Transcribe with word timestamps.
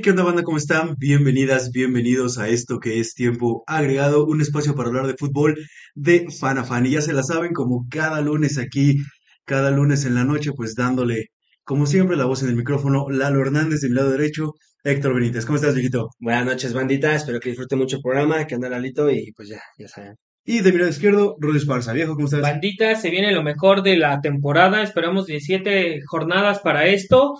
qué 0.00 0.10
onda 0.10 0.24
banda? 0.24 0.42
¿Cómo 0.42 0.56
están? 0.56 0.96
Bienvenidas, 0.98 1.70
bienvenidos 1.70 2.38
a 2.38 2.48
esto 2.48 2.80
que 2.80 2.98
es 2.98 3.14
Tiempo 3.14 3.62
Agregado, 3.68 4.26
un 4.26 4.40
espacio 4.40 4.74
para 4.74 4.88
hablar 4.88 5.06
de 5.06 5.14
fútbol 5.16 5.56
de 5.94 6.26
fan 6.30 6.58
a 6.58 6.64
fan. 6.64 6.86
Y 6.86 6.90
ya 6.90 7.02
se 7.02 7.12
la 7.12 7.22
saben, 7.22 7.52
como 7.52 7.86
cada 7.88 8.20
lunes 8.20 8.58
aquí, 8.58 8.96
cada 9.44 9.70
lunes 9.70 10.04
en 10.06 10.16
la 10.16 10.24
noche, 10.24 10.50
pues 10.56 10.74
dándole, 10.74 11.30
como 11.70 11.86
siempre, 11.86 12.16
la 12.16 12.24
voz 12.24 12.42
en 12.42 12.48
el 12.48 12.56
micrófono, 12.56 13.08
Lalo 13.10 13.42
Hernández 13.42 13.78
de 13.80 13.90
mi 13.90 13.94
lado 13.94 14.10
derecho, 14.10 14.54
Héctor 14.82 15.14
Benítez. 15.14 15.46
¿Cómo 15.46 15.54
estás, 15.54 15.72
viejito? 15.72 16.08
Buenas 16.18 16.44
noches, 16.44 16.74
bandita. 16.74 17.14
Espero 17.14 17.38
que 17.38 17.50
disfruten 17.50 17.78
mucho 17.78 17.98
el 17.98 18.02
programa, 18.02 18.44
que 18.44 18.56
anda 18.56 18.68
Lalito 18.68 19.08
y 19.08 19.30
pues 19.36 19.50
ya, 19.50 19.60
ya 19.78 19.86
saben. 19.86 20.16
Y 20.44 20.62
de 20.62 20.72
mi 20.72 20.78
lado 20.78 20.90
izquierdo, 20.90 21.36
Rudy 21.38 21.58
Esparza. 21.58 21.92
Viejo, 21.92 22.14
¿cómo 22.14 22.24
estás? 22.24 22.40
Bandita, 22.40 22.96
se 22.96 23.10
viene 23.10 23.30
lo 23.30 23.44
mejor 23.44 23.84
de 23.84 23.96
la 23.96 24.20
temporada. 24.20 24.82
Esperamos 24.82 25.26
17 25.26 26.00
jornadas 26.06 26.58
para 26.58 26.86
esto. 26.86 27.34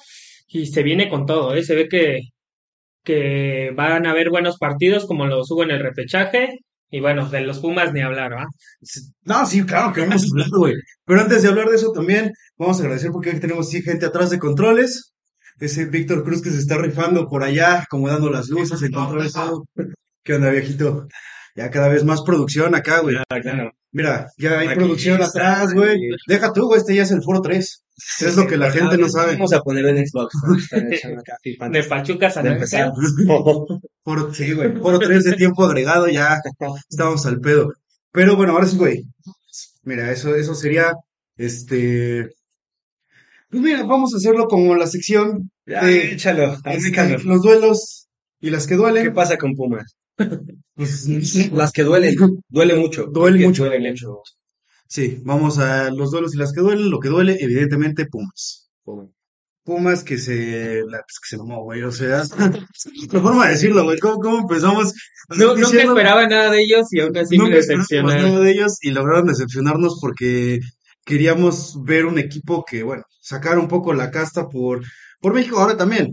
Y 0.46 0.66
se 0.66 0.84
viene 0.84 1.08
con 1.08 1.26
todo, 1.26 1.56
¿eh? 1.56 1.64
Se 1.64 1.74
ve 1.74 1.88
que, 1.88 2.20
que 3.02 3.72
van 3.74 4.06
a 4.06 4.12
haber 4.12 4.30
buenos 4.30 4.58
partidos 4.58 5.06
como 5.06 5.26
los 5.26 5.50
hubo 5.50 5.64
en 5.64 5.72
el 5.72 5.80
repechaje. 5.80 6.60
Y 6.90 7.00
bueno, 7.00 7.28
de 7.28 7.42
los 7.42 7.60
Pumas 7.60 7.92
ni 7.92 8.00
hablar, 8.00 8.32
¿va? 8.32 8.46
No, 9.22 9.46
sí, 9.46 9.64
claro 9.64 9.92
que 9.92 10.00
vamos 10.00 10.24
a 10.24 10.26
hablar, 10.30 10.48
güey. 10.50 10.74
Pero 11.04 11.20
antes 11.20 11.42
de 11.42 11.48
hablar 11.48 11.68
de 11.68 11.76
eso 11.76 11.92
también, 11.92 12.32
vamos 12.58 12.78
a 12.78 12.82
agradecer 12.82 13.10
porque 13.12 13.32
tenemos 13.34 13.70
sí, 13.70 13.80
gente 13.82 14.06
atrás 14.06 14.30
de 14.30 14.38
controles. 14.38 15.12
Ese 15.60 15.84
Víctor 15.84 16.24
Cruz 16.24 16.42
que 16.42 16.50
se 16.50 16.58
está 16.58 16.78
rifando 16.78 17.28
por 17.28 17.44
allá, 17.44 17.82
acomodando 17.82 18.30
las 18.30 18.48
luces, 18.48 18.82
el 18.82 18.90
control. 18.90 19.28
¿Qué 20.24 20.34
onda, 20.34 20.50
viejito? 20.50 21.06
Ya 21.56 21.70
cada 21.70 21.88
vez 21.88 22.04
más 22.04 22.22
producción 22.22 22.74
acá, 22.74 23.00
güey. 23.00 23.16
Mira, 23.92 24.28
ya 24.38 24.58
hay 24.60 24.68
Aquí 24.68 24.78
producción 24.78 25.20
está, 25.20 25.52
atrás, 25.52 25.74
güey. 25.74 25.98
Deja 26.28 26.52
tú, 26.52 26.66
güey, 26.66 26.80
este 26.80 26.94
ya 26.94 27.02
es 27.02 27.10
el 27.10 27.22
Foro 27.22 27.40
3. 27.40 27.84
Es 28.20 28.36
lo 28.36 28.46
que 28.46 28.56
la 28.56 28.70
gente 28.70 28.96
no 28.96 29.08
sabe. 29.08 29.32
Vamos 29.32 29.52
a 29.52 29.60
ponerlo 29.60 29.90
en 29.90 30.06
Xbox. 30.06 30.34
¿no? 30.46 31.70
De 31.70 31.82
Pachuca 31.84 32.32
a 32.34 32.40
empezar. 32.40 32.92
Foro, 34.04 34.32
sí, 34.32 34.52
güey. 34.52 34.76
Foro 34.76 34.98
3 34.98 35.24
de 35.24 35.32
tiempo 35.34 35.64
agregado, 35.64 36.08
ya 36.08 36.40
estamos 36.88 37.26
al 37.26 37.40
pedo. 37.40 37.72
Pero 38.12 38.36
bueno, 38.36 38.52
ahora 38.52 38.66
sí, 38.66 38.76
güey. 38.76 39.04
Mira, 39.82 40.10
eso, 40.12 40.34
eso 40.36 40.54
sería, 40.54 40.92
este... 41.36 42.28
Pues 43.50 43.62
mira, 43.62 43.82
vamos 43.82 44.14
a 44.14 44.18
hacerlo 44.18 44.46
como 44.46 44.76
la 44.76 44.86
sección 44.86 45.50
Ya, 45.66 45.84
de 45.84 46.12
échalo, 46.12 46.56
este, 46.64 46.88
échalo. 46.90 47.18
los 47.24 47.42
duelos 47.42 48.08
y 48.40 48.50
las 48.50 48.66
que 48.66 48.74
¿Qué 48.74 48.76
duelen. 48.76 49.12
pasa 49.14 49.36
con 49.36 49.54
Pumas? 49.54 49.96
Pues, 50.80 51.52
Las 51.52 51.72
que 51.72 51.82
duelen, 51.82 52.14
duele 52.48 52.74
mucho. 52.74 53.06
Duele 53.12 53.46
mucho. 53.46 53.64
Duele 53.66 53.90
mucho. 53.90 54.22
Sí, 54.88 55.20
vamos 55.24 55.58
a 55.58 55.90
los 55.90 56.10
duelos 56.10 56.34
y 56.34 56.38
las 56.38 56.52
que 56.52 56.60
duelen. 56.62 56.90
Lo 56.90 56.98
que 57.00 57.10
duele, 57.10 57.36
evidentemente, 57.38 58.06
Pumas. 58.06 58.70
Pumas 59.62 60.02
que 60.02 60.16
se, 60.16 60.82
la, 60.86 60.98
pues, 61.02 61.18
que 61.20 61.28
se 61.28 61.36
mamó, 61.36 61.62
güey, 61.62 61.82
o 61.82 61.92
sea, 61.92 62.22
la 63.12 63.20
forma 63.20 63.44
de 63.46 63.52
decirlo, 63.52 63.84
güey, 63.84 63.98
¿cómo, 63.98 64.16
cómo 64.18 64.38
empezamos? 64.40 64.94
No, 65.28 65.48
nunca 65.54 65.60
Diciendo- 65.68 65.92
esperaba 65.92 66.26
nada 66.26 66.50
de 66.50 66.62
ellos 66.62 66.86
y 66.92 67.00
aún 67.00 67.16
así 67.16 67.36
me 67.38 67.44
Nunca 67.44 67.58
esperábamos 67.58 67.88
decepcionaron. 67.88 68.32
nada 68.32 68.44
de 68.44 68.50
ellos 68.52 68.78
y 68.80 68.90
lograron 68.90 69.26
decepcionarnos 69.26 69.98
porque 70.00 70.60
queríamos 71.04 71.76
ver 71.84 72.06
un 72.06 72.18
equipo 72.18 72.64
que, 72.68 72.82
bueno, 72.82 73.04
sacar 73.20 73.58
un 73.58 73.68
poco 73.68 73.92
la 73.92 74.10
casta 74.10 74.48
por, 74.48 74.82
por 75.20 75.34
México 75.34 75.60
ahora 75.60 75.76
también. 75.76 76.08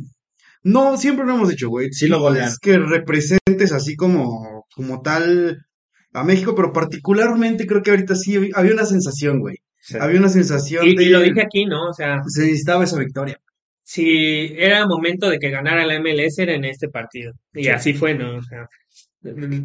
No, 0.64 0.98
siempre 0.98 1.26
lo 1.26 1.34
hemos 1.36 1.50
dicho, 1.50 1.70
güey. 1.70 1.92
Sí 1.94 2.08
lo 2.08 2.18
no 2.18 2.24
golean. 2.24 2.50
es 2.50 2.60
que 2.60 2.78
representes 2.78 3.72
así 3.72 3.96
como, 3.96 4.57
como 4.78 5.02
tal 5.02 5.66
a 6.14 6.24
México, 6.24 6.56
pero 6.56 6.72
particularmente 6.72 7.68
creo 7.68 7.82
que 7.84 7.90
ahorita 7.92 8.16
sí 8.16 8.36
había- 8.56 8.74
una 8.74 8.86
sensación, 8.86 9.40
güey. 9.42 9.58
Sí. 9.82 9.98
Había 10.00 10.20
una 10.20 10.30
sensación 10.30 10.88
Y, 10.88 10.96
de... 10.96 11.04
y 11.04 11.10
lo 11.10 11.20
dije 11.20 11.42
aquí, 11.42 11.66
¿no? 11.66 11.90
O 11.90 11.94
sea, 11.94 12.22
Se 12.28 12.44
necesitaba 12.44 12.84
esa 12.86 12.98
victoria. 12.98 13.38
si 13.84 14.54
era 14.58 14.86
momento 14.88 15.30
de 15.30 15.40
que 15.40 15.50
ganara 15.50 15.86
la 15.86 16.00
MLS 16.00 16.40
era 16.40 16.54
en 16.54 16.64
este 16.66 16.88
partido. 16.90 17.34
Y 17.54 17.68
así 17.70 17.94
fue, 17.94 18.14
¿no? 18.14 18.38
O 18.38 18.42
sea, 18.44 18.68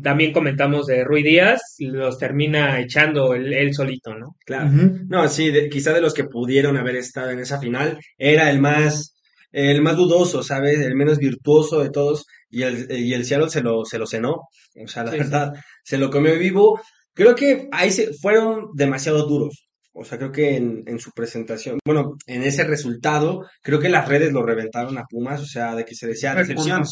también 0.03 0.33
comentamos 0.33 0.87
de 0.87 1.05
Rui 1.05 1.23
Díaz, 1.23 1.61
los 1.79 2.19
termina 2.19 2.81
echando 2.81 3.35
él, 3.35 3.53
él 3.53 3.75
solito, 3.75 4.15
¿no? 4.15 4.37
Claro. 4.45 4.71
No, 5.09 5.29
sí, 5.29 5.51
de- 5.51 5.69
quizá 5.69 5.93
de 5.93 6.01
los 6.01 6.15
que 6.15 6.25
pudieron 6.25 6.77
haber 6.77 6.97
estado 6.97 7.31
en 7.31 7.39
esa 7.41 7.59
final, 7.59 7.99
era 8.19 8.51
el 8.51 8.61
más, 8.61 9.15
el 9.53 9.83
más 9.83 9.97
dudoso, 9.97 10.43
¿sabes? 10.43 10.81
El 10.81 10.95
menos 10.97 11.19
virtuoso 11.19 11.81
de 11.83 11.91
todos, 11.91 12.27
y 12.53 12.63
el, 12.63 12.87
y 12.93 13.15
el 13.15 13.25
Seattle 13.25 13.51
se 13.51 13.63
lo, 13.63 13.85
se 13.85 13.99
lo 13.99 14.07
cenó, 14.07 14.35
o 14.85 14.89
sea, 14.89 15.05
la 15.05 15.11
Sí, 15.11 15.19
verdad, 15.19 15.53
se 15.85 15.99
lo 15.99 16.11
comió 16.11 16.39
vivo. 16.39 16.81
Creo 17.15 17.35
que 17.35 17.69
ahí 17.73 17.91
se 17.91 18.13
fueron 18.15 18.69
demasiado 18.75 19.27
duros, 19.27 19.69
o 19.93 20.05
sea, 20.05 20.19
creo 20.19 20.33
que 20.33 20.57
en, 20.57 20.83
en 20.87 20.99
su 21.01 21.11
presentación, 21.13 21.79
bueno, 21.85 22.17
en 22.27 22.43
ese 22.43 22.65
resultado, 22.65 23.47
creo 23.63 23.81
que 23.81 23.89
las 23.91 24.09
redes 24.09 24.33
lo 24.33 24.43
reventaron 24.45 24.97
a 24.99 25.05
Pumas, 25.11 25.41
o 25.43 25.47
sea, 25.47 25.75
de 25.75 25.85
que 25.85 25.95
se 25.95 26.07
decía 26.07 26.35
decepción, 26.35 26.83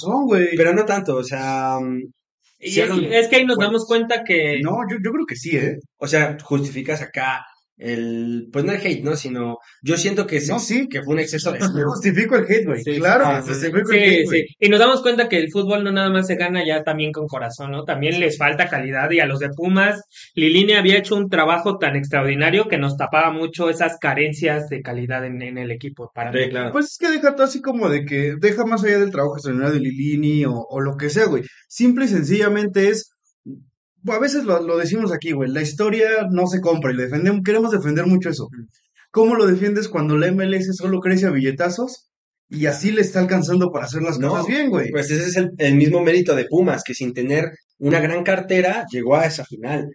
pero 0.57 0.73
no 0.75 0.85
tanto, 0.85 1.17
o 1.17 1.25
sea, 1.25 1.79
mm, 1.81 2.01
Y 2.59 2.81
es, 2.81 2.91
es 2.91 3.29
que 3.29 3.37
ahí 3.37 3.45
nos 3.47 3.57
Bueno, 3.57 3.71
damos 3.73 3.87
cuenta 3.87 4.23
que 4.25 4.61
No, 4.63 4.79
yo, 4.91 4.97
yo 5.03 5.13
creo 5.13 5.27
que 5.27 5.37
sí, 5.37 5.57
¿eh? 5.57 5.79
o 5.99 6.07
sea, 6.07 6.37
justificas 6.43 7.01
acá 7.03 7.43
el, 7.81 8.49
pues 8.53 8.65
no 8.65 8.73
el 8.73 8.81
hate, 8.81 9.03
¿no? 9.03 9.17
Sino, 9.17 9.59
yo 9.83 9.97
siento 9.97 10.27
que, 10.27 10.41
se- 10.41 10.53
No, 10.53 10.59
sí. 10.59 10.89
que 10.89 11.03
fue 11.03 11.15
un 11.15 11.21
exceso 11.21 11.53
de 11.53 11.59
Yo 11.61 11.67
justifico 11.89 12.37
el 12.37 12.45
hate, 12.45 12.67
güey. 12.67 12.83
Sí, 12.83 12.99
claro, 12.99 13.25
ah, 13.27 13.37
que 13.45 13.55
sí, 13.55 13.71
justifico 13.71 13.79
el 13.79 13.87
Sí, 13.99 14.05
hate, 14.05 14.29
sí. 14.29 14.45
Y 14.59 14.69
nos 14.69 14.79
damos 14.81 15.03
cuenta 15.03 15.29
que 15.29 15.39
el 15.39 15.51
fútbol 15.51 15.83
no 15.85 15.91
nada 15.93 16.11
más 16.11 16.27
se 16.27 16.37
gana 16.37 16.65
ya 16.67 16.83
también 16.83 17.13
con 17.13 17.27
corazón, 17.27 17.71
¿no? 17.73 17.85
También 17.85 18.21
les 18.21 18.37
falta 18.39 18.69
calidad 18.69 19.11
y 19.11 19.21
a 19.21 19.27
los 19.27 19.39
de 19.41 19.49
Pumas, 19.51 20.01
Lilini 20.35 20.75
había 20.75 20.99
hecho 20.99 21.17
un 21.17 21.29
trabajo 21.29 21.79
tan 21.79 21.97
extraordinario 21.97 22.69
que 22.69 22.79
nos 22.79 22.97
tapaba 22.97 23.31
mucho 23.33 23.71
esas 23.71 23.97
carencias 23.99 24.69
de 24.69 24.83
calidad 24.83 25.25
en, 25.25 25.41
en 25.43 25.59
el 25.59 25.71
equipo. 25.71 26.11
Para 26.15 26.33
mí. 26.33 26.45
Sí, 26.45 26.51
claro. 26.51 26.73
Pues 26.73 26.87
es 26.87 26.99
que 26.99 27.09
deja 27.11 27.35
todo 27.35 27.47
así 27.47 27.61
como 27.61 27.89
de 27.89 28.05
que 28.05 28.35
deja 28.41 28.65
más 28.67 28.85
allá 28.85 28.99
del 28.99 29.11
trabajo 29.11 29.37
extraordinario 29.37 29.75
de 29.75 29.81
Lilini 29.81 30.45
o, 30.45 30.53
o 30.55 30.81
lo 30.81 30.97
que 30.97 31.11
sea, 31.11 31.27
güey. 31.27 31.43
Simple 31.69 32.05
y 32.05 32.09
sencillamente 32.09 32.89
es, 32.89 33.10
a 34.07 34.19
veces 34.19 34.45
lo, 34.45 34.61
lo 34.63 34.77
decimos 34.77 35.13
aquí, 35.13 35.33
güey, 35.33 35.51
la 35.51 35.63
historia 35.63 36.09
no 36.31 36.47
se 36.47 36.61
compra 36.61 36.93
y 36.93 36.97
lo 36.97 37.03
defendemos, 37.03 37.43
queremos 37.45 37.71
defender 37.71 38.07
mucho 38.07 38.31
eso. 38.31 38.49
¿Cómo 39.11 39.35
lo 39.35 39.47
defiendes 39.47 39.89
cuando 39.89 40.17
la 40.17 40.31
MLS 40.31 40.77
solo 40.77 41.01
crece 41.01 41.27
a 41.27 41.31
billetazos 41.31 42.09
y 42.49 42.67
así 42.67 42.93
le 42.93 43.01
está 43.01 43.21
alcanzando 43.21 43.71
para 43.71 43.87
hacer 43.87 44.03
las 44.03 44.19
No, 44.19 44.31
cosas 44.31 44.47
bien, 44.47 44.71
güey? 44.71 44.91
Pues 44.91 45.11
ese 45.11 45.25
es 45.29 45.37
el, 45.37 45.51
el 45.59 45.75
mismo 45.75 46.01
mérito 46.03 46.35
de 46.35 46.47
Pumas, 46.47 46.83
que 46.85 46.95
sin 46.95 47.13
tener 47.13 47.51
una 47.79 48.01
gran 48.01 48.23
cartera 48.23 48.85
llegó 48.91 49.17
a 49.17 49.27
esa 49.27 49.45
final 49.45 49.89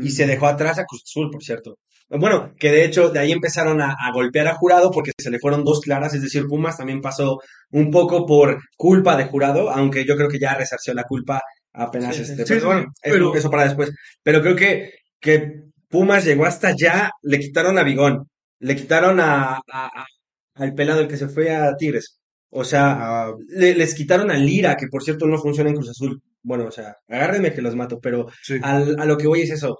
y 0.00 0.10
se 0.10 0.26
dejó 0.26 0.46
atrás 0.46 0.78
a 0.78 0.84
Cruz 0.84 1.02
Azul, 1.04 1.28
por 1.30 1.42
cierto. 1.42 1.78
Bueno, 2.08 2.52
que 2.56 2.70
de 2.70 2.84
hecho 2.84 3.08
de 3.10 3.18
ahí 3.18 3.32
empezaron 3.32 3.80
a, 3.80 3.90
a 3.90 4.12
golpear 4.12 4.46
a 4.46 4.54
Jurado 4.54 4.92
porque 4.92 5.10
se 5.18 5.30
le 5.30 5.40
fueron 5.40 5.64
dos 5.64 5.80
claras, 5.80 6.14
es 6.14 6.22
decir, 6.22 6.46
Pumas 6.46 6.76
también 6.76 7.00
pasó 7.00 7.40
un 7.70 7.90
poco 7.90 8.26
por 8.26 8.58
culpa 8.76 9.16
de 9.16 9.24
Jurado, 9.24 9.70
aunque 9.70 10.04
yo 10.04 10.16
creo 10.16 10.28
que 10.28 10.38
ya 10.38 10.54
resarció 10.54 10.94
la 10.94 11.02
culpa 11.02 11.42
apenas 11.76 12.16
Sí, 12.16 12.22
este, 12.22 12.36
sí, 12.36 12.42
pero 12.48 12.60
sí, 12.60 12.66
bueno, 12.66 12.80
eso, 13.02 13.14
pero- 13.14 13.34
eso 13.34 13.50
para 13.50 13.64
después. 13.64 13.90
Pero 14.22 14.40
creo 14.42 14.56
que, 14.56 14.90
que 15.20 15.62
Pumas 15.88 16.24
llegó 16.24 16.44
hasta 16.46 16.68
allá, 16.68 17.10
le 17.22 17.38
quitaron 17.38 17.78
a 17.78 17.82
Bigón, 17.84 18.28
le 18.60 18.76
quitaron 18.76 19.20
a, 19.20 19.54
a- 19.56 19.60
a- 19.72 20.06
al 20.54 20.74
pelado 20.74 21.00
el 21.00 21.08
que 21.08 21.16
se 21.16 21.28
fue 21.28 21.54
a 21.54 21.76
Tigres. 21.76 22.18
O 22.50 22.64
sea, 22.64 22.96
Ah, 22.98 23.32
le- 23.48 23.74
les 23.74 23.94
quitaron 23.94 24.30
a 24.30 24.34
Lira, 24.38 24.76
que 24.76 24.86
por 24.88 25.02
cierto 25.02 25.26
no 25.26 25.38
funciona 25.38 25.70
en 25.70 25.76
Cruz 25.76 25.90
Azul. 25.90 26.20
Bueno, 26.42 26.66
o 26.66 26.70
sea, 26.70 26.96
agárrenme 27.08 27.52
que 27.52 27.60
los 27.62 27.74
mato, 27.76 27.98
pero 28.00 28.26
al- 28.62 28.96
a 28.98 29.04
lo 29.04 29.16
que 29.18 29.26
voy 29.26 29.42
es 29.42 29.50
eso. 29.50 29.78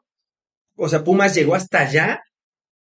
O 0.76 0.88
sea, 0.88 1.02
Pumas 1.04 1.34
llegó 1.34 1.54
hasta 1.54 1.81
allá 1.81 2.20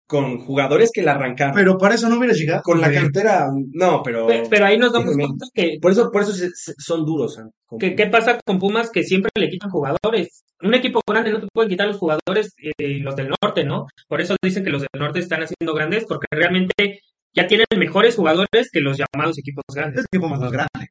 con 0.06 0.38
jugadores 0.38 0.90
que 0.92 1.02
la 1.02 1.12
arrancaron. 1.12 1.54
Pero 1.54 1.78
para 1.78 1.94
eso 1.94 2.08
no 2.08 2.18
hubiera 2.18 2.34
llegado. 2.34 2.62
con 2.62 2.80
la 2.80 2.92
cartera, 2.92 3.46
no, 3.72 4.02
pero... 4.02 4.26
Pe- 4.26 4.42
Pero 4.50 4.66
ahí 4.66 4.76
nos 4.78 4.92
damos 4.92 5.14
cuenta 5.14 5.46
que, 5.54 5.78
Por 5.80 5.92
eso, 5.92 6.10
por 6.12 6.22
eso 6.22 6.32
se- 6.32 6.50
se- 6.54 6.74
son 6.78 7.04
duros. 7.06 7.38
¿eh? 7.38 7.42
Que- 7.78 7.94
¿qué 7.96 8.06
pasa 8.08 8.38
con 8.44 8.58
Pumas? 8.58 8.90
Que 8.90 9.02
siempre 9.02 9.30
le 9.38 9.48
quitan 9.48 9.70
jugadores. 9.70 10.44
Un 10.62 10.74
equipo 10.74 11.00
grande 11.08 11.32
no 11.32 11.40
te 11.40 11.48
pueden 11.52 11.70
quitar 11.70 11.86
los 11.88 11.96
jugadores, 11.96 12.54
eh, 12.58 12.98
los 13.00 13.16
del 13.16 13.30
norte, 13.42 13.64
¿no? 13.64 13.86
Por 14.08 14.20
eso 14.20 14.36
dicen 14.42 14.62
que 14.64 14.70
los 14.70 14.82
del 14.82 15.00
norte 15.00 15.18
están 15.20 15.42
haciendo 15.42 15.74
grandes, 15.74 16.04
porque 16.06 16.26
realmente 16.30 17.00
ya 17.34 17.46
tienen 17.46 17.66
mejores 17.76 18.14
jugadores 18.16 18.68
que 18.72 18.80
los 18.80 18.96
llamados 18.98 19.38
equipos 19.38 19.64
grandes. 19.74 20.04
Es 20.12 20.20
Pumas 20.20 20.38
no 20.38 20.46
es 20.46 20.52
grande. 20.52 20.88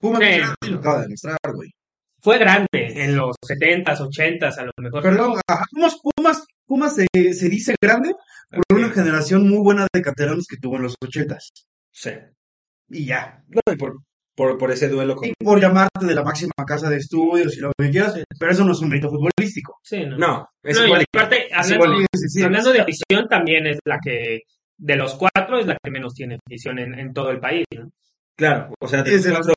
Pumas 0.00 0.20
Sí. 0.20 0.26
no 0.26 0.30
es 0.30 0.38
grande 0.38 0.56
y 0.66 0.70
lo 0.70 0.78
acaba 0.78 0.96
de 0.98 1.02
demostrar, 1.04 1.38
güey. 1.54 1.70
Fue 2.24 2.38
grande 2.38 2.66
en 2.72 3.16
los 3.16 3.36
70s, 3.46 3.98
80s, 4.00 4.56
a 4.56 4.64
lo 4.64 4.72
mejor. 4.78 5.02
Perdón, 5.02 5.34
ajá, 5.46 5.64
Pumas, 5.70 5.96
Pumas, 6.02 6.46
Pumas 6.64 6.96
se, 6.96 7.06
se 7.34 7.48
dice 7.50 7.74
grande 7.78 8.14
por 8.50 8.78
una 8.78 8.88
generación 8.88 9.46
muy 9.46 9.58
buena 9.58 9.86
de 9.92 10.00
cateranos 10.00 10.46
que 10.48 10.56
tuvo 10.56 10.76
en 10.76 10.84
los 10.84 10.94
ochentas. 11.04 11.50
Sí. 11.92 12.12
Y 12.88 13.04
ya. 13.04 13.44
No, 13.48 13.60
y 13.70 13.76
por, 13.76 13.98
por, 14.34 14.56
por 14.56 14.70
ese 14.70 14.88
duelo 14.88 15.16
con... 15.16 15.28
Y 15.28 15.34
por 15.34 15.60
llamarte 15.60 16.06
de 16.06 16.14
la 16.14 16.22
máxima 16.24 16.52
casa 16.66 16.88
de 16.88 16.96
estudios 16.96 17.58
y 17.58 17.60
lo 17.60 17.72
que 17.78 17.90
quieras, 17.90 18.18
pero 18.38 18.52
eso 18.52 18.64
no 18.64 18.72
es 18.72 18.80
un 18.80 18.90
rito 18.90 19.10
futbolístico. 19.10 19.78
Sí, 19.82 20.06
no. 20.06 20.16
No, 20.16 20.48
es 20.62 20.78
No, 20.78 20.84
y 20.84 20.86
igual. 20.86 21.04
aparte, 21.14 21.46
es 21.48 21.52
hablando, 21.52 21.84
igual. 21.84 22.06
Sí, 22.14 22.20
sí, 22.22 22.28
sí. 22.30 22.42
hablando 22.42 22.72
de 22.72 22.80
afición, 22.80 23.28
también 23.28 23.66
es 23.66 23.80
la 23.84 23.98
que, 24.02 24.40
de 24.78 24.96
los 24.96 25.14
cuatro, 25.14 25.58
es 25.58 25.66
la 25.66 25.76
que 25.82 25.90
menos 25.90 26.14
tiene 26.14 26.38
afición 26.46 26.78
en, 26.78 26.98
en 26.98 27.12
todo 27.12 27.30
el 27.30 27.38
país. 27.38 27.66
¿no? 27.76 27.90
Claro, 28.36 28.74
o 28.80 28.88
sea, 28.88 29.02
de 29.02 29.14
Es 29.14 29.22
de 29.24 29.30
cuatro... 29.30 29.54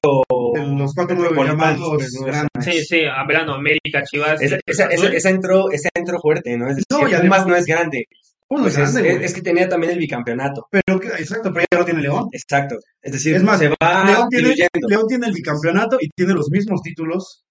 de 0.54 0.76
los 0.78 0.94
cuatro 0.94 1.44
llamados 1.46 1.90
pues, 1.96 2.12
grandes. 2.24 2.50
Sí, 2.64 2.86
sí, 2.86 3.02
hablando 3.06 3.54
América, 3.54 4.04
Chivas. 4.04 4.40
Esa, 4.42 4.60
esa, 4.68 4.86
esa, 4.86 5.08
esa 5.08 5.30
entró, 5.30 5.72
esa 5.72 5.90
entró 5.96 6.20
fuerte, 6.20 6.56
¿no? 6.58 6.70
Es 6.70 6.76
decir, 6.76 6.86
No, 6.92 7.10
y 7.10 7.14
además- 7.14 7.48
no 7.48 7.56
es 7.56 7.66
grande. 7.66 8.06
Pues 8.50 8.62
es 8.68 8.68
es, 8.68 8.78
grande, 8.94 9.10
es- 9.10 9.16
güey. 9.16 9.26
es 9.26 9.34
que 9.34 9.42
tenía 9.42 9.68
también 9.68 9.94
el 9.94 10.00
bicampeonato. 10.00 10.68
Pero, 10.72 11.00
que- 11.00 11.08
exacto, 11.08 11.52
pero 11.52 11.66
ya 11.72 11.80
no 11.80 11.86
tiene 11.86 12.02
León. 12.02 12.28
Exacto. 12.32 12.78
Es 13.02 13.12
decir, 13.12 13.36
Es 13.36 13.44
más, 13.44 13.60
se 13.60 13.68
va 13.70 14.06
León 14.06 14.30
tiene. 14.30 14.56
León 14.88 15.04
tiene 15.08 15.28
el 15.28 15.34
bicampeonato 15.34 15.98
y 16.00 16.10
tiene 16.16 16.34
los 16.34 16.50
mismos 16.50 16.82
títulos 16.82 17.44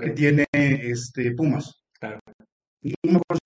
que 0.00 0.10
tiene 0.10 0.46
este 0.52 1.32
Pumas. 1.36 1.82
Claro. 2.00 2.18
Y 2.82 2.94
no 3.04 3.12
me 3.12 3.18
acuerdo 3.18 3.40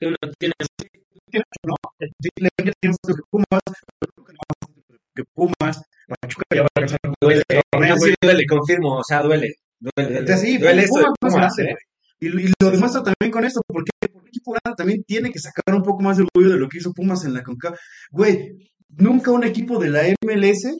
no, 1.66 1.74
sí, 2.00 2.28
León 2.36 2.50
ya 2.64 2.72
tiene 2.80 2.96
más 3.04 3.16
que 3.16 3.22
Pumas, 3.30 3.62
que 5.14 5.24
Pumas, 5.32 5.82
Pachuca 6.20 6.44
ya 6.54 6.62
va 6.62 6.68
a 6.74 6.80
alcanzar 6.80 6.98
Duele, 7.20 7.42
el 7.48 7.60
torneo, 7.70 7.94
sí, 7.96 8.00
güey. 8.00 8.14
duele, 8.20 8.46
confirmo, 8.46 8.96
o 8.98 9.04
sea, 9.04 9.22
duele. 9.22 9.54
Duele, 9.80 9.92
duele, 9.96 10.18
Entonces, 10.20 10.40
sí, 10.40 10.58
duele 10.58 10.82
Pumas 10.82 10.84
esto 10.84 10.98
de 10.98 11.04
más 11.04 11.34
Pumas, 11.34 11.56
grande, 11.56 11.72
¿eh? 11.72 11.76
Y, 12.20 12.26
y 12.26 12.52
lo 12.60 12.70
demuestra 12.70 13.02
también 13.02 13.30
con 13.30 13.44
esto, 13.44 13.60
porque 13.66 13.90
el 14.00 14.28
equipo 14.28 14.52
grande 14.52 14.76
también 14.76 15.04
tiene 15.04 15.30
que 15.30 15.38
sacar 15.38 15.74
un 15.74 15.82
poco 15.82 16.02
más 16.02 16.16
de 16.16 16.24
orgullo 16.24 16.54
de 16.54 16.60
lo 16.60 16.68
que 16.68 16.78
hizo 16.78 16.92
Pumas 16.92 17.24
en 17.24 17.34
la 17.34 17.42
CONCACAF. 17.42 17.78
Güey, 18.10 18.70
nunca 18.88 19.30
un 19.30 19.44
equipo 19.44 19.78
de 19.78 19.90
la 19.90 20.02
MLS. 20.22 20.76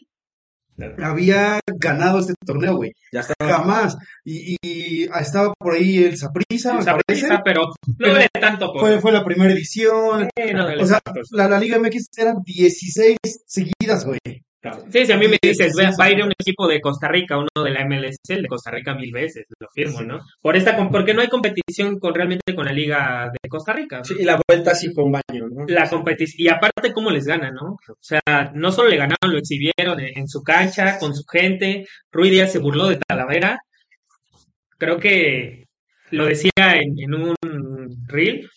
Había 1.02 1.60
ganado 1.78 2.18
este 2.18 2.34
torneo, 2.44 2.76
güey. 2.76 2.92
Ya 3.12 3.20
está. 3.20 3.34
Jamás. 3.40 3.96
Y, 4.24 4.56
y 4.62 5.04
estaba 5.20 5.52
por 5.58 5.74
ahí 5.74 6.04
el 6.04 6.16
Saprissa, 6.16 6.74
me 6.74 6.80
esa 6.80 6.92
parece. 6.92 7.26
prisa, 7.26 7.42
pero 7.44 7.62
no 7.98 8.08
tanto. 8.40 8.72
Por... 8.72 8.80
Fue, 8.80 9.00
fue 9.00 9.12
la 9.12 9.24
primera 9.24 9.52
edición. 9.52 10.28
Sí, 10.36 10.52
no 10.52 10.64
duele 10.64 10.82
O 10.82 10.86
sea, 10.86 11.00
la, 11.30 11.48
la 11.48 11.58
Liga 11.58 11.78
MX 11.78 12.08
eran 12.16 12.36
16 12.44 13.16
seguidas, 13.46 14.04
güey. 14.04 14.18
Sí, 14.90 15.06
si 15.06 15.12
a 15.12 15.16
mí 15.16 15.26
me 15.28 15.38
dices, 15.42 15.74
va, 15.78 15.90
va 15.98 16.04
a 16.06 16.10
ir 16.10 16.22
un 16.22 16.32
equipo 16.32 16.66
de 16.66 16.80
Costa 16.80 17.08
Rica, 17.08 17.36
uno 17.36 17.48
de 17.64 17.70
la 17.70 17.84
MLS, 17.84 18.16
el 18.28 18.42
de 18.42 18.48
Costa 18.48 18.70
Rica 18.70 18.94
mil 18.94 19.12
veces, 19.12 19.46
lo 19.58 19.68
firmo, 19.72 20.02
¿no? 20.02 20.20
Por 20.40 20.56
esta, 20.56 20.76
porque 20.90 21.14
no 21.14 21.20
hay 21.20 21.28
competición 21.28 21.98
con 21.98 22.14
realmente 22.14 22.54
con 22.54 22.64
la 22.64 22.72
Liga 22.72 23.30
de 23.30 23.48
Costa 23.48 23.72
Rica. 23.72 23.98
¿no? 23.98 24.04
Sí, 24.04 24.14
y 24.18 24.24
la 24.24 24.40
vuelta 24.48 24.74
sí 24.74 24.92
fue 24.94 25.04
un 25.04 25.12
baño, 25.12 25.48
¿no? 25.50 25.64
La 25.68 25.88
competición, 25.88 26.46
y 26.46 26.48
aparte 26.48 26.92
cómo 26.92 27.10
les 27.10 27.26
gana, 27.26 27.50
¿no? 27.50 27.76
O 27.88 27.98
sea, 28.00 28.20
no 28.54 28.72
solo 28.72 28.88
le 28.88 28.96
ganaron, 28.96 29.32
lo 29.32 29.38
exhibieron 29.38 30.00
en, 30.00 30.18
en 30.18 30.28
su 30.28 30.42
cancha, 30.42 30.98
con 30.98 31.14
su 31.14 31.24
gente, 31.24 31.86
Rui 32.10 32.30
Díaz 32.30 32.52
se 32.52 32.58
burló 32.58 32.88
de 32.88 32.96
Talavera, 32.96 33.60
creo 34.78 34.98
que 34.98 35.64
lo 36.10 36.26
decía 36.26 36.52
en, 36.56 36.94
en 36.98 37.14
un 37.14 37.34
reel, 38.06 38.48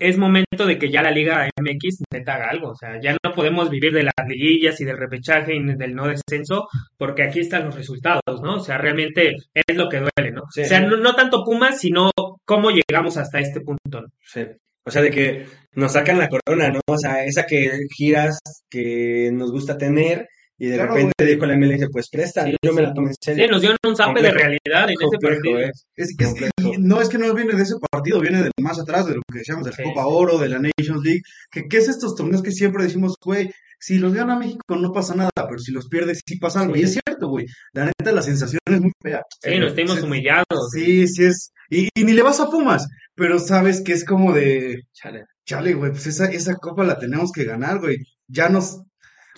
es 0.00 0.16
momento 0.16 0.64
de 0.66 0.78
que 0.78 0.90
ya 0.90 1.02
la 1.02 1.10
Liga 1.10 1.48
MX 1.60 2.00
intenta 2.00 2.34
haga 2.34 2.48
algo, 2.50 2.70
o 2.70 2.74
sea, 2.74 2.98
ya 3.00 3.16
no 3.22 3.32
podemos 3.34 3.68
vivir 3.68 3.92
de 3.92 4.04
las 4.04 4.14
liguillas 4.26 4.80
y 4.80 4.84
del 4.86 4.96
repechaje 4.96 5.54
y 5.54 5.62
del 5.62 5.94
no 5.94 6.08
descenso, 6.08 6.68
porque 6.96 7.22
aquí 7.22 7.40
están 7.40 7.66
los 7.66 7.76
resultados, 7.76 8.40
¿no? 8.42 8.56
O 8.56 8.60
sea, 8.60 8.78
realmente 8.78 9.34
es 9.54 9.76
lo 9.76 9.88
que 9.90 9.98
duele, 9.98 10.32
¿no? 10.32 10.44
Sí. 10.50 10.62
O 10.62 10.64
sea, 10.64 10.80
no, 10.80 10.96
no 10.96 11.14
tanto 11.14 11.44
Pumas, 11.44 11.78
sino 11.78 12.10
cómo 12.46 12.70
llegamos 12.70 13.18
hasta 13.18 13.40
este 13.40 13.60
punto, 13.60 14.00
¿no? 14.00 14.08
Sí. 14.24 14.46
O 14.86 14.90
sea, 14.90 15.02
de 15.02 15.10
que 15.10 15.46
nos 15.74 15.92
sacan 15.92 16.18
la 16.18 16.28
corona, 16.28 16.70
¿no? 16.70 16.80
O 16.88 16.96
sea, 16.96 17.24
esa 17.24 17.44
que 17.44 17.70
giras, 17.94 18.38
que 18.70 19.30
nos 19.32 19.52
gusta 19.52 19.76
tener, 19.76 20.26
y 20.60 20.66
de 20.68 20.76
Claro, 20.76 20.94
repente 20.94 21.24
dijo 21.24 21.46
la 21.46 21.56
MLS, 21.56 21.88
pues 21.90 22.08
presta, 22.10 22.44
Sí, 22.44 22.54
yo 22.62 22.72
me 22.74 22.82
sí. 22.82 22.86
la 22.86 22.94
tomé 22.94 23.08
en 23.08 23.14
Sí, 23.14 23.18
serio. 23.22 23.48
nos 23.50 23.60
dieron 23.62 23.78
un 23.84 23.96
zape 23.96 24.20
de 24.22 24.30
realidad 24.30 24.84
en 24.84 24.90
ese 24.90 24.96
Complejo, 25.06 25.34
partido. 25.36 25.58
¿eh? 25.60 25.72
Es 25.96 26.14
que, 26.16 26.24
es 26.24 26.34
y 26.58 26.78
no 26.78 27.00
es 27.00 27.08
que 27.08 27.18
no 27.18 27.34
viene 27.34 27.54
de 27.54 27.62
ese 27.62 27.74
partido, 27.90 28.20
viene 28.20 28.42
de 28.42 28.50
más 28.60 28.78
atrás, 28.78 29.06
de 29.06 29.14
lo 29.16 29.22
que 29.32 29.38
decíamos 29.38 29.64
de 29.64 29.70
la 29.70 29.76
Sí. 29.78 29.82
Copa 29.82 30.06
Oro, 30.06 30.38
de 30.38 30.48
la 30.50 30.58
Nations 30.60 31.02
League. 31.02 31.22
Que, 31.50 31.66
¿Qué 31.66 31.78
es 31.78 31.88
estos 31.88 32.14
torneos 32.14 32.42
que 32.42 32.52
siempre 32.52 32.84
decimos, 32.84 33.16
güey? 33.24 33.50
Si 33.82 33.98
los 33.98 34.12
gana 34.12 34.38
México 34.38 34.76
no 34.76 34.92
pasa 34.92 35.14
nada, 35.14 35.30
pero 35.34 35.58
si 35.58 35.72
los 35.72 35.88
pierdes 35.88 36.20
sí 36.26 36.36
pasa 36.36 36.60
algo. 36.60 36.74
Sí. 36.74 36.82
Y 36.82 36.84
es 36.84 36.92
cierto, 37.02 37.28
güey. 37.28 37.46
La 37.72 37.86
neta, 37.86 38.12
la 38.12 38.20
sensación 38.20 38.60
es 38.66 38.80
muy 38.82 38.92
fea. 39.02 39.22
Sí, 39.42 39.58
nos 39.58 39.68
estuvimos 39.70 39.96
Sí, 40.00 40.04
humillados. 40.04 40.70
Sí, 40.74 41.08
sí 41.08 41.24
es. 41.24 41.52
Y, 41.70 41.88
y 41.94 42.04
ni 42.04 42.12
le 42.12 42.20
vas 42.22 42.38
a 42.40 42.50
Pumas, 42.50 42.86
pero 43.14 43.38
sabes 43.38 43.80
que 43.80 43.92
es 43.94 44.04
como 44.04 44.34
de, 44.34 44.82
Chale. 44.92 45.24
chale, 45.46 45.72
güey, 45.72 45.92
pues 45.92 46.06
esa, 46.06 46.26
esa 46.26 46.56
copa 46.56 46.84
la 46.84 46.98
tenemos 46.98 47.32
que 47.32 47.44
ganar, 47.44 47.78
güey. 47.78 47.96
Ya 48.28 48.50
nos, 48.50 48.82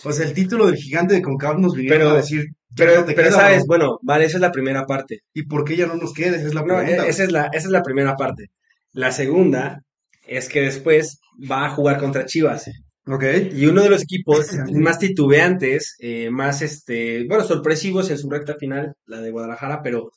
o 0.03 0.11
sea, 0.11 0.25
el 0.25 0.33
título 0.33 0.67
del 0.67 0.75
gigante 0.75 1.13
de 1.15 1.21
Concacaf 1.21 1.59
nos 1.59 1.73
vinieron 1.75 1.99
Pero- 1.99 2.09
a 2.11 2.15
decir, 2.17 2.45
Pero, 2.75 2.95
no 3.01 3.05
te 3.05 3.13
pero 3.13 3.29
queda, 3.29 3.37
sabes, 3.39 3.57
bro. 3.59 3.67
bueno, 3.67 3.99
vale, 4.01 4.25
esa 4.25 4.37
es 4.37 4.41
la 4.41 4.51
primera 4.51 4.85
parte. 4.85 5.19
¿Y 5.33 5.43
por 5.43 5.63
qué 5.63 5.75
ya 5.75 5.85
no 5.85 5.95
nos 5.95 6.13
queda? 6.13 6.35
Esa 6.37 6.47
es 6.47 6.53
la 6.53 6.61
No, 6.61 6.67
pregunta. 6.75 7.05
e- 7.05 7.09
esa 7.09 7.23
es 7.23 7.31
la, 7.31 7.43
esa 7.53 7.67
es 7.67 7.71
la 7.71 7.83
primera 7.83 8.15
parte. 8.15 8.47
La 8.93 9.11
segunda 9.11 9.81
es 10.25 10.49
que 10.49 10.61
después 10.61 11.19
va 11.51 11.65
a 11.65 11.69
jugar 11.69 11.99
contra 11.99 12.25
Chivas. 12.25 12.69
Ok. 13.05 13.23
Y 13.53 13.65
uno 13.65 13.81
de 13.83 13.89
los 13.89 14.03
equipos 14.03 14.47
más 14.71 14.97
titubeantes, 14.99 15.95
eh, 15.99 16.29
más 16.31 16.61
este, 16.61 17.25
bueno, 17.27 17.43
sorpresivos 17.43 18.09
en 18.09 18.17
su 18.17 18.29
recta 18.29 18.55
final, 18.55 18.93
la 19.05 19.19
de 19.21 19.29
Guadalajara, 19.31 19.81
pero, 19.83 20.11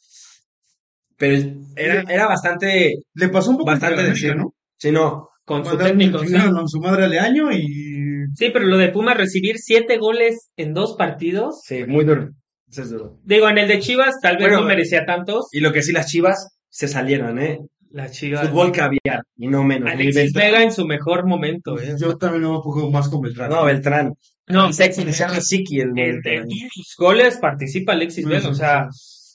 pero 1.17 1.51
era, 1.77 2.05
era 2.09 2.27
bastante, 2.27 2.95
Le 3.15 3.29
pasó 3.29 3.51
un 3.51 3.57
poco 3.59 3.71
bastante 3.71 4.03
de 4.03 4.35
¿no? 4.35 4.55
sí, 4.77 4.93
no, 4.93 5.31
Con 5.45 5.65
su 5.65 5.77
técnico, 5.77 6.19
sí. 6.21 6.27
chingaron 6.27 6.59
a 6.59 6.67
su 6.67 6.79
madre 6.81 7.05
al 7.05 7.19
año 7.19 7.51
y 7.53 7.96
Sí, 8.35 8.51
pero 8.53 8.67
lo 8.67 8.77
de 8.79 8.89
Pumas 8.89 9.17
recibir 9.17 9.59
siete 9.59 9.99
goles 9.99 10.51
en 10.57 10.75
dos 10.75 10.97
partidos. 10.97 11.63
sí, 11.65 11.85
muy 11.87 12.05
duro. 12.05 12.31
Eso 12.69 12.83
es 12.83 12.91
duro. 12.91 13.19
Digo, 13.23 13.49
en 13.49 13.59
el 13.59 13.69
de 13.69 13.79
Chivas 13.79 14.17
tal 14.21 14.37
vez 14.37 14.47
Bueno, 14.49 14.63
no 14.63 14.67
merecía 14.67 15.07
tantos. 15.07 15.47
Y 15.53 15.61
lo 15.61 15.73
que 15.73 15.83
sí, 15.83 15.93
las 15.93 16.07
Chivas 16.07 16.59
se 16.69 16.89
salieron, 16.89 17.39
¿eh? 17.39 17.59
Las 17.91 18.13
Chivas. 18.13 18.49
Fútbol 18.49 18.73
caviar, 18.73 19.23
y 19.37 19.47
no 19.47 19.63
menos. 19.63 19.91
Alexis 19.91 20.15
Beltrán. 20.17 20.45
Vega 20.45 20.63
en 20.63 20.73
su 20.73 20.85
mejor 20.85 21.27
momento, 21.27 21.79
¿eh? 21.81 21.95
yo 21.99 22.17
también 22.17 22.45
un 22.45 22.57
poco 22.57 22.91
más 22.91 23.09
con 23.09 23.21
Beltrán. 23.21 23.51
No, 23.51 23.65
Beltrán. 23.65 24.13
No, 24.49 24.73
Sexy, 24.73 25.03
se 25.03 25.13
llama 25.13 25.41
Siki 25.41 25.81
el 25.81 25.93
sus 26.73 26.95
goles 26.99 27.39
participa 27.39 27.93
Alexis 27.93 28.27
Vega. 28.27 28.41
sí, 28.41 28.47
O 28.49 28.55
sea, 28.55 28.89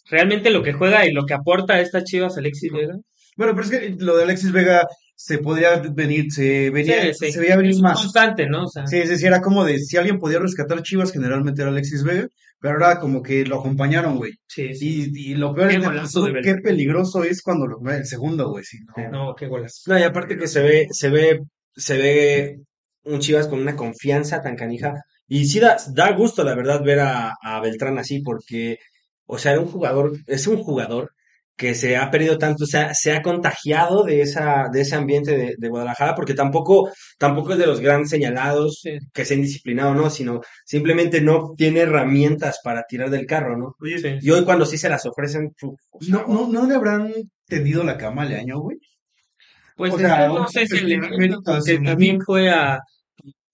realmente 0.10 0.51
lo 0.51 0.62
que 0.63 0.74
juega 0.74 1.05
y 1.05 1.12
lo 1.12 1.25
que 1.25 1.33
aporta 1.33 1.75
a 1.75 1.81
estas 1.81 2.03
Chivas 2.03 2.38
Alexis 2.38 2.71
Vega. 2.71 2.95
Bueno, 3.36 3.53
pero 3.53 3.65
es 3.65 3.71
que 3.71 3.95
lo 3.98 4.17
de 4.17 4.24
Alexis 4.24 4.51
Vega 4.51 4.86
se 5.24 5.38
podía 5.38 5.78
venir, 5.94 6.32
se 6.32 6.70
venía, 6.72 7.13
Sí, 7.13 7.25
sí. 7.28 7.32
se 7.32 7.40
veía 7.40 7.56
venir 7.58 7.72
Es 7.72 7.82
más. 7.82 8.00
constante, 8.01 8.48
¿no? 8.48 8.63
O 8.63 8.68
sea, 8.68 8.88
Sí, 8.88 9.04
sí, 9.06 9.18
sí, 9.18 9.25
era 9.28 9.40
como 9.42 9.63
de 9.63 9.78
si 9.80 9.98
alguien 9.98 10.20
podía 10.20 10.40
rescatar 10.40 10.82
Chivas, 10.82 11.12
generalmente 11.12 11.62
era 11.62 11.70
Alexis 11.72 12.04
Vega, 12.04 12.28
pero 12.60 12.74
ahora 12.74 13.00
como 13.00 13.22
que 13.22 13.46
lo 13.46 13.60
acompañaron, 13.60 14.18
güey. 14.18 14.32
sí, 14.48 14.74
sí. 14.74 15.12
Y, 15.13 15.32
y 15.32 15.36
lo 15.36 15.54
peor 15.54 15.70
Qué 15.70 15.75
es 15.75 15.80
que 15.82 15.86
golazo 15.88 16.22
de 16.25 16.42
qué 16.42 16.56
peligroso 16.56 17.24
es 17.24 17.42
cuando 17.42 17.68
lo 17.68 17.78
el 17.92 18.06
segundo, 18.06 18.50
güey. 18.50 18.63
sí, 18.63 18.78
no. 18.98 19.10
No, 19.12 19.36
qué 19.36 19.48
golas. 19.48 19.84
No, 19.88 19.98
y 20.00 20.04
aparte 20.04 20.38
que 20.38 20.48
se 20.48 20.62
ve, 20.62 20.88
se 20.92 21.10
ve, 21.10 21.40
se 21.75 21.98
ve 21.98 22.58
un 23.04 23.20
Chivas 23.20 23.48
con 23.48 23.60
una 23.60 23.75
confianza 23.75 24.42
tan 24.42 24.56
canija. 24.56 24.94
Y 25.28 25.46
sí 25.46 25.60
da, 25.60 25.78
da 25.94 26.12
gusto, 26.13 26.44
la 26.44 26.56
verdad, 26.56 26.84
ver 26.84 27.00
a, 27.00 27.34
a 27.42 27.62
Beltrán 27.62 27.98
así, 28.00 28.22
porque, 28.22 28.78
o 29.25 29.38
sea, 29.38 29.51
era 29.54 29.62
un 29.62 29.68
jugador, 29.68 30.13
es 30.28 30.46
un 30.48 30.58
jugador 30.63 31.12
que 31.62 31.75
se 31.75 31.96
ha 31.96 32.10
perdido 32.10 32.39
tanto, 32.39 32.63
o 32.63 32.68
sea, 32.68 32.91
se 32.96 33.12
ha 33.13 33.22
contagiado 33.22 34.03
de 34.03 34.22
esa, 34.22 34.68
de 34.74 34.82
ese 34.82 34.96
ambiente 34.96 35.38
de, 35.38 35.53
de 35.60 35.70
Guadalajara, 35.70 36.15
porque 36.15 36.34
tampoco, 36.34 36.89
tampoco 37.20 37.51
es 37.53 37.60
de 37.60 37.68
los 37.68 37.80
grandes 37.82 38.10
señalados 38.10 38.80
Sí. 38.82 38.98
que 39.13 39.25
se 39.25 39.36
han 39.36 39.44
disciplinado, 39.44 39.94
¿no? 39.94 40.10
Sino 40.10 40.41
simplemente 40.65 41.22
no 41.22 41.53
tiene 41.56 41.82
herramientas 41.82 42.62
para 42.63 42.82
tirar 42.89 43.12
del 43.12 43.27
carro, 43.27 43.56
¿no? 43.58 43.75
Oye, 43.80 44.00
Sí. 44.00 44.18
Y 44.22 44.32
hoy 44.32 44.44
cuando 44.44 44.65
sí 44.65 44.80
se 44.80 44.89
las 44.89 45.06
ofrecen, 45.06 45.53
uf, 45.62 45.80
o 45.91 46.01
sea, 46.01 46.15
¿no, 46.15 46.25
no, 46.27 46.48
¿no 46.48 46.65
le 46.68 46.74
habrán 46.74 47.13
tendido 47.46 47.84
la 47.84 47.96
cama 47.96 48.24
al 48.24 48.34
año, 48.34 48.60
güey? 48.60 48.77
Pues 49.75 49.94
O 49.94 50.00
sea, 50.00 50.27
que 50.27 50.34
no 50.34 50.48
sé 50.48 50.65
si 50.65 50.80
le 50.82 51.00
que 51.00 51.80
también 51.86 52.22
fue 52.22 52.50
a 52.50 52.80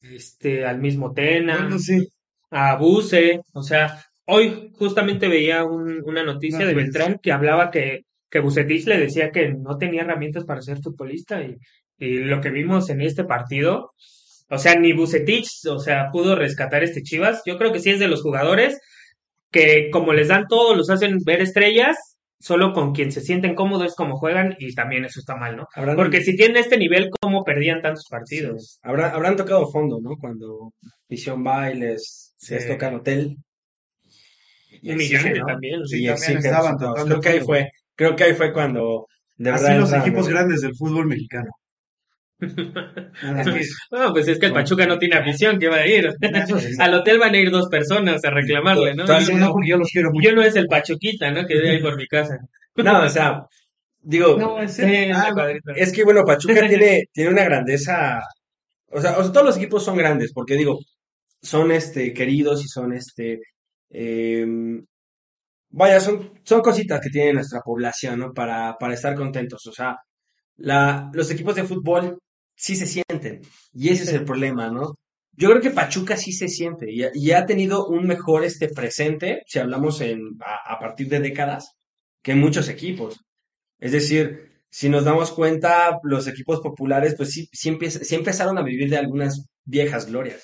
este 0.02 0.66
al 0.66 0.80
mismo 0.80 1.12
Tena, 1.12 1.58
Bueno, 1.58 1.78
sí. 1.80 2.08
a 2.52 2.76
Buse, 2.78 3.42
o 3.54 3.62
sea, 3.64 4.02
hoy 4.28 4.72
justamente 4.78 5.28
veía 5.28 5.64
un- 5.66 6.02
una 6.06 6.24
noticia 6.24 6.60
de 6.66 6.72
sí. 6.72 6.76
Beltrán 6.76 7.20
que 7.22 7.32
hablaba 7.32 7.72
que, 7.72 8.02
que 8.30 8.40
Bucetich 8.40 8.86
le 8.88 8.98
decía 8.98 9.32
que 9.32 9.54
no 9.54 9.78
tenía 9.78 10.02
herramientas 10.04 10.44
para 10.46 10.62
ser 10.62 10.78
futbolista 10.80 11.42
y, 11.42 11.58
y 11.98 12.20
lo 12.20 12.42
que 12.42 12.50
vimos 12.52 12.90
en 12.90 13.02
este 13.02 13.24
partido, 13.24 13.92
o 14.50 14.58
sea, 14.58 14.76
ni 14.76 14.94
Bucetich, 14.94 15.48
o 15.70 15.80
sea, 15.80 16.10
pudo 16.12 16.36
rescatar 16.36 16.84
este 16.84 17.02
Chivas, 17.04 17.42
yo 17.46 17.58
creo 17.58 17.72
que 17.72 17.80
sí 17.80 17.90
es 17.90 18.00
de 18.00 18.08
los 18.08 18.22
jugadores 18.22 18.80
que 19.52 19.90
como 19.92 20.14
les 20.14 20.28
dan 20.28 20.46
todo, 20.50 20.76
los 20.76 20.90
hacen 20.90 21.20
ver 21.26 21.42
estrellas 21.42 21.96
solo 22.40 22.72
con 22.74 22.94
quien 22.94 23.12
se 23.12 23.22
sienten 23.22 23.56
cómodos 23.56 23.88
es 23.88 23.96
como 23.96 24.18
juegan 24.18 24.56
y 24.60 24.76
también 24.76 25.06
eso 25.06 25.20
está 25.20 25.36
mal, 25.36 25.56
¿no? 25.58 25.68
Habrán, 25.74 25.96
Porque 25.96 26.22
si 26.22 26.36
tienen 26.36 26.58
este 26.58 26.78
nivel, 26.78 27.10
¿cómo 27.20 27.44
perdían 27.44 27.82
tantos 27.82 28.06
partidos? 28.10 28.80
habrá- 28.84 29.10
habrán 29.12 29.36
tocado 29.38 29.72
fondo, 29.72 30.00
¿no? 30.02 30.18
Cuando 30.20 30.72
Visión 31.10 31.44
va 31.46 31.72
y 31.72 31.80
les, 31.80 32.34
Sí. 32.38 32.56
tocan 32.68 32.94
hotel. 32.96 33.38
Y 34.82 34.92
¿no? 34.92 35.46
también. 35.46 35.86
Sí, 35.86 36.04
Y 36.04 36.08
también 36.08 36.14
exigen 36.14 36.38
estaban 36.38 36.78
tocando 36.78 37.06
Creo 37.06 37.22
que 37.22 37.30
ahí 37.30 37.40
fue, 37.40 37.70
creo 37.96 38.16
que 38.16 38.24
ahí 38.24 38.34
fue 38.34 38.54
cuando 38.54 39.08
de 39.38 39.52
Así 39.52 39.64
verdad 39.64 39.80
los 39.80 39.90
entraron, 39.90 40.08
equipos 40.08 40.30
grandes 40.30 40.62
del 40.62 40.76
fútbol 40.76 41.08
mexicano. 41.08 41.50
No, 43.92 44.14
pues 44.14 44.28
es 44.28 44.38
que 44.38 44.46
el 44.48 44.54
Pachuca 44.54 44.86
no 44.86 45.00
tiene 45.00 45.16
afición, 45.16 45.58
¿qué 45.58 45.70
va 45.70 45.78
a 45.78 45.88
ir? 45.88 46.08
Al 46.80 46.94
hotel 46.94 47.18
van 47.18 47.34
a 47.34 47.38
ir 47.38 47.50
dos 47.50 47.68
personas 47.68 48.24
a 48.24 48.30
reclamarle, 48.30 48.94
¿no? 48.94 49.08
Sí, 49.20 49.34
no, 49.34 49.56
yo 49.66 49.78
los 49.78 49.90
quiero 49.90 50.12
mucho. 50.12 50.30
Yo 50.30 50.36
no 50.36 50.44
es 50.44 50.56
el 50.56 50.68
Pachuquita, 50.68 51.32
¿no? 51.32 51.48
Que 51.48 51.56
vive 51.56 51.72
ahí 51.72 51.82
por 51.82 51.98
mi 51.98 52.08
casa. 52.08 52.38
No, 52.76 53.06
o 53.06 53.10
sea, 53.10 53.42
digo, 54.00 54.38
No, 54.38 54.62
es 54.62 54.78
es 54.78 55.12
ah. 55.12 55.34
Es 55.76 55.92
que 55.92 56.04
bueno, 56.04 56.24
Pachuca 56.24 56.68
tiene, 56.70 57.06
tiene 57.12 57.32
una 57.32 57.44
grandeza. 57.44 58.20
O 58.92 59.02
sea, 59.02 59.18
o 59.18 59.24
sea, 59.24 59.32
todos 59.32 59.48
los 59.48 59.58
equipos 59.58 59.84
son 59.84 59.98
grandes, 59.98 60.32
porque 60.32 60.54
digo, 60.54 60.78
son 61.42 61.72
este 61.72 62.14
queridos 62.14 62.64
y 62.64 62.68
son 62.68 62.94
este 62.94 63.40
em, 63.90 64.86
vaya, 65.70 66.00
son, 66.00 66.34
son 66.44 66.62
cositas 66.62 67.02
que 67.02 67.10
tiene 67.10 67.34
nuestra 67.34 67.62
población, 67.62 68.20
¿no? 68.20 68.34
Para, 68.34 68.78
para 68.80 68.94
estar 68.94 69.16
contentos. 69.16 69.66
O 69.68 69.72
sea, 69.74 69.98
la, 70.58 71.10
los 71.14 71.32
equipos 71.32 71.56
de 71.56 71.64
fútbol 71.66 72.20
sí 72.56 72.76
se 72.76 72.88
sienten. 72.88 73.42
Y 73.74 73.90
ese 73.90 74.04
es 74.04 74.14
el 74.14 74.26
problema, 74.26 74.70
¿no? 74.70 74.96
Yo 75.34 75.50
creo 75.50 75.62
que 75.62 75.72
Pachuca 75.72 76.18
sí 76.18 76.32
se 76.34 76.48
siente 76.48 76.92
y, 76.92 77.04
y 77.14 77.32
ha 77.32 77.46
tenido 77.46 77.88
un 77.88 78.08
mejor 78.08 78.44
este 78.44 78.70
presente, 78.70 79.44
si 79.48 79.60
hablamos 79.60 80.02
en, 80.02 80.20
a, 80.46 80.74
a 80.76 80.80
partir 80.80 81.08
de 81.10 81.20
décadas, 81.20 81.74
que 82.24 82.36
muchos 82.36 82.70
equipos. 82.70 83.20
Es 83.80 83.92
decir, 83.92 84.52
si 84.70 84.90
nos 84.90 85.06
damos 85.06 85.32
cuenta, 85.32 86.00
los 86.04 86.28
equipos 86.28 86.60
populares, 86.62 87.16
pues 87.16 87.32
sí, 87.32 87.48
sí, 87.54 87.78
sí 87.90 88.16
empezaron 88.16 88.58
a 88.58 88.64
vivir 88.64 88.90
de 88.90 88.98
algunas 88.98 89.48
viejas 89.66 90.08
glorias, 90.08 90.44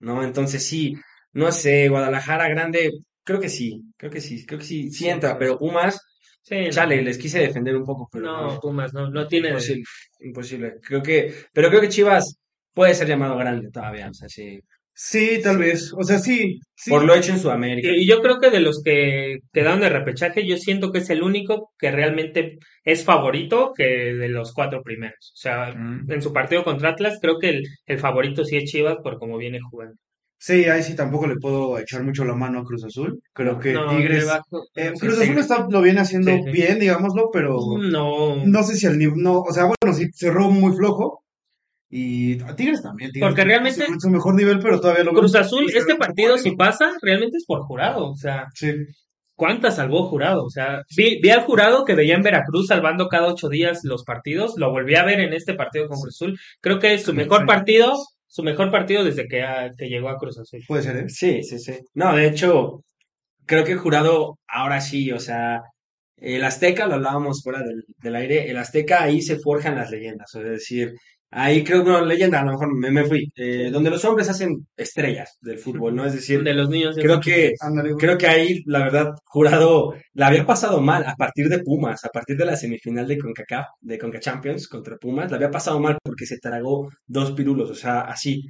¿no? 0.00 0.22
Entonces 0.24 0.64
sí, 0.66 0.94
no 1.34 1.52
sé, 1.52 1.88
Guadalajara 1.88 2.48
grande, 2.48 2.90
creo 3.24 3.40
que 3.40 3.48
sí, 3.48 3.82
creo 3.96 4.10
que 4.10 4.20
sí, 4.20 4.44
creo 4.46 4.58
que 4.58 4.64
sí, 4.64 4.90
sí 4.90 5.08
entra, 5.08 5.38
pero 5.38 5.58
Pumas, 5.58 6.00
Sí, 6.46 6.56
chale, 6.70 7.00
les 7.02 7.16
quise 7.16 7.38
defender 7.38 7.74
un 7.74 7.84
poco, 7.86 8.06
pero 8.12 8.26
No, 8.26 8.46
no, 8.54 8.60
Pumas 8.60 8.92
no, 8.92 9.08
no 9.10 9.26
tiene. 9.26 9.48
imposible, 9.48 9.82
imposible. 10.20 10.74
Creo 10.82 11.02
que, 11.02 11.32
pero 11.54 11.70
creo 11.70 11.80
que 11.80 11.88
Chivas 11.88 12.38
puede 12.74 12.92
ser 12.94 13.08
llamado 13.08 13.36
grande 13.38 13.70
todavía, 13.70 14.08
o 14.10 14.14
sea, 14.14 14.28
sí, 14.28 14.60
Sí, 14.96 15.40
tal 15.42 15.58
vez. 15.58 15.92
O 15.96 16.04
sea, 16.04 16.18
sí. 16.18 16.60
sí. 16.76 16.88
por 16.90 17.02
lo 17.02 17.14
hecho 17.16 17.32
en 17.32 17.40
Sudamérica. 17.40 17.88
Y 17.92 18.06
yo 18.06 18.20
creo 18.22 18.38
que 18.38 18.50
de 18.50 18.60
los 18.60 18.80
que 18.84 19.38
quedaron 19.52 19.80
de 19.80 19.88
repechaje, 19.88 20.46
yo 20.46 20.56
siento 20.56 20.92
que 20.92 20.98
es 20.98 21.10
el 21.10 21.22
único 21.24 21.72
que 21.78 21.90
realmente 21.90 22.58
es 22.84 23.02
favorito 23.04 23.72
que 23.76 23.84
de 24.14 24.28
los 24.28 24.52
cuatro 24.52 24.82
primeros. 24.84 25.32
O 25.34 25.36
sea, 25.36 25.72
Mm. 25.74 26.12
en 26.12 26.22
su 26.22 26.32
partido 26.32 26.62
contra 26.62 26.90
Atlas, 26.90 27.18
creo 27.20 27.38
que 27.40 27.48
el, 27.48 27.62
el 27.86 27.98
favorito 27.98 28.44
sí 28.44 28.56
es 28.56 28.70
Chivas 28.70 28.98
por 29.02 29.18
cómo 29.18 29.36
viene 29.36 29.58
jugando. 29.68 29.96
Sí, 30.38 30.64
ahí 30.66 30.82
sí 30.82 30.94
tampoco 30.94 31.26
le 31.26 31.36
puedo 31.36 31.78
echar 31.78 32.02
mucho 32.04 32.24
la 32.24 32.34
mano 32.34 32.60
a 32.60 32.64
Cruz 32.64 32.84
Azul. 32.84 33.18
Creo 33.32 33.58
que 33.58 33.72
No, 33.72 33.88
Tigres. 33.96 34.26
eh, 34.74 34.92
Cruz 35.00 35.16
sí. 35.16 35.22
Azul 35.24 35.38
está, 35.38 35.66
lo 35.70 35.80
viene 35.80 36.00
haciendo 36.00 36.30
Sí, 36.32 36.40
sí. 36.44 36.50
bien, 36.50 36.78
digámoslo, 36.78 37.30
pero 37.32 37.58
No, 37.78 38.44
no 38.44 38.62
sé 38.62 38.76
si 38.76 38.86
al 38.86 38.98
nivel. 38.98 39.16
No, 39.22 39.40
o 39.40 39.52
sea, 39.52 39.64
bueno, 39.64 39.96
sí 39.96 40.10
cerró 40.12 40.50
muy 40.50 40.76
flojo. 40.76 41.22
Y 41.88 42.42
a 42.42 42.54
Tigres 42.56 42.82
también. 42.82 43.12
Tigres 43.12 43.28
Porque 43.30 43.44
realmente- 43.44 43.84
es 43.84 43.88
su 44.02 44.10
mejor 44.10 44.34
nivel, 44.34 44.58
pero 44.58 44.80
todavía 44.80 45.04
lo 45.04 45.12
veo- 45.12 45.20
Cruz 45.20 45.34
Azul, 45.36 45.64
este 45.74 45.94
partido 45.94 46.36
si 46.36 46.56
pasa, 46.56 46.92
realmente 47.00 47.36
es 47.38 47.44
por 47.46 47.62
jurado. 47.62 48.10
O 48.10 48.16
sea, 48.16 48.46
Sí. 48.54 48.72
¿cuántas 49.36 49.76
salvó 49.76 50.08
jurado? 50.08 50.44
O 50.44 50.50
sea, 50.50 50.82
vi, 50.96 51.20
vi 51.22 51.30
al 51.30 51.42
jurado 51.44 51.84
que 51.84 51.94
veía 51.94 52.16
en 52.16 52.22
Veracruz 52.22 52.66
salvando 52.66 53.08
cada 53.08 53.28
ocho 53.28 53.48
días 53.48 53.80
los 53.84 54.02
partidos. 54.04 54.54
Lo 54.56 54.70
volví 54.72 54.96
a 54.96 55.04
ver 55.04 55.20
en 55.20 55.32
este 55.32 55.54
partido 55.54 55.86
con 55.88 56.00
Cruz 56.00 56.16
Azul. 56.16 56.38
Creo 56.60 56.80
que 56.80 56.94
es 56.94 57.04
su 57.04 57.14
mejor 57.14 57.46
partido, 57.46 57.94
su 58.34 58.42
mejor 58.42 58.72
partido 58.72 59.04
desde 59.04 59.28
que, 59.28 59.86
llegó 59.86 60.08
a 60.08 60.18
Cruz 60.18 60.36
Azul. 60.40 60.60
Puede 60.66 60.82
ser, 60.82 60.96
¿eh? 60.96 61.08
Sí, 61.08 61.44
sí, 61.44 61.56
sí. 61.56 61.78
No, 61.94 62.16
de 62.16 62.26
hecho, 62.26 62.82
creo 63.46 63.62
que 63.62 63.70
el 63.70 63.78
jurado 63.78 64.40
ahora 64.48 64.80
sí, 64.80 65.12
o 65.12 65.20
sea, 65.20 65.60
el 66.16 66.42
Azteca, 66.42 66.88
lo 66.88 66.94
hablábamos 66.94 67.42
fuera 67.44 67.60
del, 67.60 67.84
del 67.98 68.16
aire, 68.16 68.50
el 68.50 68.56
Azteca 68.56 69.04
ahí 69.04 69.22
se 69.22 69.38
forjan 69.38 69.76
las 69.76 69.92
leyendas, 69.92 70.34
es 70.34 70.42
decir, 70.42 70.94
ahí 71.34 71.64
creo 71.64 71.82
que 71.84 71.90
una 71.90 72.02
leyenda, 72.02 72.40
a 72.40 72.44
lo 72.44 72.52
mejor 72.52 72.74
me, 72.76 72.90
me 72.90 73.04
fui, 73.04 73.30
eh, 73.36 73.70
donde 73.72 73.90
los 73.90 74.04
hombres 74.04 74.28
hacen 74.28 74.66
estrellas 74.76 75.36
del 75.40 75.58
fútbol, 75.58 75.94
¿no? 75.96 76.04
Es 76.06 76.14
decir, 76.14 76.42
De 76.42 76.54
los 76.54 76.68
niños. 76.68 76.96
creo 76.96 77.20
que, 77.20 77.52
creo 77.98 78.18
que 78.18 78.26
ahí, 78.26 78.62
la 78.66 78.80
verdad, 78.80 79.14
jurado 79.24 79.94
la 80.14 80.28
había 80.28 80.46
pasado 80.46 80.80
mal 80.80 81.04
a 81.06 81.14
partir 81.16 81.48
de 81.48 81.60
Pumas, 81.60 82.04
a 82.04 82.08
partir 82.10 82.36
de 82.36 82.44
la 82.46 82.56
semifinal 82.56 83.06
de 83.08 83.18
CONCACAF, 83.18 83.66
de 83.80 83.98
CONCA 83.98 84.20
Champions 84.20 84.68
contra 84.68 84.96
Pumas, 84.96 85.30
la 85.30 85.36
había 85.36 85.50
pasado 85.50 85.80
mal 85.80 85.98
porque 86.02 86.26
se 86.26 86.38
tragó 86.38 86.88
dos 87.06 87.32
pirulos, 87.32 87.70
o 87.70 87.74
sea, 87.74 88.00
así. 88.02 88.42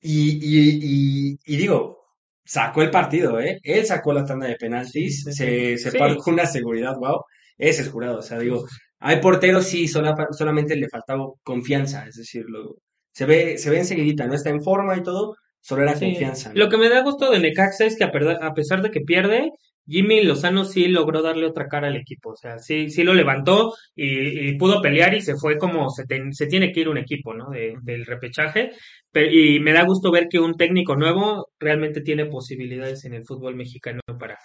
Y, 0.00 0.38
y, 0.40 1.32
y, 1.34 1.38
y 1.54 1.56
digo, 1.56 1.98
sacó 2.44 2.82
el 2.82 2.90
partido, 2.90 3.40
¿eh? 3.40 3.58
Él 3.62 3.84
sacó 3.86 4.12
la 4.12 4.24
tanda 4.24 4.46
de 4.46 4.56
penaltis, 4.56 5.24
Sí, 5.24 5.32
sí, 5.32 5.32
se, 5.32 5.78
se 5.78 5.90
sí. 5.90 5.98
paró 5.98 6.16
con 6.18 6.34
una 6.34 6.46
seguridad, 6.46 6.94
wow. 6.98 7.22
Ese 7.58 7.82
es 7.82 7.88
jurado, 7.90 8.18
o 8.18 8.22
sea, 8.22 8.38
digo, 8.38 8.64
hay 9.00 9.20
porteros, 9.20 9.66
sí, 9.66 9.88
sola- 9.88 10.14
solamente 10.32 10.76
le 10.76 10.88
faltaba 10.88 11.26
confianza, 11.42 12.06
es 12.06 12.16
decir, 12.16 12.44
lo- 12.48 12.76
se 13.12 13.24
ve, 13.26 13.58
se 13.58 13.70
ve 13.70 13.78
enseguidita, 13.78 14.26
no 14.26 14.34
está 14.34 14.50
en 14.50 14.62
forma 14.62 14.96
y 14.96 15.02
todo, 15.02 15.36
solo 15.60 15.82
era 15.82 15.96
Sí. 15.96 16.06
confianza. 16.06 16.50
¿no? 16.50 16.56
Lo 16.56 16.68
que 16.68 16.76
me 16.76 16.88
da 16.88 17.02
gusto 17.02 17.30
de 17.30 17.38
Necaxa 17.40 17.84
es 17.86 17.96
que 17.96 18.04
a, 18.04 18.12
perda- 18.12 18.38
a 18.42 18.52
pesar 18.54 18.82
de 18.82 18.90
que 18.90 19.00
pierde, 19.00 19.50
Jimmy 19.88 20.22
Lozano 20.24 20.64
sí 20.64 20.88
logró 20.88 21.22
darle 21.22 21.46
otra 21.46 21.68
cara 21.68 21.86
al 21.86 21.96
equipo. 21.96 22.30
O 22.30 22.36
sea, 22.36 22.58
sí, 22.58 22.90
sí 22.90 23.04
lo 23.04 23.14
levantó 23.14 23.72
y, 23.94 24.48
y 24.48 24.58
pudo 24.58 24.82
pelear 24.82 25.14
y 25.14 25.20
se 25.20 25.36
fue 25.36 25.58
como 25.58 25.88
se, 25.90 26.04
tiene 26.48 26.72
que 26.72 26.80
ir 26.80 26.88
un 26.88 26.98
equipo, 26.98 27.34
¿no? 27.34 27.50
De- 27.50 27.74
del 27.82 28.04
repechaje. 28.04 28.70
Pero, 29.12 29.30
y 29.32 29.60
me 29.60 29.72
da 29.72 29.84
gusto 29.84 30.10
ver 30.10 30.26
que 30.28 30.40
un 30.40 30.56
técnico 30.56 30.96
nuevo 30.96 31.50
realmente 31.60 32.00
tiene 32.00 32.26
posibilidades 32.26 33.04
en 33.04 33.14
el 33.14 33.24
fútbol 33.24 33.54
mexicano 33.54 34.00
para. 34.18 34.36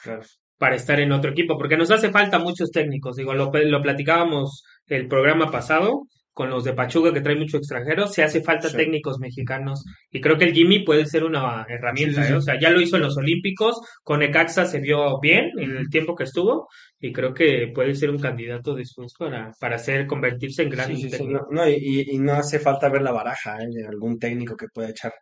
Para 0.61 0.75
estar 0.75 0.99
en 0.99 1.11
otro 1.11 1.31
equipo, 1.31 1.57
porque 1.57 1.75
nos 1.75 1.89
hace 1.89 2.11
falta 2.11 2.37
muchos 2.37 2.69
técnicos. 2.71 3.15
Digo, 3.15 3.33
lo, 3.33 3.51
lo 3.51 3.81
platicábamos 3.81 4.63
el 4.85 5.07
programa 5.07 5.49
pasado 5.49 6.03
con 6.33 6.51
los 6.51 6.63
de 6.63 6.73
Pachuca 6.73 7.11
que 7.11 7.21
trae 7.21 7.35
mucho 7.35 7.57
extranjero, 7.57 8.05
se 8.05 8.21
hace 8.23 8.41
falta 8.43 8.69
Sí. 8.69 8.77
técnicos 8.77 9.17
mexicanos 9.19 9.83
y 10.11 10.21
creo 10.21 10.37
que 10.37 10.45
el 10.45 10.53
Jimmy 10.53 10.85
puede 10.85 11.05
ser 11.07 11.23
una 11.23 11.65
herramienta, 11.67 12.21
Sí, 12.21 12.27
sí. 12.27 12.33
¿eh? 12.33 12.35
o 12.37 12.41
sea, 12.41 12.59
ya 12.59 12.69
lo 12.69 12.79
hizo 12.79 12.97
en 12.97 13.01
los 13.01 13.17
Olímpicos, 13.17 13.81
con 14.03 14.21
Ecaxa 14.21 14.65
se 14.65 14.79
vio 14.79 15.19
bien 15.19 15.49
en 15.57 15.75
el 15.77 15.89
tiempo 15.89 16.15
que 16.15 16.25
estuvo 16.25 16.67
y 16.99 17.11
creo 17.11 17.33
que 17.33 17.71
puede 17.73 17.95
ser 17.95 18.11
un 18.11 18.19
candidato 18.19 18.75
después 18.75 19.13
para, 19.17 19.51
para 19.59 19.75
hacer, 19.77 20.05
convertirse 20.05 20.61
en 20.61 20.69
gran 20.69 20.87
técnico. 20.95 21.23
no, 21.27 21.39
no, 21.49 21.67
y, 21.67 22.05
y- 22.11 22.17
no 22.19 22.33
hace 22.33 22.59
falta 22.59 22.87
ver 22.87 23.01
la 23.01 23.11
baraja, 23.11 23.57
¿eh? 23.63 23.67
de 23.69 23.87
algún 23.87 24.19
técnico 24.19 24.55
que 24.55 24.67
pueda 24.73 24.89
echar, 24.91 25.13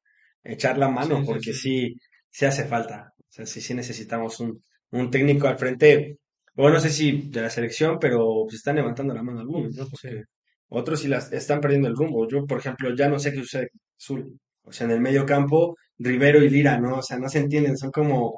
echar 0.44 0.78
la 0.78 0.90
mano, 0.90 1.24
porque 1.26 1.54
sí. 1.54 1.88
sí, 1.90 1.96
sí 2.30 2.46
hace 2.46 2.66
falta. 2.66 3.14
O 3.18 3.32
sea, 3.32 3.46
sí, 3.46 3.62
sí 3.62 3.74
necesitamos 3.74 4.40
un, 4.42 4.62
un 4.92 5.10
técnico 5.12 5.48
al 5.48 5.58
frente, 5.58 6.18
bueno, 6.56 6.76
no 6.76 6.80
sé 6.82 6.90
si 6.90 7.30
de 7.30 7.42
la 7.44 7.50
selección, 7.50 7.98
pero 8.00 8.46
se 8.50 8.58
están 8.58 8.76
levantando 8.78 9.14
la 9.14 9.24
mano 9.24 9.40
algunos, 9.42 9.76
¿no? 9.76 9.88
Porque 9.88 10.24
otros 10.70 11.00
sí 11.02 11.08
las 11.08 11.32
están 11.32 11.62
perdiendo 11.62 11.88
el 11.88 11.96
rumbo. 11.96 12.28
Yo, 12.28 12.46
por 12.46 12.60
ejemplo, 12.60 12.94
ya 12.96 13.08
no 13.10 13.18
sé 13.20 13.32
qué 13.32 13.40
sucede 13.40 13.70
con 13.70 13.80
Azul. 13.98 14.40
O 14.64 14.72
sea, 14.72 14.86
en 14.86 14.92
el 14.92 15.00
medio 15.02 15.26
campo, 15.26 15.76
Rivero 15.98 16.44
y 16.44 16.50
Lira, 16.50 16.78
¿no? 16.80 16.98
O 16.98 17.02
sea, 17.04 17.18
no 17.18 17.30
se 17.30 17.40
entienden, 17.40 17.78
son 17.78 17.92
como, 17.92 18.28
o 18.32 18.38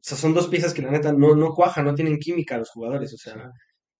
sea, 0.00 0.16
son 0.18 0.34
dos 0.34 0.48
piezas 0.48 0.74
que 0.74 0.82
la 0.82 0.90
neta 0.90 1.12
no, 1.12 1.34
no 1.34 1.52
cuajan, 1.54 1.84
no 1.86 1.94
tienen 1.94 2.18
química 2.18 2.58
los 2.58 2.70
jugadores, 2.70 3.12
o 3.14 3.16
sea, 3.16 3.50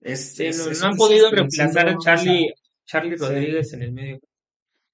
es, 0.00 0.34
Sí, 0.36 0.46
es- 0.46 0.64
no, 0.64 0.70
es 0.72 0.80
no 0.82 0.88
han 0.88 0.96
podido 0.96 1.30
reemplazar 1.30 1.88
a 1.88 1.96
Charlie, 1.98 2.52
Charlie 2.86 3.16
Sí. 3.18 3.24
Rodríguez 3.24 3.72
en 3.72 3.82
el 3.82 3.92
medio. 3.92 4.20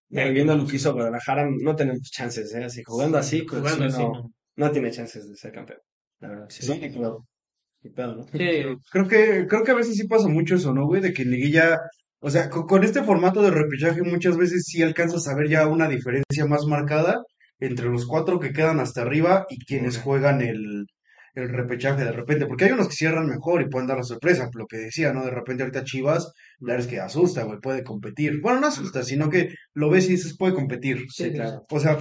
Viendo 0.09 0.57
lo 0.57 0.67
que 0.67 0.77
hizo 0.77 0.93
Guadalajara, 0.93 1.49
no 1.51 1.77
tenemos 1.77 2.03
chances, 2.11 2.53
¿eh? 2.55 2.65
Así, 2.65 2.83
jugando 2.85 3.19
así, 3.19 3.45
Cruz 3.47 3.61
Jugando 3.63 3.85
así, 3.87 4.03
no, 4.03 4.13
no. 4.13 4.33
no 4.57 4.71
tiene 4.73 4.91
chances 4.91 5.29
de 5.29 5.37
ser 5.37 5.53
campeón. 5.53 5.79
La 6.21 6.29
verdad. 6.29 6.47
Sí, 6.51 7.89
pedo, 7.95 8.17
¿no? 8.17 8.25
Sí, 8.25 8.39
Creo 8.93 9.09
que, 9.09 9.47
creo 9.49 9.65
que 9.65 9.71
a 9.71 9.75
veces 9.75 9.97
sí 9.97 10.07
pasa 10.07 10.29
mucho 10.29 10.55
eso, 10.57 10.75
¿no, 10.75 10.87
güey? 10.87 11.01
De 11.01 11.13
que 11.13 11.23
en 11.23 11.31
liguilla, 11.31 11.79
o 12.21 12.31
sea, 12.31 12.51
co- 12.51 12.67
con, 12.67 12.85
este 12.85 13.03
formato 13.03 13.43
de 13.43 13.51
repechaje 13.51 14.03
muchas 14.03 14.37
veces 14.37 14.65
sí 14.67 14.83
alcanzas 14.83 15.27
a 15.29 15.35
ver 15.35 15.49
ya 15.49 15.67
una 15.67 15.89
diferencia 15.89 16.45
más 16.47 16.67
marcada 16.67 17.23
entre 17.59 17.87
los 17.89 18.07
cuatro 18.07 18.39
que 18.41 18.53
quedan 18.53 18.81
hasta 18.81 19.03
arriba 19.03 19.47
y 19.51 19.65
quienes 19.65 19.99
juegan 19.99 20.41
el, 20.43 20.87
el 21.35 21.49
repechaje 21.51 22.05
de 22.05 22.13
repente, 22.13 22.47
porque 22.47 22.65
hay 22.67 22.73
unos 22.73 22.89
que 22.89 22.95
cierran 22.97 23.27
mejor 23.27 23.63
y 23.63 23.69
pueden 23.69 23.87
dar 23.89 23.99
la 23.99 24.03
sorpresa, 24.05 24.51
lo 24.55 24.67
que 24.67 24.79
decía, 24.79 25.13
¿no? 25.13 25.25
De 25.25 25.31
repente 25.31 25.63
ahorita 25.63 25.85
Chivas, 25.85 26.33
la 26.61 26.75
verdad 26.75 26.87
es 26.87 26.91
que 26.93 27.01
asusta, 27.01 27.45
güey, 27.45 27.61
puede 27.61 27.85
competir. 27.85 28.41
Bueno, 28.43 28.61
no 28.61 28.67
asusta, 28.69 29.03
sino 29.03 29.29
que 29.31 29.51
lo 29.75 29.91
ves 29.91 30.07
y 30.09 30.13
dices, 30.13 30.37
puede 30.37 30.55
competir. 30.55 31.05
Sí, 31.11 31.33
claro. 31.33 31.65
O 31.71 31.81
sea, 31.81 31.99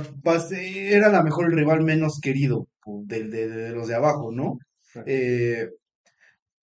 era 0.65 1.09
la 1.09 1.23
mejor 1.23 1.45
el 1.47 1.57
rival 1.57 1.83
menos 1.83 2.19
querido 2.21 2.67
de, 2.86 3.24
de- 3.27 3.48
de 3.50 3.71
los 3.71 3.88
de 3.88 3.95
abajo, 3.95 4.31
¿no? 4.31 4.57
Eh, 5.05 5.67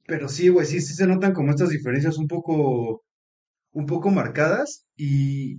pero 0.07 0.29
sí, 0.29 0.49
güey, 0.49 0.67
sí, 0.67 0.81
sí 0.81 0.95
se 0.95 1.07
notan 1.07 1.33
como 1.33 1.51
estas 1.51 1.71
diferencias 1.71 2.17
un 2.19 2.27
poco, 2.29 3.03
un 3.73 3.87
poco 3.87 4.11
marcadas 4.11 4.87
y, 4.97 5.57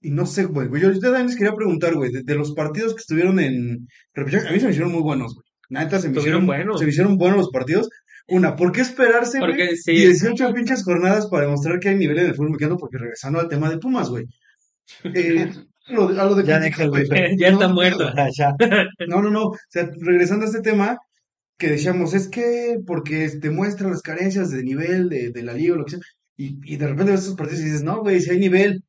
y 0.00 0.10
no 0.10 0.26
sé, 0.26 0.44
güey, 0.44 0.68
yo, 0.80 0.92
yo 0.92 1.00
también 1.00 1.26
les 1.26 1.36
quería 1.36 1.54
preguntar, 1.54 1.94
güey, 1.94 2.10
de, 2.12 2.22
de 2.22 2.34
los 2.34 2.52
partidos 2.54 2.94
que 2.94 3.00
estuvieron 3.00 3.38
en 3.40 3.86
a 4.16 4.24
mí 4.24 4.30
se 4.60 4.64
me 4.66 4.70
hicieron 4.70 4.92
muy 4.92 5.02
buenos, 5.02 5.34
güey. 5.34 5.44
neta 5.68 6.00
se 6.00 6.08
me 6.08 6.18
hicieron 6.18 6.46
buenos. 6.46 6.78
se 6.78 6.84
me 6.84 6.90
hicieron 6.90 7.16
buenos 7.16 7.38
los 7.38 7.50
partidos. 7.50 7.88
Una, 8.28 8.54
¿por 8.56 8.70
qué 8.72 8.82
esperarse, 8.82 9.40
güey? 9.40 9.76
Sí. 9.76 9.92
18 9.92 10.52
pinches 10.54 10.84
jornadas 10.84 11.26
para 11.28 11.46
demostrar 11.46 11.80
que 11.80 11.88
hay 11.90 11.96
nivel 11.96 12.18
en 12.18 12.26
el 12.26 12.34
fútbol 12.34 12.50
mexicano, 12.50 12.76
porque 12.78 12.96
regresando 12.98 13.40
al 13.40 13.48
tema 13.48 13.68
de 13.68 13.78
Pumas, 13.78 14.08
güey. 14.10 14.24
Eh, 15.14 15.50
lo, 15.88 16.08
a 16.08 16.24
lo 16.26 16.34
de 16.34 16.44
Ya 16.44 16.58
Pumas, 16.58 16.62
déjalo, 16.64 16.90
güey. 16.90 17.06
Ya 17.38 17.48
está 17.48 17.68
No, 17.68 17.74
muerto. 17.74 18.10
Ya. 18.36 18.54
No, 19.06 19.22
no, 19.22 19.30
no. 19.30 19.46
O 19.48 19.56
sea, 19.68 19.90
regresando 20.00 20.44
a 20.44 20.48
este 20.48 20.60
tema, 20.62 20.98
que 21.58 21.68
decíamos, 21.70 22.14
es 22.14 22.28
que 22.28 22.78
porque 22.86 23.28
te 23.40 23.50
muestra 23.50 23.88
las 23.90 24.02
carencias 24.02 24.50
de 24.50 24.62
nivel 24.64 25.08
de, 25.08 25.30
de 25.30 25.42
la 25.42 25.54
liga 25.54 25.74
o 25.74 25.78
lo 25.78 25.84
que 25.84 25.92
sea, 25.92 26.00
y, 26.36 26.58
y 26.74 26.76
de 26.76 26.88
repente 26.88 27.12
ves 27.12 27.22
estos 27.22 27.36
partidos 27.36 27.62
y 27.62 27.66
dices, 27.66 27.82
no, 27.84 28.00
güey, 28.02 28.20
si 28.20 28.30
hay 28.30 28.38
nivel, 28.40 28.82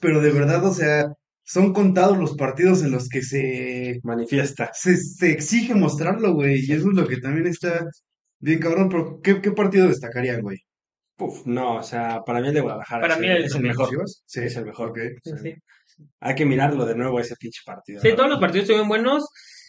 pero 0.00 0.20
de 0.22 0.32
verdad, 0.32 0.64
o 0.66 0.72
sea, 0.74 1.06
son 1.44 1.72
contados 1.72 2.18
los 2.18 2.36
partidos 2.36 2.82
en 2.84 2.92
los 2.92 3.08
que 3.08 3.22
se, 3.22 4.00
Manifiesta. 4.04 4.70
se, 4.74 4.96
se 4.96 5.30
exige 5.32 5.74
mostrarlo, 5.74 6.34
güey, 6.34 6.60
y 6.66 6.72
eso 6.72 6.88
es 6.90 6.96
lo 6.96 7.06
que 7.08 7.18
también 7.18 7.46
está 7.48 7.86
bien 8.40 8.58
cabrón, 8.60 8.88
pero 8.90 9.20
¿qué, 9.22 9.40
qué 9.42 9.52
partido 9.52 9.88
destacarían, 9.88 10.42
güey? 10.42 10.58
Uf, 11.18 11.46
no, 11.46 11.76
o 11.76 11.82
sea, 11.82 12.20
para 12.26 12.40
mí 12.40 12.48
el 12.48 12.54
de 12.54 12.60
Guadalajara 12.60 13.00
Para 13.00 13.14
es, 13.14 13.20
mí 13.20 13.26
el, 13.26 13.44
es 13.44 13.54
el 13.54 13.62
mejor. 13.62 13.88
Sí, 14.26 14.40
Es 14.40 14.56
el 14.56 14.66
mejor. 14.66 14.90
ok. 14.90 14.98
Sí, 15.22 15.32
sí. 15.42 15.54
Hay 16.20 16.34
que 16.34 16.44
mirarlo 16.44 16.84
de 16.84 16.94
nuevo 16.94 17.18
ese 17.20 17.36
pinche 17.36 17.60
partido. 17.64 18.00
Sí, 18.02 18.10
todos 18.14 18.28
los 18.28 18.38
partidos 18.38 18.64
estuvieron 18.64 18.88
buenos. 18.88 19.26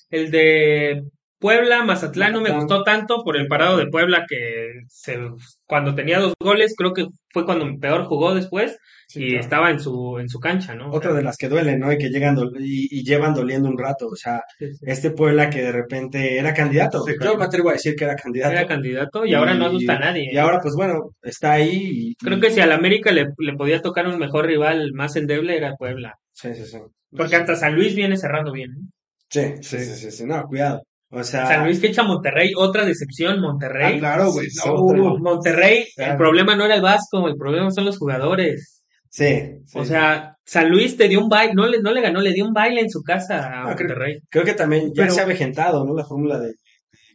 El 0.09 0.29
de 0.31 1.03
Puebla, 1.39 1.83
Mazatlán 1.83 2.33
no 2.33 2.41
me 2.41 2.51
gustó 2.51 2.83
tanto 2.83 3.23
por 3.23 3.37
el 3.37 3.47
parado 3.47 3.77
de 3.77 3.87
Puebla 3.87 4.25
que 4.27 4.71
se, 4.89 5.19
cuando 5.65 5.93
tenía 5.95 6.19
dos 6.19 6.33
goles 6.39 6.73
creo 6.77 6.93
que 6.93 7.05
fue 7.31 7.45
cuando 7.45 7.67
peor 7.79 8.05
jugó 8.05 8.33
después 8.33 8.77
Sí, 9.09 9.23
y 9.23 9.27
claro. 9.29 9.39
estaba 9.41 9.71
en 9.71 9.79
su 9.79 10.19
en 10.19 10.27
su 10.27 10.37
cancha, 10.37 10.75
¿no? 10.75 10.89
O 10.89 10.95
Otra 10.97 11.11
sea, 11.11 11.17
de 11.19 11.23
las 11.23 11.37
que 11.37 11.47
duelen, 11.47 11.79
¿no? 11.79 11.93
Y 11.93 11.97
que 11.97 12.09
llegan 12.09 12.37
y, 12.59 12.99
y 12.99 13.03
llevan 13.05 13.33
doliendo 13.33 13.69
un 13.69 13.77
rato. 13.77 14.07
O 14.07 14.15
sea, 14.17 14.41
sí, 14.59 14.67
sí. 14.73 14.79
este 14.85 15.11
Puebla 15.11 15.49
que 15.49 15.61
de 15.61 15.71
repente 15.71 16.37
era 16.37 16.53
candidato. 16.53 17.01
Sí, 17.05 17.13
Yo 17.13 17.17
claro. 17.19 17.37
me 17.37 17.45
atrevo 17.45 17.69
a 17.69 17.73
decir 17.73 17.95
que 17.95 18.03
era 18.03 18.17
candidato. 18.17 18.51
Era 18.51 18.67
candidato 18.67 19.25
y 19.25 19.33
ahora 19.33 19.53
no 19.53 19.67
asusta 19.67 19.93
a 19.93 19.99
nadie. 19.99 20.29
Y 20.29 20.37
ahora, 20.37 20.59
pues 20.61 20.75
bueno, 20.75 21.11
está 21.21 21.53
ahí. 21.53 21.71
Y, 21.71 22.15
Creo 22.15 22.41
que 22.41 22.51
si 22.51 22.59
al 22.59 22.73
América 22.73 23.13
le, 23.13 23.27
le 23.37 23.53
podía 23.53 23.81
tocar 23.81 24.07
un 24.07 24.19
mejor 24.19 24.45
rival 24.45 24.91
más 24.91 25.15
endeble 25.15 25.55
era 25.55 25.75
Puebla. 25.77 26.15
Sí, 26.33 26.53
sí, 26.53 26.65
sí. 26.65 26.77
Porque 27.15 27.37
hasta 27.37 27.55
San 27.55 27.75
Luis 27.75 27.95
viene 27.95 28.17
cerrando 28.17 28.51
bien. 28.51 28.71
¿eh? 28.71 28.89
Sí, 29.29 29.53
sí, 29.61 29.79
sí, 29.85 29.95
sí, 29.95 30.11
sí. 30.11 30.25
No, 30.25 30.43
cuidado. 30.47 30.81
O 31.09 31.23
sea, 31.23 31.45
San 31.47 31.63
Luis 31.65 31.79
que 31.79 31.87
echa 31.87 32.03
Monterrey, 32.03 32.51
otra 32.55 32.83
decepción, 32.85 33.39
Monterrey. 33.39 33.95
Ah, 33.95 33.99
claro, 33.99 34.31
güey. 34.31 34.47
No, 34.65 34.73
uh, 34.75 35.17
Monterrey, 35.19 35.85
el 35.95 36.17
problema 36.17 36.55
no 36.55 36.65
era 36.65 36.75
el 36.75 36.81
Vasco, 36.81 37.27
el 37.27 37.35
problema 37.37 37.71
son 37.71 37.85
los 37.85 37.97
jugadores. 37.97 38.83
sí, 39.09 39.41
sí. 39.65 39.79
O 39.79 39.85
sea, 39.85 40.35
San 40.45 40.69
Luis 40.69 40.97
te 40.97 41.07
dio 41.07 41.19
un 41.21 41.29
baile, 41.29 41.53
no 41.53 41.65
le, 41.67 41.81
no 41.81 41.91
le 41.91 42.01
ganó, 42.01 42.19
le 42.21 42.33
dio 42.33 42.45
un 42.45 42.53
baile 42.53 42.81
en 42.81 42.89
su 42.89 43.01
casa 43.03 43.61
a 43.61 43.63
Monterrey. 43.65 44.19
Creo 44.29 44.43
que 44.45 44.53
también 44.53 44.87
ya 44.93 45.03
Pero- 45.03 45.13
se 45.13 45.19
ha 45.21 45.23
avejentado, 45.23 45.85
¿no? 45.85 45.93
La 45.95 46.05
fórmula 46.05 46.39
de. 46.39 46.53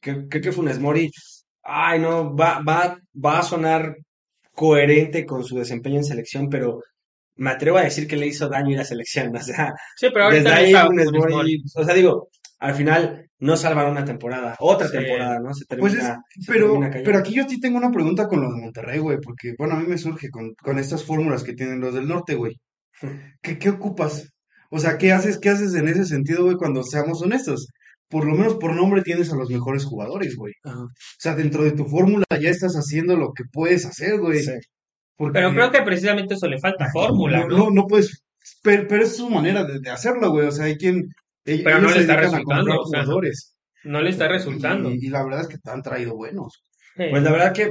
Creo, 0.01 0.27
creo 0.29 0.43
que 0.43 0.53
Funes 0.53 0.79
Mori. 0.79 1.11
Ay, 1.63 1.99
no, 2.01 2.35
va, 2.35 2.61
va, 2.67 2.99
va 3.25 3.39
a 3.39 3.43
sonar 3.43 3.95
coherente 4.55 5.25
con 5.25 5.45
su 5.45 5.57
desempeño 5.57 5.97
en 5.99 6.05
selección, 6.05 6.49
pero 6.49 6.81
me 7.37 7.51
atrevo 7.51 7.79
a 7.79 7.83
decir 7.83 8.07
que 8.07 8.17
le 8.17 8.27
hizo 8.27 8.49
daño 8.49 8.75
a 8.75 8.79
la 8.79 8.85
selección. 8.85 9.33
O 9.37 9.41
sea, 9.41 9.73
Sí, 9.97 10.09
pero 10.13 10.25
ahorita 10.27 10.51
desde 10.59 10.77
ahí 10.79 10.87
Funes. 10.87 11.11
Mori. 11.13 11.63
O 11.75 11.85
sea, 11.85 11.95
digo, 11.95 12.29
al 12.63 12.75
final 12.75 13.29
no 13.41 13.57
salvaron 13.57 13.93
una 13.93 14.05
temporada, 14.05 14.55
otra 14.61 14.87
Sí. 14.87 14.93
temporada, 14.99 15.39
¿no? 15.41 15.53
Se 15.53 15.65
Pues 15.67 15.93
termina. 15.95 16.21
es- 16.37 16.45
se 16.47 16.53
pero, 16.53 16.71
termina 16.73 16.91
pero 17.05 17.19
aquí 17.19 17.35
yo 17.35 17.45
sí 17.49 17.59
tengo 17.61 17.77
una 17.79 17.91
pregunta 17.91 18.29
con 18.29 18.41
los 18.41 18.55
de 18.55 18.61
Monterrey, 18.61 18.99
güey, 19.01 19.19
porque, 19.23 19.55
bueno, 19.59 19.75
a 19.75 19.81
mí 19.81 19.87
me 19.87 19.99
surge 19.99 20.31
con, 20.31 20.55
con 20.63 20.79
estas 20.79 21.05
fórmulas 21.05 21.43
que 21.43 21.55
tienen 21.55 21.81
los 21.81 21.93
del 21.95 22.07
norte, 22.09 22.35
güey. 22.37 22.55
¿Qué, 23.43 23.59
qué 23.59 23.71
ocupas? 23.71 24.29
O 24.71 24.79
sea, 24.79 24.97
¿qué 24.97 25.13
haces, 25.13 25.39
qué 25.39 25.51
haces 25.51 25.75
en 25.75 25.89
ese 25.89 26.05
sentido, 26.07 26.45
güey, 26.45 26.57
cuando 26.57 26.83
seamos 26.83 27.21
honestos? 27.23 27.69
Por 28.09 28.27
lo 28.27 28.35
menos 28.35 28.55
por 28.57 28.75
nombre 28.77 29.03
tienes 29.03 29.33
a 29.33 29.37
los 29.37 29.51
mejores 29.51 29.85
jugadores, 29.85 30.37
güey. 30.37 30.53
Ajá. 30.65 30.83
O 30.83 30.89
sea, 31.19 31.35
dentro 31.35 31.65
de 31.65 31.73
tu 31.73 31.85
fórmula 31.87 32.25
ya 32.41 32.51
estás 32.51 32.75
haciendo 32.75 33.17
lo 33.17 33.33
que 33.33 33.45
puedes 33.51 33.85
hacer, 33.87 34.19
güey. 34.21 34.41
Sí. 34.43 34.53
Porque 35.17 35.35
Pero 35.41 35.53
creo 35.53 35.71
que 35.73 35.83
precisamente 35.83 36.35
eso 36.35 36.47
le 36.47 36.59
falta 36.59 36.91
fórmula, 36.93 37.41
no, 37.41 37.49
¿no? 37.49 37.57
no, 37.59 37.71
no 37.71 37.87
puedes, 37.87 38.23
pero, 38.63 38.87
pero 38.89 39.03
es 39.05 39.17
su 39.17 39.29
manera 39.31 39.65
de, 39.65 39.79
de 39.81 39.91
hacerlo, 39.91 40.31
güey. 40.31 40.47
O 40.47 40.53
sea, 40.53 40.67
hay 40.67 40.77
quien... 40.77 41.05
ellos 41.45 41.63
Pero 41.65 41.81
no 41.81 41.91
le 41.91 42.01
está 42.01 42.17
resultando, 42.17 42.81
o 42.81 42.87
sea, 42.87 43.03
jugadores. 43.03 43.57
No 43.85 44.01
le 44.01 44.11
está 44.11 44.29
resultando. 44.29 44.91
Y, 44.91 45.07
y 45.07 45.09
la 45.09 45.25
verdad 45.25 45.41
es 45.43 45.49
que 45.49 45.59
te 45.59 45.71
han 45.71 45.83
traído 45.83 46.15
buenos. 46.17 46.63
Sí. 46.97 47.05
Pues 47.11 47.23
la 47.23 47.33
verdad 47.33 47.53
que 47.53 47.71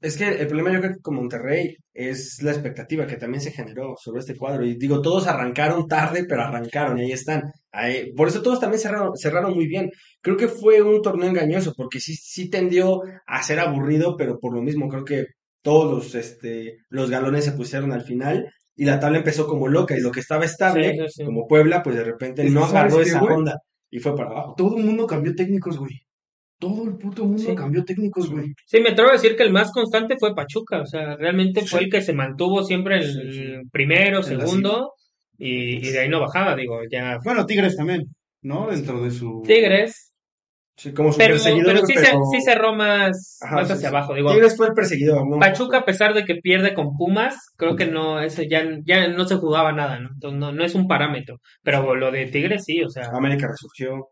es 0.00 0.16
que 0.16 0.28
el 0.28 0.46
problema 0.46 0.72
yo 0.72 0.80
creo 0.80 0.92
que 0.94 1.00
con 1.00 1.14
Monterrey 1.16 1.76
es 1.92 2.42
la 2.42 2.52
expectativa 2.52 3.06
que 3.06 3.16
también 3.16 3.42
se 3.42 3.52
generó 3.52 3.94
sobre 4.02 4.20
este 4.20 4.36
cuadro. 4.36 4.64
Y 4.64 4.76
digo, 4.76 5.02
todos 5.02 5.26
arrancaron 5.26 5.86
tarde, 5.88 6.24
pero 6.26 6.42
arrancaron 6.42 6.98
y 6.98 7.02
ahí 7.02 7.12
están. 7.12 7.42
Ahí- 7.70 8.12
por 8.14 8.28
eso 8.28 8.40
todos 8.42 8.60
también 8.60 8.80
cerraron, 8.80 9.16
cerraron 9.16 9.54
muy 9.54 9.66
bien. 9.66 9.90
Creo 10.22 10.36
que 10.38 10.48
fue 10.48 10.80
un 10.82 11.02
torneo 11.02 11.28
engañoso 11.28 11.74
porque 11.76 12.00
sí, 12.00 12.14
sí 12.14 12.48
tendió 12.48 13.02
a 13.26 13.42
ser 13.42 13.60
aburrido, 13.60 14.16
pero 14.16 14.38
por 14.38 14.54
lo 14.54 14.62
mismo 14.62 14.88
creo 14.88 15.04
que 15.04 15.26
todos 15.62 15.92
los, 15.92 16.14
este, 16.14 16.78
los 16.88 17.10
galones 17.10 17.44
se 17.44 17.52
pusieron 17.52 17.92
al 17.92 18.02
final 18.02 18.50
y 18.80 18.84
la 18.86 18.98
tabla 18.98 19.18
empezó 19.18 19.46
como 19.46 19.68
loca 19.68 19.94
y 19.96 20.00
lo 20.00 20.10
que 20.10 20.20
estaba 20.20 20.44
estable, 20.46 20.92
Sí, 20.92 20.98
sí, 21.00 21.04
sí. 21.16 21.24
como 21.24 21.46
Puebla, 21.46 21.82
pues 21.82 21.96
de 21.96 22.04
repente 22.04 22.44
no 22.48 22.62
que, 22.62 22.66
¿sabes 22.72 22.92
agarró 22.94 23.00
esa 23.02 23.20
güey? 23.20 23.34
onda 23.34 23.58
y 23.90 23.98
fue 23.98 24.14
para 24.16 24.30
abajo. 24.30 24.54
Todo 24.56 24.78
el 24.78 24.84
mundo 24.84 25.06
cambió 25.06 25.34
técnicos, 25.34 25.76
güey. 25.78 25.92
Todo 26.58 26.84
el 26.84 26.96
puto 26.96 27.24
mundo 27.24 27.42
Sí. 27.42 27.54
cambió 27.54 27.84
técnicos, 27.84 28.30
güey. 28.30 28.52
Sí, 28.66 28.80
me 28.80 28.90
atrevo 28.90 29.10
a 29.10 29.14
decir 29.14 29.36
que 29.36 29.42
el 29.42 29.52
más 29.52 29.70
constante 29.72 30.16
fue 30.18 30.34
Pachuca, 30.34 30.80
o 30.80 30.86
sea, 30.86 31.16
realmente 31.16 31.60
fue 31.66 31.80
el 31.80 31.90
que 31.90 32.00
se 32.00 32.12
mantuvo 32.14 32.62
siempre 32.64 32.96
el 32.98 33.04
Sí, 33.12 33.32
sí. 33.32 33.44
primero, 33.70 34.22
segundo, 34.22 34.92
y, 35.36 35.86
y 35.86 35.90
de 35.90 36.00
ahí 36.00 36.08
no 36.08 36.20
bajaba, 36.20 36.56
digo, 36.56 36.78
ya. 36.90 37.18
Bueno, 37.24 37.44
Tigres 37.46 37.76
también, 37.76 38.02
¿no? 38.42 38.68
Dentro 38.70 39.02
de 39.02 39.10
su... 39.10 39.42
Tigres, 39.46 40.09
Sí, 40.80 40.92
como 40.94 41.12
su 41.12 41.18
pero, 41.18 41.34
perseguidor, 41.34 41.74
pero 41.74 41.86
sí, 41.86 41.92
Se, 41.92 42.00
pero- 42.00 42.20
sí 42.32 42.40
cerró 42.40 42.74
más, 42.74 43.38
Ajá, 43.42 43.56
más 43.56 43.66
sí, 43.66 43.72
hacia 43.74 43.90
sí. 43.90 43.94
abajo, 43.94 44.14
digo. 44.14 44.32
Tigres 44.32 44.56
fue 44.56 44.68
el 44.68 44.72
perseguidor, 44.72 45.28
¿no? 45.28 45.38
Pachuca, 45.38 45.78
a 45.78 45.84
pesar 45.84 46.14
de 46.14 46.24
que 46.24 46.36
pierde 46.36 46.72
con 46.72 46.96
Pumas, 46.96 47.34
creo 47.56 47.76
que 47.76 47.84
no, 47.84 48.18
eso 48.22 48.42
ya, 48.42 48.64
ya 48.86 49.08
no 49.08 49.26
se 49.26 49.36
jugaba 49.36 49.72
nada, 49.72 49.98
¿no? 50.00 50.08
Entonces 50.14 50.40
no, 50.40 50.52
no 50.52 50.64
es 50.64 50.74
un 50.74 50.88
parámetro. 50.88 51.36
Pero 51.62 51.94
lo 51.94 52.10
de 52.10 52.26
Tigres 52.28 52.64
sí, 52.64 52.82
o 52.82 52.88
sea, 52.88 53.10
América 53.12 53.46
resurgió. 53.46 54.08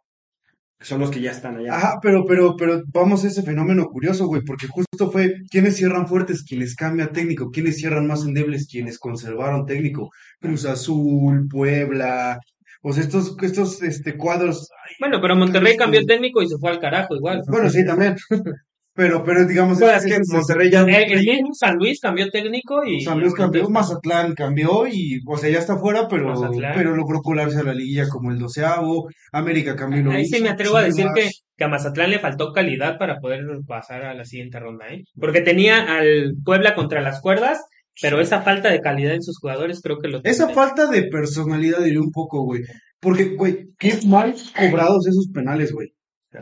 Son 0.81 1.01
los 1.01 1.11
que 1.11 1.21
ya 1.21 1.31
están 1.33 1.57
allá. 1.57 1.75
Ajá, 1.75 1.95
pero, 2.03 2.25
pero, 2.25 2.55
pero 2.55 2.83
vamos 2.93 3.25
a 3.25 3.29
ese 3.29 3.43
fenómeno 3.43 3.87
curioso, 3.87 4.27
güey, 4.27 4.43
porque 4.47 4.69
justo 4.69 5.11
fue 5.11 5.33
quienes 5.51 5.77
cierran 5.77 6.07
fuertes, 6.07 6.45
quienes 6.45 6.77
cambian 6.77 7.11
técnico, 7.13 7.51
quienes 7.51 7.79
cierran 7.79 8.07
más 8.07 8.25
endebles, 8.25 8.69
quienes 8.71 8.99
conservaron 8.99 9.65
técnico. 9.67 10.11
Cruz 10.39 10.67
Azul, 10.67 11.49
Puebla, 11.51 12.39
o 12.83 12.93
sea, 12.93 13.03
estos, 13.03 13.37
estos, 13.43 13.83
este, 13.83 14.17
cuadros. 14.17 14.69
bueno, 15.01 15.21
pero 15.21 15.37
Monterrey 15.37 15.73
Este- 15.73 15.83
cambió 15.83 16.05
técnico 16.07 16.43
y 16.43 16.49
se 16.49 16.59
fue 16.59 16.71
al 16.71 16.79
carajo 16.79 17.15
igual. 17.17 17.43
Bueno, 17.49 17.69
sí, 17.71 17.85
también. 17.85 18.17
Pero, 18.95 19.23
pero 19.23 19.47
digamos, 19.47 19.79
Bueno, 19.79 19.97
es 19.97 20.05
que 20.05 20.19
Monterrey 20.27 20.73
ya. 20.73 20.81
El, 20.81 21.21
mismo 21.21 21.55
San 21.55 21.77
Luis 21.77 22.01
cambió 22.01 22.29
técnico 22.31 22.85
y... 22.85 23.01
San 23.01 23.21
Luis 23.21 23.33
cambió, 23.33 23.71
Mazatlán 23.71 24.35
cambió 24.35 24.89
y, 24.89 25.21
o 25.25 25.37
sea, 25.37 25.49
ya 25.51 25.61
está 25.61 25.77
fuera, 25.77 26.09
pero, 26.09 26.31
Mazatlán. 26.31 26.73
pero 26.75 26.97
logró 26.97 27.21
colarse 27.21 27.61
a 27.61 27.63
la 27.63 27.75
liguilla 27.75 28.09
como 28.09 28.33
el 28.33 28.41
doceavo. 28.41 29.09
América 29.31 29.77
cambió 29.77 30.11
Ahí 30.11 30.27
sí 30.27 30.43
me 30.43 30.49
atrevo 30.49 30.79
a 30.79 30.83
decir 30.83 31.07
que, 31.15 31.31
que 31.57 31.65
a 31.65 31.69
Mazatlán 31.69 32.11
le 32.11 32.19
faltó 32.19 32.53
calidad 32.53 32.99
para 32.99 33.21
poder 33.21 33.45
pasar 33.69 34.03
a 34.03 34.15
la 34.15 34.25
siguiente 34.25 34.59
ronda, 34.59 34.89
¿eh? 34.89 35.05
Porque 35.15 35.43
tenía 35.43 35.97
al 35.97 36.35
Puebla 36.45 36.75
contra 36.75 37.01
las 37.01 37.21
cuerdas, 37.21 37.61
pero 38.01 38.21
esa 38.21 38.43
falta 38.43 38.71
de 38.71 38.81
calidad 38.81 39.15
en 39.15 39.23
sus 39.23 39.39
jugadores 39.39 39.81
creo 39.83 39.99
que 39.99 40.09
lo 40.09 40.21
Esa 40.25 40.47
tiene. 40.47 40.55
falta 40.55 40.87
de 40.89 41.05
personalidad 41.05 41.81
diría 41.81 42.01
un 42.01 42.11
poco, 42.13 42.43
güey. 42.45 42.63
Porque, 43.01 43.35
güey, 43.37 43.69
qué 43.79 43.99
mal 44.07 44.35
cobrados 44.57 45.07
esos 45.07 45.29
penales, 45.33 45.73
güey. 45.73 45.89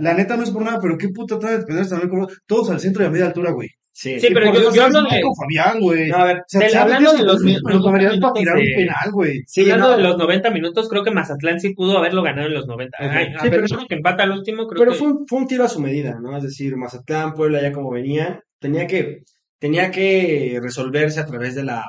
La 0.01 0.15
neta 0.15 0.37
no 0.37 0.43
es 0.43 0.51
por 0.51 0.63
nada, 0.65 0.79
pero 0.81 0.97
qué 0.99 1.09
puta 1.11 1.39
tanda 1.39 1.59
de 1.59 1.65
penales 1.65 1.89
también 1.91 2.11
cobrados. 2.11 2.39
Todos 2.47 2.71
al 2.71 2.81
centro 2.81 3.03
y 3.03 3.07
a 3.07 3.11
media 3.11 3.27
altura, 3.27 3.53
güey. 3.53 3.69
Sí. 3.93 4.21
Sí, 4.21 4.29
pero 4.35 4.53
yo- 4.53 4.61
Dios, 4.61 4.75
yo 4.75 4.83
hablo 4.85 5.01
de- 5.05 5.09
Fabián, 5.41 5.81
güey. 5.81 6.09
No, 6.11 6.17
a 6.19 6.25
ver. 6.27 6.37
O 6.39 6.43
sea, 6.49 6.61
del- 6.61 6.71
se 6.71 6.77
ha 6.77 6.83
hablando 6.83 7.13
de 7.15 7.23
los 7.23 7.37
sus 7.37 7.45
mi- 7.45 7.63
personalidades 7.63 8.21
para 8.21 8.33
minutos 8.33 8.33
tirar 8.39 8.57
de- 8.57 8.63
un 8.63 8.75
penal, 8.77 9.11
güey. 9.13 9.43
Sí, 9.47 9.61
Hablando 9.63 9.91
no, 9.91 9.97
de 9.97 10.03
los 10.03 10.19
90 10.19 10.51
minutos, 10.51 10.89
creo 10.91 11.03
que 11.03 11.11
Mazatlán 11.13 11.61
sí 11.61 11.73
pudo 11.75 11.97
haberlo 11.97 12.23
ganado 12.23 12.49
en 12.49 12.55
los 12.55 12.67
90. 12.67 12.99
Ok. 13.01 13.11
Ay, 13.11 13.27
Sí, 13.27 13.47
a 13.47 13.51
pero- 13.51 13.63
de 13.63 13.87
que 13.89 13.95
empata 13.95 14.25
al 14.25 14.33
último, 14.33 14.67
creo 14.67 14.81
pero 14.81 14.93
que... 14.93 14.99
fue 14.99 15.09
un, 15.09 15.27
fue 15.27 15.39
un 15.39 15.47
tiro 15.47 15.65
a 15.65 15.69
su 15.69 15.81
medida, 15.81 16.19
¿no? 16.21 16.37
Es 16.37 16.43
decir, 16.43 16.77
Mazatlán, 16.77 17.33
Puebla, 17.33 17.63
ya 17.63 17.73
como 17.73 17.91
venían, 17.91 18.41
tenía 18.59 18.87
que, 18.87 19.23
tenía 19.59 19.91
que 19.91 20.59
resolverse 20.63 21.21
a 21.21 21.27
través 21.27 21.55
de 21.55 21.65
la, 21.65 21.85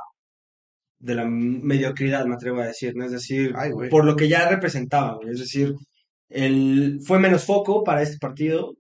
de 1.00 1.16
la 1.16 1.26
mediocridad, 1.26 2.26
me 2.26 2.36
atrevo 2.36 2.62
a 2.62 2.68
decir, 2.68 2.94
¿no? 2.96 3.06
Es 3.06 3.12
decir, 3.12 3.54
Ay, 3.56 3.72
por 3.90 4.06
lo 4.06 4.16
que 4.16 4.28
ya 4.28 4.50
representaban, 4.50 5.18
güey. 5.18 5.32
Es 5.32 5.40
decir, 5.40 5.74
el, 6.30 7.00
fue 7.06 7.20
menos 7.20 7.44
foco 7.46 7.84
para 7.84 8.02
este 8.02 8.18
partido. 8.18 8.74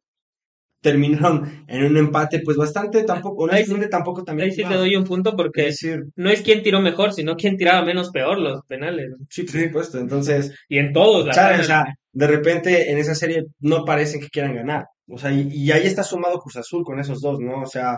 Terminaron 0.79 1.65
en 1.67 1.85
un 1.85 1.97
empate, 1.97 2.39
pues 2.45 2.55
bastante, 2.55 3.03
tampoco, 3.03 3.45
Ahí 3.45 3.49
sí- 3.49 3.71
honestamente 3.71 3.87
tampoco 3.89 4.23
también. 4.23 4.49
Ahí 4.49 4.55
sí 4.55 4.63
te 4.63 4.75
doy 4.75 4.95
un 4.95 5.03
punto 5.05 5.35
porque 5.35 5.67
Es 5.69 5.79
decir, 5.79 6.03
no 6.15 6.29
es 6.29 6.43
quien 6.43 6.61
tiró 6.61 6.79
mejor, 6.81 7.13
sino 7.13 7.35
quien 7.35 7.57
tiraba 7.57 7.83
menos 7.83 8.11
peor 8.11 8.39
los 8.39 8.61
penales. 8.67 9.07
sí, 9.29 9.41
por 9.43 9.59
supuesto. 9.59 9.97
Entonces, 9.99 10.53
Y 10.69 10.77
en 10.77 10.93
todos, 10.93 11.25
la 11.25 11.33
verdad. 11.35 11.59
O 11.59 11.63
sea, 11.63 11.85
de 12.13 12.27
repente 12.27 12.91
en 12.91 12.99
esa 12.99 13.15
serie 13.15 13.45
no 13.59 13.85
parecen 13.85 14.21
que 14.21 14.29
quieran 14.29 14.55
ganar. 14.55 14.85
O 15.09 15.17
sea, 15.17 15.31
y, 15.31 15.47
y 15.51 15.71
ahí 15.71 15.87
está 15.87 16.03
sumado 16.03 16.37
Cruz 16.39 16.57
Azul 16.57 16.83
con 16.83 16.99
esos 16.99 17.21
dos, 17.21 17.39
¿no? 17.39 17.63
O 17.63 17.65
sea, 17.65 17.97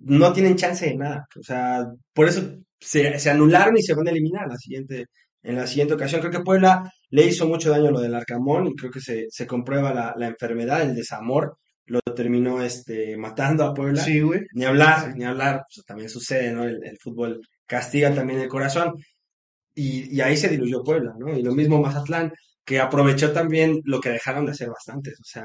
no 0.00 0.32
tienen 0.32 0.56
chance 0.56 0.86
de 0.86 0.96
nada. 0.96 1.26
O 1.38 1.42
sea, 1.42 1.86
por 2.12 2.28
eso 2.28 2.42
se, 2.78 3.18
se 3.18 3.30
anularon 3.30 3.76
y 3.76 3.82
se 3.82 3.94
van 3.94 4.08
a 4.08 4.10
eliminar 4.10 4.46
la 4.48 4.56
siguiente, 4.56 5.06
en 5.42 5.56
la 5.56 5.66
siguiente 5.66 5.94
ocasión. 5.94 6.20
Creo 6.20 6.32
que 6.32 6.40
Puebla 6.40 6.90
le 7.10 7.26
hizo 7.26 7.46
mucho 7.46 7.70
daño 7.70 7.90
lo 7.90 8.00
del 8.00 8.14
Arcamón 8.14 8.68
y 8.68 8.74
creo 8.74 8.90
que 8.90 9.00
se, 9.00 9.26
se 9.30 9.46
comprueba 9.46 9.92
la, 9.94 10.14
la 10.16 10.26
enfermedad, 10.28 10.82
el 10.82 10.94
desamor, 10.94 11.56
lo 11.86 12.00
terminó 12.14 12.62
este, 12.62 13.16
matando 13.16 13.64
a 13.64 13.74
Puebla. 13.74 14.02
Sí, 14.02 14.20
güey. 14.20 14.40
Ni 14.54 14.64
hablar, 14.64 15.16
ni 15.16 15.24
hablar, 15.24 15.64
pues, 15.74 15.84
también 15.84 16.08
sucede, 16.08 16.52
¿no? 16.52 16.64
El, 16.64 16.78
el 16.84 16.96
fútbol 16.98 17.40
castiga 17.66 18.14
también 18.14 18.40
el 18.40 18.48
corazón. 18.48 18.94
Y, 19.74 20.14
y 20.14 20.20
ahí 20.20 20.36
se 20.36 20.48
diluyó 20.48 20.82
Puebla, 20.82 21.14
¿no? 21.18 21.36
Y 21.36 21.42
lo 21.42 21.52
mismo 21.54 21.80
Mazatlán, 21.80 22.32
que 22.64 22.78
aprovechó 22.80 23.32
también 23.32 23.80
lo 23.84 24.00
que 24.00 24.10
dejaron 24.10 24.44
de 24.46 24.52
hacer 24.52 24.68
bastantes. 24.68 25.14
O 25.20 25.24
sea, 25.24 25.44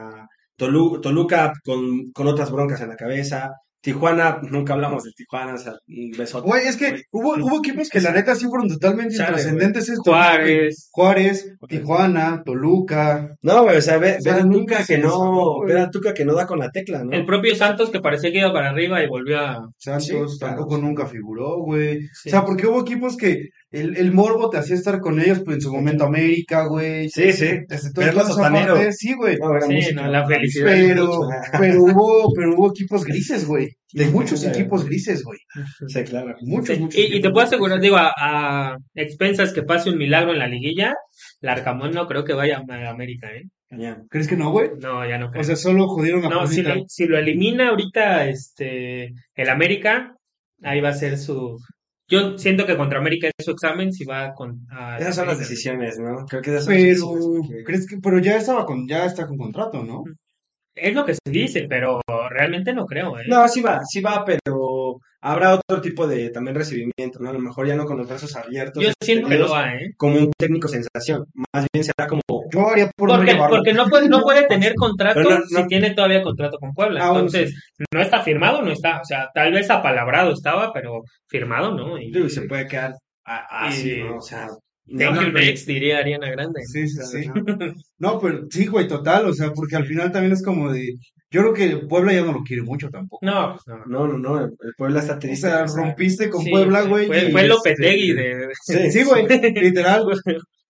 Tolu- 0.58 1.02
Toluca 1.02 1.52
con, 1.64 2.12
con 2.12 2.28
otras 2.28 2.52
broncas 2.52 2.82
en 2.82 2.90
la 2.90 2.96
cabeza. 2.96 3.52
Tijuana, 3.86 4.40
nunca 4.42 4.74
hablamos 4.74 5.04
de 5.04 5.12
Tijuana, 5.12 5.54
o 5.54 5.58
sea, 5.60 5.74
un 5.88 6.12
besote. 6.18 6.48
Güey, 6.48 6.68
es 6.68 6.76
que 6.76 6.90
Güey. 6.90 7.04
hubo, 7.12 7.34
hubo 7.36 7.58
equipos 7.60 7.88
que 7.90 8.02
la 8.02 8.12
neta 8.12 8.34
sí 8.34 8.46
fueron 8.48 8.68
totalmente 8.68 9.14
Chale, 9.16 9.30
intrascendentes. 9.30 9.90
estos, 9.90 10.04
Juárez. 10.06 10.90
Juárez, 10.92 11.54
Tijuana, 11.68 12.42
Toluca. 12.44 13.36
No, 13.44 13.64
güey, 13.64 13.78
o 13.78 13.82
sea, 13.82 13.98
ve, 14.00 14.16
O 14.18 14.22
sea, 14.22 14.42
Tuca 14.42 14.84
que 14.86 14.98
no, 14.98 15.60
ve 15.66 15.80
al 15.80 15.92
Tuca 15.92 16.14
que 16.16 16.26
no 16.26 16.34
da 16.34 16.48
con 16.48 16.58
la 16.58 16.72
tecla, 16.72 17.04
¿no? 17.04 17.12
El 17.12 17.26
propio 17.28 17.56
Santos 17.56 17.92
que 17.92 18.00
parecía 18.00 18.32
que 18.32 18.40
iba 18.40 18.52
para 18.52 18.72
arriba 18.72 19.04
y 19.04 19.08
volvió 19.08 19.40
a... 19.40 19.70
Santos 19.78 20.06
Sí, 20.06 20.12
claro. 20.40 20.56
tampoco 20.56 20.78
nunca 20.80 21.06
figuró, 21.06 21.60
güey. 21.60 22.02
Sí. 22.14 22.30
O 22.30 22.32
sea, 22.32 22.44
porque 22.44 22.66
hubo 22.66 22.82
equipos 22.82 23.16
que 23.16 23.50
el, 23.80 23.98
el 23.98 24.12
morbo 24.12 24.50
te 24.50 24.58
hacía 24.58 24.76
estar 24.76 25.00
con 25.00 25.20
ellos, 25.20 25.42
pues 25.44 25.58
en 25.58 25.62
su 25.62 25.74
momento 25.74 26.06
América, 26.06 26.66
güey. 26.68 27.10
Sí, 27.10 27.32
sí. 27.34 27.48
Desde 27.68 27.92
todo 27.94 28.06
Verlo 28.06 28.22
esa 28.22 28.34
sotanero. 28.34 28.74
parte, 28.76 28.94
Sí, 28.94 29.14
güey. 29.14 29.38
No, 29.38 29.62
Sí, 29.62 29.74
música. 29.76 30.02
no, 30.02 30.12
la 30.12 30.26
felicidad. 30.28 30.66
Pero, 30.68 31.20
pero 31.60 31.84
hubo, 31.84 32.34
pero 32.34 32.56
hubo 32.56 32.70
equipos 32.70 33.04
grises, 33.06 33.46
güey. 33.48 33.70
De 33.94 34.08
muchos 34.08 34.40
Sí. 34.42 34.48
equipos 34.48 34.86
grises, 34.86 35.24
güey. 35.24 35.40
Sí, 35.88 36.04
claro. 36.04 36.36
Muchos, 36.42 36.76
Sí, 36.76 36.82
muchos. 36.82 37.00
Y, 37.00 37.16
y 37.18 37.22
te 37.22 37.30
puedo 37.30 37.46
asegurar, 37.46 37.80
digo, 37.80 37.98
a, 37.98 38.12
a 38.18 38.78
expensas 38.96 39.54
que 39.54 39.64
pase 39.64 39.90
un 39.90 39.98
milagro 39.98 40.34
en 40.34 40.40
la 40.40 40.48
liguilla, 40.48 40.94
el 41.42 41.50
Arcamón 41.50 41.92
no 41.92 42.08
creo 42.08 42.24
que 42.24 42.34
vaya 42.34 42.58
a 42.68 42.90
América, 42.90 43.28
¿eh? 43.34 43.44
Cañón. 43.70 44.06
¿Crees 44.10 44.28
que 44.28 44.36
no, 44.38 44.52
güey? 44.52 44.70
No, 44.80 45.08
ya 45.10 45.18
no 45.18 45.30
creo. 45.32 45.42
O 45.42 45.44
sea, 45.44 45.56
solo 45.56 45.88
jodieron 45.88 46.24
a 46.26 46.30
no, 46.30 46.46
si 46.48 46.62
lo, 46.62 46.76
si 46.88 47.06
lo 47.08 47.18
elimina 47.18 47.70
ahorita 47.70 48.28
este 48.28 49.12
el 49.36 49.50
América, 49.50 50.16
ahí 50.62 50.82
va 50.82 50.90
a 50.90 50.94
ser 50.94 51.18
su... 51.18 51.58
Yo 52.08 52.38
siento 52.38 52.66
que 52.66 52.78
contra 52.78 53.00
América 53.00 53.28
es 53.36 53.46
su 53.46 53.52
examen 53.52 53.92
si 53.92 54.06
va 54.06 54.34
con... 54.34 54.66
a- 54.70 54.98
Esas 54.98 55.16
son 55.16 55.28
las 55.28 55.40
decisiones, 55.40 55.98
¿no? 56.00 56.26
Creo 56.28 56.42
que 56.42 56.52
esas 56.52 56.66
son 56.66 56.74
Pero, 56.76 57.42
que- 57.50 57.64
¿crees 57.64 57.88
que, 57.88 57.98
pero 57.98 58.20
ya 58.20 58.38
estaba 58.38 58.66
con, 58.66 58.88
ya 58.88 59.06
está 59.06 59.26
con 59.28 59.38
contrato, 59.38 59.84
¿no? 59.84 60.04
Es 60.76 60.94
lo 60.94 61.06
que 61.06 61.16
se 61.16 61.32
dice, 61.32 61.68
pero 61.70 62.02
realmente 62.30 62.74
no 62.74 62.86
creo, 62.86 63.18
¿eh? 63.20 63.24
No, 63.28 63.48
sí 63.48 63.62
va, 63.62 63.84
sí 63.86 64.02
va, 64.02 64.26
pero 64.26 64.40
habrá 65.26 65.56
otro 65.56 65.82
tipo 65.82 66.08
de 66.08 66.30
también 66.30 66.56
recibimiento, 66.56 67.20
¿no? 67.20 67.30
A 67.30 67.34
lo 67.34 67.40
mejor 67.40 67.68
ya 67.68 67.76
no 67.76 67.86
con 67.86 67.98
los 67.98 68.08
brazos 68.08 68.36
abiertos. 68.36 68.84
Yo 68.84 68.92
siento 69.02 69.28
que 69.28 69.38
lo 69.38 69.50
va, 69.50 69.74
¿eh? 69.76 69.94
Como 69.98 70.18
un 70.18 70.32
técnico 70.38 70.68
sensación. 70.68 71.26
Más 71.54 71.66
bien 71.74 71.84
será 71.84 72.08
como. 72.08 72.22
Yo 72.54 72.70
haría 72.70 72.92
por 72.96 73.10
no 73.10 73.16
Porque, 73.18 73.32
llevarlo. 73.34 73.56
porque 73.58 73.74
no 73.74 73.88
puede, 73.88 74.08
no 74.08 74.22
puede 74.22 74.46
tener 74.48 74.74
contrato 74.78 75.22
no- 75.22 75.40
no- 75.40 75.46
si 75.46 75.68
tiene 75.68 75.94
todavía 75.96 76.22
contrato 76.22 76.58
con 76.60 76.74
Puebla. 76.74 77.02
Ah, 77.04 77.10
Entonces, 77.10 77.54
no 77.94 78.02
está 78.02 78.22
firmado, 78.22 78.62
no 78.62 78.72
está. 78.72 79.02
O 79.02 79.06
sea, 79.06 79.30
tal 79.34 79.52
vez 79.52 79.70
apalabrado 79.70 80.32
estaba, 80.32 80.72
pero 80.72 81.02
firmado 81.28 81.74
no. 81.76 81.98
Y, 82.00 82.14
se 82.30 82.44
puede 82.44 82.68
quedar 82.68 82.94
así, 83.26 83.98
¿no? 84.04 84.18
O 84.18 84.22
sea. 84.22 84.48
Thank 84.88 85.16
no- 85.16 85.24
you 85.24 85.32
next, 85.32 85.68
diría 85.68 85.98
Ariana 85.98 86.30
Grande. 86.30 86.62
Sí, 86.64 86.88
sí, 86.88 87.02
sí. 87.04 87.28
No, 87.98 88.20
pero 88.20 88.42
sí, 88.52 88.68
güey, 88.68 88.88
total, 88.88 89.26
o 89.28 89.34
sea, 89.34 89.52
porque 89.52 89.76
al 89.76 89.86
final 89.88 90.12
también 90.12 90.34
es 90.34 90.44
como 90.44 90.72
de, 90.72 90.94
yo 91.36 91.42
creo 91.42 91.54
que 91.54 91.86
Puebla 91.88 92.14
ya 92.14 92.22
no 92.24 92.32
lo 92.34 92.44
quiere 92.44 92.64
mucho 92.64 92.90
tampoco. 92.90 93.26
No, 93.26 93.54
pues 93.56 93.68
no. 93.68 93.86
No, 93.86 94.08
no, 94.08 94.18
no. 94.18 94.46
El 94.46 94.52
Puebla 94.78 95.00
está 95.02 95.20
triste. 95.20 95.48
o 95.48 95.50
sea, 95.52 95.66
rompiste 95.66 96.30
con 96.30 96.44
Sí, 96.44 96.50
Puebla, 96.52 96.82
güey. 96.84 97.08
Fue, 97.08 97.30
fue 97.32 97.42
este, 97.42 97.48
Lopetegui 97.48 98.14
de. 98.14 98.48
Sí, 98.66 98.92
Sí, 98.92 99.04
güey, 99.04 99.28
literal, 99.54 100.04
güey. 100.04 100.18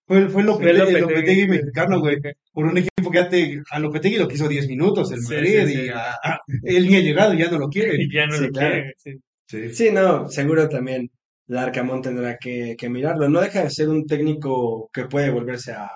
Fue, 0.06 0.28
fue 0.28 0.42
Lopetegui, 0.44 0.78
Lopetegui. 0.78 1.00
Lopetegui 1.00 1.48
mexicano, 1.48 2.00
güey. 2.00 2.16
Por 2.52 2.66
un 2.66 2.78
equipo 2.78 3.10
que 3.10 3.18
ya 3.18 3.28
te, 3.28 3.60
a 3.70 3.78
Lopetegui 3.80 4.16
lo 4.18 4.28
quiso 4.28 4.46
10 4.48 4.68
minutos, 4.68 5.10
el 5.12 5.20
Madrid, 5.22 5.62
sí, 5.66 5.72
sí. 5.74 5.82
y 5.84 5.88
a- 5.88 6.10
a- 6.22 6.40
él 6.62 6.86
ni 6.88 6.96
ha 6.96 7.00
llegado 7.00 7.34
y 7.34 7.38
ya 7.38 7.50
no 7.50 7.58
lo 7.58 7.68
quiere. 7.68 7.94
Y 7.98 8.08
ya 8.14 8.26
no 8.26 8.36
Sí, 8.36 8.44
lo 8.46 8.50
claro. 8.50 8.72
quiere. 8.74 8.92
sí. 8.98 9.12
Sí. 9.48 9.68
Sí, 9.74 9.90
no, 9.92 10.28
seguro 10.28 10.68
también 10.68 11.08
Larcamón 11.46 12.02
tendrá 12.02 12.36
que, 12.36 12.74
que 12.76 12.88
mirarlo. 12.88 13.28
No 13.28 13.40
deja 13.40 13.62
de 13.62 13.70
ser 13.70 13.88
un 13.88 14.04
técnico 14.04 14.90
que 14.92 15.04
puede 15.04 15.30
volverse 15.30 15.72
a, 15.72 15.88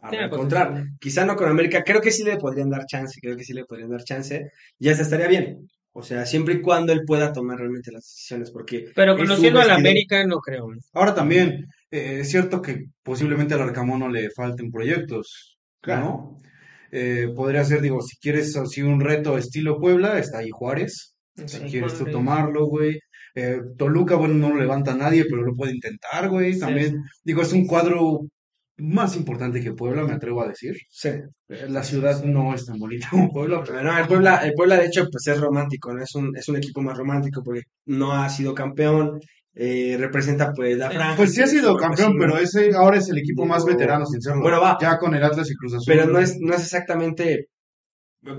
a 0.00 0.10
Sí, 0.10 0.16
pues, 0.16 0.30
reencontrar. 0.30 0.84
Quizá 1.00 1.24
no 1.24 1.36
con 1.36 1.48
América, 1.48 1.82
creo 1.84 2.00
que 2.00 2.10
sí 2.10 2.22
le 2.24 2.36
podrían 2.36 2.70
dar 2.70 2.86
chance, 2.86 3.18
creo 3.20 3.36
que 3.36 3.44
sí 3.44 3.52
le 3.52 3.64
podrían 3.64 3.90
dar 3.90 4.02
chance. 4.04 4.50
Y 4.78 4.88
hasta 4.88 5.02
estaría 5.02 5.28
bien. 5.28 5.68
O 5.92 6.02
sea, 6.02 6.26
siempre 6.26 6.54
y 6.54 6.60
cuando 6.60 6.92
él 6.92 7.02
pueda 7.06 7.32
tomar 7.32 7.58
realmente 7.58 7.90
las 7.90 8.02
decisiones, 8.04 8.50
porque 8.50 8.90
Pero 8.94 9.16
conociendo 9.16 9.60
a 9.60 9.64
la. 9.64 9.76
América, 9.76 10.26
no 10.26 10.38
creo. 10.40 10.72
¿eh? 10.74 10.78
Ahora 10.92 11.14
también, 11.14 11.66
eh, 11.90 12.18
es 12.20 12.30
cierto 12.30 12.60
que 12.60 12.84
posiblemente 13.02 13.54
al 13.54 13.62
Arcamón 13.62 14.00
no 14.00 14.08
le 14.10 14.28
falten 14.30 14.70
proyectos, 14.70 15.56
¿no? 15.86 16.36
Eh, 16.92 17.28
podría 17.34 17.64
ser, 17.64 17.80
digo, 17.80 18.00
si 18.02 18.16
quieres 18.18 18.54
así 18.56 18.82
un 18.82 19.00
reto 19.00 19.38
estilo 19.38 19.78
Puebla, 19.80 20.18
está 20.18 20.38
ahí 20.38 20.50
Juárez. 20.50 21.14
Si 21.34 21.48
Sí, 21.48 21.58
quieres 21.70 21.96
tú 21.98 22.04
tomarlo, 22.06 22.66
güey. 22.66 22.98
Eh, 23.34 23.60
Toluca, 23.76 24.16
bueno, 24.16 24.34
no 24.34 24.50
lo 24.50 24.56
levanta 24.60 24.94
nadie, 24.94 25.24
pero 25.28 25.42
lo 25.42 25.54
puede 25.54 25.72
intentar, 25.74 26.28
güey. 26.30 26.54
Sí. 26.54 26.60
También, 26.60 27.02
digo, 27.24 27.42
es 27.42 27.52
un 27.52 27.66
cuadro 27.66 28.20
más 28.78 29.16
importante 29.16 29.60
que 29.62 29.72
Puebla, 29.72 30.04
me 30.04 30.12
atrevo 30.12 30.42
a 30.42 30.48
decir. 30.48 30.74
sí. 30.90 31.08
Eh, 31.48 31.66
La 31.68 31.82
ciudad 31.82 32.22
no 32.24 32.54
es 32.54 32.66
tan 32.66 32.78
bonita 32.78 33.08
como 33.10 33.32
Puebla, 33.32 33.62
pero 33.64 33.82
no, 33.82 33.96
el 33.98 34.06
Puebla, 34.06 34.36
el 34.44 34.52
Puebla 34.54 34.76
de 34.76 34.86
hecho 34.86 35.08
pues 35.10 35.26
es 35.28 35.40
romántico, 35.40 35.92
¿no? 35.94 36.02
Es 36.02 36.14
un, 36.14 36.36
es 36.36 36.48
un 36.48 36.56
equipo 36.56 36.82
más 36.82 36.96
romántico 36.98 37.42
porque 37.42 37.62
no 37.86 38.12
ha 38.12 38.28
sido 38.28 38.54
campeón, 38.54 39.20
eh, 39.54 39.96
representa 39.98 40.52
pues 40.54 40.76
la 40.76 40.90
franja. 40.90 41.16
pues 41.16 41.32
sí 41.32 41.40
ha 41.42 41.46
sido 41.46 41.76
campeón, 41.76 42.16
pero 42.18 42.36
ese 42.36 42.72
ahora 42.74 42.98
es 42.98 43.08
el 43.08 43.18
equipo 43.18 43.46
más 43.46 43.64
veterano, 43.64 44.04
sin 44.06 44.20
serlo. 44.20 44.42
bueno, 44.42 44.60
va. 44.60 44.76
Ya 44.80 44.98
con 44.98 45.14
el 45.14 45.22
Atlas 45.24 45.50
y 45.50 45.54
Cruz 45.54 45.72
Azul. 45.74 45.84
Pero 45.86 46.06
no 46.06 46.18
es, 46.18 46.36
no 46.40 46.52
es 46.54 46.62
exactamente, 46.62 47.46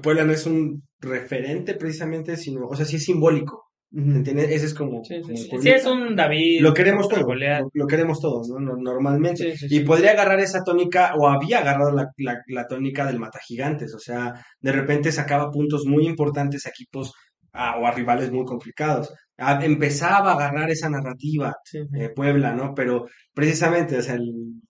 Puebla 0.03 0.23
no 0.25 0.33
es 0.33 0.45
un 0.45 0.83
referente 0.99 1.73
precisamente, 1.75 2.35
sino, 2.37 2.67
o 2.67 2.75
sea, 2.75 2.85
sí 2.85 2.97
es 2.97 3.05
simbólico. 3.05 3.66
¿Entiendes? 3.91 4.49
Ese 4.51 4.65
es 4.67 4.73
como, 4.73 5.03
Sí, 5.03 5.15
sí, 5.15 5.21
como 5.21 5.37
sí. 5.37 5.49
el 5.55 5.61
Sí, 5.61 5.69
es 5.69 5.85
un 5.85 6.15
David. 6.15 6.61
Lo 6.61 6.73
queremos 6.73 7.07
todos, 7.09 7.23
lo, 7.35 7.69
lo 7.73 7.87
queremos 7.87 8.19
todos, 8.19 8.49
¿no? 8.49 8.59
No- 8.59 8.75
Normalmente. 8.77 9.55
Sí, 9.57 9.67
sí, 9.69 9.75
Y 9.75 9.79
podría 9.81 10.11
agarrar 10.11 10.39
esa 10.39 10.63
tónica, 10.63 11.13
o 11.17 11.27
había 11.27 11.59
agarrado 11.59 11.91
la, 11.91 12.07
la, 12.17 12.41
la 12.47 12.67
tónica 12.67 13.05
del 13.05 13.19
Matagigantes, 13.19 13.93
o 13.95 13.99
sea, 13.99 14.33
de 14.59 14.71
repente 14.71 15.11
sacaba 15.11 15.49
puntos 15.51 15.85
muy 15.85 16.05
importantes 16.05 16.65
a 16.65 16.69
equipos 16.69 17.13
a- 17.53 17.77
o 17.79 17.87
a 17.87 17.91
rivales 17.91 18.31
muy 18.31 18.45
complicados. 18.45 19.13
A- 19.37 19.63
empezaba 19.65 20.31
a 20.31 20.35
agarrar 20.35 20.69
esa 20.69 20.89
narrativa, 20.89 21.55
Sí, 21.63 21.79
sí. 21.91 21.99
eh, 22.01 22.09
Puebla, 22.09 22.53
¿no? 22.53 22.73
Pero 22.75 23.05
precisamente, 23.33 23.97
o 23.97 24.01
sea, 24.01 24.15
el- 24.15 24.61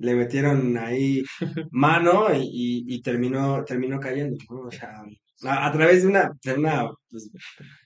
le 0.00 0.14
metieron 0.14 0.76
ahí 0.78 1.22
mano 1.72 2.32
y, 2.34 2.38
y- 2.42 2.94
y 2.96 3.02
terminó, 3.02 3.64
terminó 3.64 3.98
cayendo, 3.98 4.36
¿no? 4.50 4.60
O 4.68 4.70
sea, 4.70 4.92
a, 5.44 5.66
a 5.66 5.72
través 5.72 6.02
de 6.02 6.08
una, 6.08 6.30
de 6.44 6.54
una, 6.54 6.88
pues, 7.10 7.30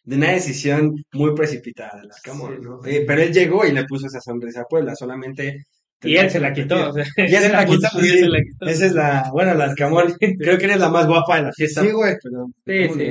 de 0.04 0.16
una 0.16 0.30
decisión 0.32 0.94
muy 1.12 1.34
precipitada 1.34 2.02
Arcamón, 2.14 2.60
¿no? 2.62 2.80
Eh, 2.84 3.04
pero 3.06 3.22
él 3.22 3.32
llegó 3.32 3.64
y 3.66 3.72
le 3.72 3.84
puso 3.84 4.06
esa 4.06 4.20
sonrisa 4.20 4.62
a 4.62 4.64
Puebla, 4.64 4.94
solamente. 4.94 5.64
Y 6.04 6.16
él 6.16 6.28
se 6.30 6.40
la 6.40 6.52
quitó. 6.52 6.90
o 6.90 6.92
sea, 6.92 7.04
Y 7.16 7.34
él 7.34 7.42
se 7.42 7.48
la 7.52 7.64
quitó, 7.64 7.88
sí. 8.00 8.08
se 8.08 8.28
la 8.28 8.38
quitó. 8.42 8.66
Esa 8.66 8.86
es 8.86 8.92
la, 8.92 9.30
bueno, 9.32 9.54
la 9.54 9.64
Arcamón, 9.66 10.12
creo 10.18 10.58
que 10.58 10.64
eres 10.64 10.80
la 10.80 10.88
más 10.90 11.06
guapa 11.06 11.36
de 11.36 11.42
la 11.44 11.52
fiesta. 11.52 11.82
Sí, 11.82 11.90
güey. 11.92 12.14
pero- 12.22 12.46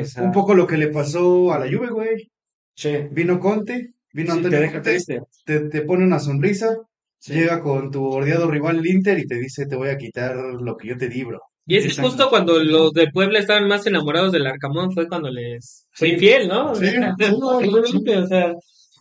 Sí, 0.04 0.20
Un 0.22 0.32
poco 0.34 0.54
lo 0.54 0.68
que 0.68 0.78
le 0.78 0.88
pasó 0.90 1.54
a 1.54 1.60
la 1.60 1.66
Juve, 1.72 1.90
güey. 1.90 2.30
sí. 2.76 2.98
Vino 3.12 3.40
Conte, 3.40 3.94
vino 4.12 4.34
Antonio 4.34 4.58
te 4.58 4.62
deja 4.64 4.74
Conte, 4.74 4.90
triste. 4.92 5.22
te, 5.46 5.60
te 5.70 5.82
pone 5.84 6.04
una 6.04 6.20
sonrisa, 6.20 6.76
Sí. 7.24 7.34
llega 7.34 7.62
con 7.62 7.92
tu 7.92 8.04
odiado 8.04 8.50
rival 8.50 8.80
el 8.80 8.88
Inter 8.88 9.20
y 9.20 9.28
te 9.28 9.36
dice, 9.36 9.68
te 9.68 9.76
voy 9.76 9.90
a 9.90 9.98
quitar 9.98 10.36
lo 10.36 10.76
que 10.76 10.88
yo 10.88 10.98
te 10.98 11.08
di, 11.08 11.24
bro. 11.24 11.40
Y 11.72 11.78
es 11.78 11.96
que 11.96 12.02
justo 12.02 12.30
cuando 12.30 12.62
los 12.62 12.92
de 12.92 13.10
Puebla 13.12 13.40
estaban 13.40 13.68
más 13.70 13.88
enamorados 13.88 14.34
del 14.34 14.46
Arcamón 14.46 14.92
fue 14.92 15.08
cuando 15.08 15.30
les 15.30 15.86
fue 15.92 16.10
Sí. 16.10 16.14
infiel, 16.16 16.48
¿no? 16.50 16.72
O 16.72 16.76
Sí. 16.76 16.86
realmente, 17.18 18.18
o 18.18 18.28
sea, 18.28 18.54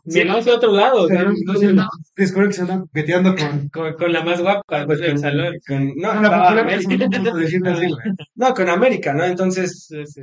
miró 0.05 0.37
hacia 0.37 0.55
otro 0.55 0.71
lado, 0.73 1.09
Descubre 2.17 2.47
que 2.47 2.53
se 2.53 2.61
anda 2.63 2.79
coqueteando 2.79 3.35
con... 3.35 3.69
con, 3.71 3.95
con 3.95 4.13
la 4.13 4.23
más 4.23 4.41
guapa 4.41 4.87
pues, 4.87 5.01
del 5.01 5.19
salón. 5.19 5.55
Con- 5.67 5.95
no, 5.97 6.11
con 6.13 6.23
la 6.23 6.61
América. 6.61 6.97
No, 8.37 8.55
con 8.55 8.69
América, 8.69 9.15
¿no? 9.15 9.25
Entonces, 9.25 9.89
sí. 10.05 10.23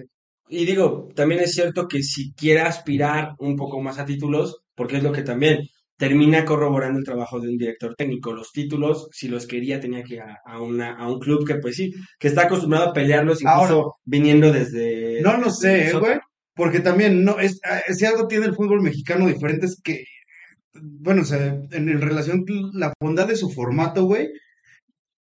Y 0.50 0.66
digo, 0.66 1.10
también 1.16 1.42
es 1.42 1.52
cierto 1.54 1.88
que 1.88 2.02
si 2.02 2.32
quiere 2.34 2.62
aspirar 2.62 3.34
un 3.40 3.58
poco 3.58 3.82
más 3.82 4.00
a 4.00 4.06
títulos, 4.06 4.62
porque 4.74 4.98
es 4.98 5.04
lo 5.04 5.12
que 5.12 5.24
también 5.24 5.68
termina 5.98 6.46
corroborando 6.46 7.00
el 7.00 7.06
trabajo 7.06 7.40
de 7.40 7.50
un 7.50 7.58
director 7.58 7.96
técnico. 7.96 8.34
Los 8.34 8.52
títulos, 8.52 9.08
si 9.12 9.28
los 9.28 9.48
quería, 9.48 9.80
tenía 9.80 10.04
que 10.04 10.16
ir 10.16 10.22
a, 10.22 10.38
a 10.46 10.62
una, 10.62 10.96
a 10.96 11.10
un 11.12 11.20
club 11.20 11.46
que, 11.46 11.56
pues 11.56 11.76
sí, 11.76 11.92
que 12.20 12.28
está 12.28 12.44
acostumbrado 12.44 12.90
a 12.90 12.94
pelearlos, 12.94 13.42
incluso 13.42 13.60
Ahora- 13.60 13.92
viniendo 14.06 14.52
desde. 14.52 15.22
No 15.22 15.38
lo 15.38 15.50
sé, 15.50 15.90
eh, 15.90 15.94
güey. 15.94 16.18
Porque 16.56 16.80
también, 16.80 17.24
no, 17.24 17.40
es, 17.40 17.60
si 17.96 18.06
algo 18.06 18.28
tiene 18.28 18.48
el 18.48 18.56
fútbol 18.56 18.82
mexicano 18.82 19.28
diferente 19.28 19.68
es 19.68 19.80
que, 19.84 20.04
bueno, 20.74 21.22
o 21.22 21.26
sea, 21.26 21.46
en, 21.48 21.70
en 21.72 22.02
relación 22.02 22.44
la 22.74 22.94
bondad 23.00 23.28
de 23.28 23.36
su 23.36 23.50
formato, 23.52 24.06
güey, 24.06 24.30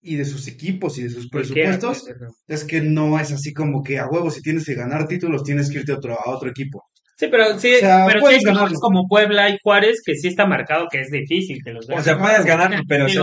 y 0.02 0.16
de 0.16 0.26
sus 0.26 0.48
equipos 0.48 0.98
y 0.98 1.04
de 1.04 1.10
sus 1.10 1.30
presupuestos, 1.30 2.06
pues, 2.08 2.32
es 2.48 2.64
que 2.64 2.82
no 2.82 3.20
es 3.20 3.32
así 3.32 3.54
como 3.54 3.84
que 3.84 4.00
a 4.00 4.08
huevo, 4.08 4.32
si 4.32 4.42
tienes 4.42 4.66
que 4.66 4.76
ganar 4.76 5.08
títulos, 5.08 5.44
tienes 5.44 5.70
que 5.70 5.80
irte 5.80 5.92
a 5.92 5.96
otro, 5.98 6.14
a 6.14 6.30
otro 6.30 6.50
equipo. 6.50 6.84
Sí, 7.18 7.28
pero 7.32 7.58
sí, 7.58 7.74
O 7.76 7.80
sea, 7.80 8.06
pero 8.08 8.20
sí 8.28 8.36
hay 8.36 8.74
como 8.80 9.08
Puebla 9.08 9.50
y 9.50 9.58
Juárez 9.64 10.02
que 10.06 10.16
sí 10.16 10.28
está 10.28 10.46
marcado 10.46 10.88
que 10.90 11.02
es 11.02 11.10
difícil 11.10 11.58
que 11.64 11.72
los 11.72 11.86
O 11.86 11.90
vean. 11.90 12.04
sea, 12.04 12.20
puedes 12.20 12.46
ganar, 12.46 12.80
pero 12.88 13.08
sí, 13.10 13.20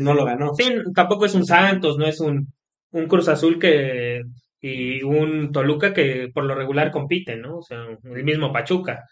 no 0.00 0.14
lo 0.14 0.24
ganó. 0.24 0.54
Sí, 0.54 0.64
tampoco 0.94 1.26
es 1.26 1.34
un 1.34 1.44
Santos, 1.44 1.98
no 1.98 2.06
es 2.06 2.20
un, 2.20 2.46
un 2.92 3.06
Cruz 3.06 3.28
Azul 3.28 3.58
que 3.58 4.22
y 4.60 5.02
un 5.02 5.52
Toluca 5.52 5.92
que 5.92 6.28
por 6.32 6.44
lo 6.44 6.54
regular 6.54 6.90
compiten, 6.90 7.42
¿no? 7.42 7.58
O 7.58 7.62
sea, 7.62 7.78
el 8.02 8.24
mismo 8.24 8.52
Pachuca. 8.52 9.04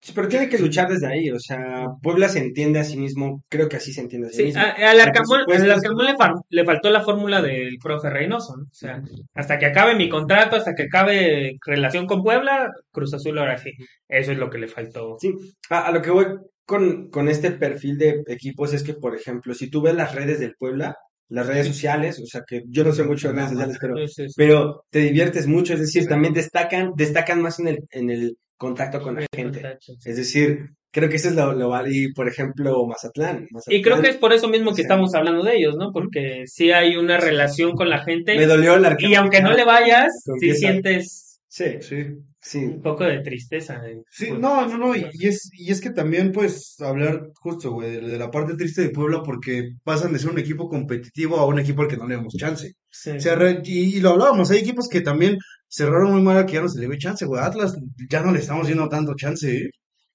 Sí, 0.00 0.12
pero 0.14 0.28
tiene 0.28 0.48
que 0.48 0.58
luchar 0.58 0.88
desde 0.88 1.06
ahí. 1.08 1.30
O 1.30 1.38
sea, 1.40 1.86
Puebla 2.02 2.28
se 2.28 2.38
entiende 2.38 2.78
a 2.78 2.84
sí 2.84 2.96
mismo. 2.96 3.42
Creo 3.48 3.68
que 3.68 3.76
así 3.76 3.92
se 3.92 4.00
entiende 4.00 4.28
a 4.28 4.30
sí 4.30 4.36
Sí, 4.38 4.42
mismo. 4.44 4.60
a- 4.60 4.70
al 4.90 5.00
Arcamón, 5.00 5.40
Arcamón 5.40 6.06
le, 6.06 6.14
le 6.50 6.64
faltó 6.64 6.90
la 6.90 7.02
fórmula 7.02 7.42
del 7.42 7.76
profe 7.82 8.08
Reynoso, 8.08 8.56
¿no? 8.56 8.62
O 8.64 8.68
sea, 8.74 9.02
hasta 9.34 9.58
que 9.58 9.66
acabe 9.66 9.96
mi 9.96 10.08
contrato, 10.08 10.56
hasta 10.56 10.74
que 10.74 10.84
acabe 10.84 11.56
relación 11.66 12.06
con 12.06 12.22
Puebla, 12.22 12.68
Cruz 12.92 13.12
Azul 13.14 13.38
ahora 13.38 13.58
sí. 13.58 13.72
Eso 14.08 14.32
es 14.32 14.38
lo 14.38 14.50
que 14.50 14.58
le 14.58 14.68
faltó. 14.68 15.16
Sí, 15.20 15.32
a, 15.70 15.86
a 15.88 15.92
lo 15.92 16.00
que 16.00 16.10
voy 16.10 16.26
con, 16.64 17.08
con 17.10 17.28
este 17.28 17.50
perfil 17.50 17.98
de 17.98 18.22
equipos 18.28 18.72
es 18.74 18.82
que, 18.84 18.94
por 18.94 19.16
ejemplo, 19.16 19.52
si 19.54 19.68
tú 19.68 19.82
ves 19.82 19.94
las 19.94 20.14
redes 20.14 20.38
del 20.38 20.54
Puebla, 20.58 20.96
las 21.30 21.46
redes 21.46 21.66
sociales, 21.66 22.20
o 22.22 22.26
sea, 22.26 22.42
que 22.46 22.62
yo 22.68 22.84
no 22.84 22.92
sé 22.92 23.04
mucho 23.04 23.28
de 23.28 23.34
redes 23.34 23.50
sociales, 23.50 23.78
pero, 23.80 23.94
pero 24.36 24.84
te 24.90 25.00
diviertes 25.00 25.46
mucho, 25.46 25.74
es 25.74 25.80
decir, 25.80 26.06
también 26.06 26.32
destacan, 26.34 26.92
destacan 26.96 27.42
más 27.42 27.58
en 27.58 27.68
el, 27.68 27.78
en 27.90 28.10
el 28.10 28.36
contacto 28.58 29.00
con 29.00 29.14
la 29.14 29.26
gente. 29.34 29.62
Es 30.04 30.16
decir, 30.16 30.70
creo 30.90 31.08
que 31.08 31.16
eso 31.16 31.28
es 31.28 31.34
lo, 31.34 31.52
lo 31.54 31.68
vale. 31.70 31.90
Y, 31.92 32.12
por 32.12 32.28
ejemplo, 32.28 32.86
Mazatlán. 32.86 33.46
Y 33.68 33.80
creo 33.80 34.02
que 34.02 34.10
es 34.10 34.16
por 34.16 34.32
eso 34.32 34.48
mismo 34.48 34.70
que 34.70 34.76
Sí. 34.76 34.82
estamos 34.82 35.14
hablando 35.14 35.42
de 35.44 35.56
ellos, 35.56 35.76
¿no? 35.78 35.92
Porque 35.92 36.42
sí 36.46 36.70
hay 36.72 36.96
una 36.96 37.16
relación 37.18 37.72
con 37.72 37.88
la 37.88 38.04
gente 38.04 38.36
Me 38.36 38.46
dolió 38.46 38.74
el 38.74 38.96
y 38.98 39.14
aunque 39.14 39.40
no 39.40 39.52
le 39.54 39.64
vayas, 39.64 40.08
sí 40.24 40.30
Confiesa. 40.30 40.58
sientes 40.58 41.24
Sí, 41.50 41.64
Sí. 41.80 42.04
sí. 42.40 42.58
un 42.58 42.82
poco 42.82 43.04
de 43.04 43.20
tristeza. 43.20 43.80
¿eh? 43.86 44.02
Sí, 44.10 44.30
no, 44.38 44.66
no, 44.66 44.76
no, 44.78 44.94
y, 44.94 45.06
y 45.14 45.28
es, 45.28 45.50
y 45.52 45.72
es 45.72 45.80
que 45.80 45.90
también, 45.90 46.30
pues, 46.30 46.76
hablar 46.80 47.28
justo, 47.40 47.72
güey, 47.72 47.90
de, 47.92 48.00
de 48.02 48.18
la 48.18 48.30
parte 48.30 48.54
triste 48.54 48.82
de 48.82 48.90
Puebla, 48.90 49.22
porque 49.24 49.70
pasan 49.82 50.12
de 50.12 50.18
ser 50.18 50.30
un 50.30 50.38
equipo 50.38 50.68
competitivo 50.68 51.36
a 51.38 51.46
un 51.46 51.58
equipo 51.58 51.82
al 51.82 51.88
que 51.88 51.96
no 51.96 52.06
le 52.06 52.16
damos 52.16 52.34
chance. 52.34 52.72
Sí. 52.90 53.10
O 53.12 53.20
sea, 53.20 53.34
re- 53.34 53.60
y, 53.64 53.96
y 53.96 54.00
lo 54.00 54.10
hablábamos, 54.10 54.50
hay 54.50 54.58
equipos 54.58 54.88
que 54.88 55.00
también 55.00 55.38
cerraron 55.68 56.12
muy 56.12 56.22
mal 56.22 56.36
al 56.38 56.46
que 56.46 56.54
ya 56.54 56.62
no 56.62 56.68
se 56.68 56.80
le 56.80 56.88
ve 56.88 56.98
chance, 56.98 57.24
güey. 57.26 57.42
Atlas 57.42 57.76
ya 58.08 58.22
no 58.22 58.32
le 58.32 58.40
estamos 58.40 58.68
dando 58.68 58.88
tanto 58.88 59.14
chance, 59.16 59.50
¿eh? 59.56 59.70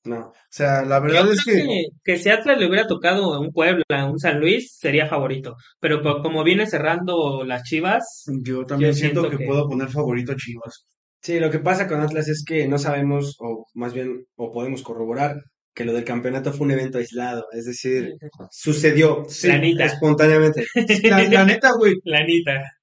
No. 0.06 0.20
O 0.28 0.34
sea, 0.50 0.84
la 0.84 0.98
Yo 0.98 1.02
verdad 1.04 1.32
es 1.32 1.44
que, 1.46 1.54
que, 1.54 1.86
que 2.04 2.18
si 2.18 2.30
Atlas 2.30 2.58
le 2.60 2.68
hubiera 2.68 2.88
tocado 2.88 3.34
a 3.34 3.40
un 3.40 3.52
Puebla, 3.54 3.84
a 3.90 4.06
un 4.06 4.20
San 4.20 4.40
Luis, 4.40 4.76
sería 4.78 5.08
favorito. 5.08 5.56
Pero 5.80 6.02
co- 6.02 6.22
como 6.22 6.44
viene 6.44 6.68
cerrando 6.68 7.44
las 7.46 7.64
Chivas, 7.64 8.24
yo 8.44 8.66
también 8.66 8.92
yo 8.92 8.98
siento, 8.98 9.22
siento 9.22 9.38
que, 9.38 9.44
que- 9.46 9.50
puedo 9.50 9.68
poner 9.70 9.90
favorito 9.90 10.34
a 10.34 10.36
Chivas. 10.36 10.86
Sí, 11.22 11.40
lo 11.40 11.50
que 11.50 11.60
pasa 11.60 11.88
con 11.88 12.02
Atlas 12.02 12.28
es 12.28 12.44
que 12.46 12.68
no 12.68 12.78
sabemos, 12.78 13.38
o 13.40 13.66
más 13.76 13.94
bien, 13.94 14.26
o 14.36 14.52
podemos 14.52 14.82
corroborar, 14.84 15.38
que 15.74 15.86
lo 15.86 15.94
del 15.94 16.04
campeonato 16.04 16.54
fue 16.54 16.66
un 16.66 16.72
evento 16.72 16.98
aislado. 17.00 17.46
Es 17.52 17.66
decir, 17.66 18.14
sucedió 18.52 19.26
espontáneamente. 19.30 20.66
La, 21.04 21.24
la 21.24 21.46
neta, 21.46 21.72
güey, 21.78 21.96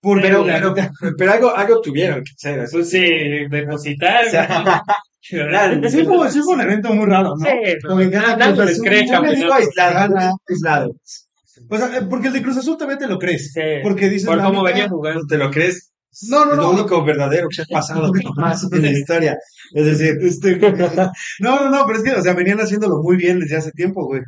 por 0.01 0.21
Pero, 0.21 0.45
la 0.45 0.55
pero, 0.55 0.75
neta. 0.75 0.91
pero 1.17 1.33
algo, 1.33 1.57
algo 1.57 1.81
tuvieron 1.81 2.23
que 2.25 2.33
hacer. 2.37 2.61
eso 2.61 2.79
Pues 2.79 2.91
sí, 2.91 3.01
depositar. 3.49 4.27
O 4.27 4.31
sea, 4.31 4.83
Claro. 5.29 5.81
Sí 5.91 6.05
fue, 6.05 6.31
sí 6.31 6.41
fue 6.43 6.55
un 6.55 6.61
evento 6.63 6.93
muy 6.95 7.07
raro, 7.07 7.35
¿no? 7.39 7.45
Sí, 7.45 7.53
Como 7.87 7.99
que 7.99 8.09
gana 8.09 8.37
nadie 8.37 8.55
Cruz 8.55 8.67
les 8.67 8.75
Azul, 8.75 8.85
cree 8.87 9.07
yo 9.07 9.23
le 9.23 9.37
digo 9.37 9.49
campeonato. 9.51 9.55
aislado, 9.55 10.39
aislado. 10.49 10.97
O 11.69 11.77
sea, 11.77 11.99
eh, 11.99 12.03
porque 12.09 12.29
el 12.29 12.33
de 12.33 12.43
Cruz 12.43 12.57
Azul 12.57 12.77
también 12.79 12.99
te 12.99 13.07
lo 13.07 13.19
crees. 13.19 13.53
Sí. 13.53 13.61
Porque 13.83 14.09
dices, 14.09 14.27
Por 14.27 14.43
cómo 14.43 14.65
venía 14.65 14.89
jugando. 14.89 15.21
¿Te 15.29 15.37
lo 15.37 15.51
crees? 15.51 15.90
No, 16.29 16.45
no, 16.45 16.51
es 16.53 16.57
lo 16.57 16.63
no. 16.65 16.71
único 16.73 17.05
verdadero 17.05 17.49
que 17.49 17.63
ha 17.63 17.67
pasado 17.67 18.11
más 18.37 18.67
en 18.73 18.83
la 18.83 18.91
historia. 18.91 19.39
Es 19.73 19.87
decir, 19.87 20.19
Este, 20.23 20.57
no, 21.41 21.57
no, 21.65 21.71
no, 21.71 21.87
pero 21.87 21.99
es 21.99 22.05
que, 22.05 22.13
o 22.13 22.23
sea, 22.23 22.35
venían 22.35 22.59
haciéndolo 22.61 23.03
muy 23.03 23.17
bien 23.17 23.39
desde 23.41 23.57
hace 23.57 23.71
tiempo, 23.73 24.05
güey. 24.07 24.23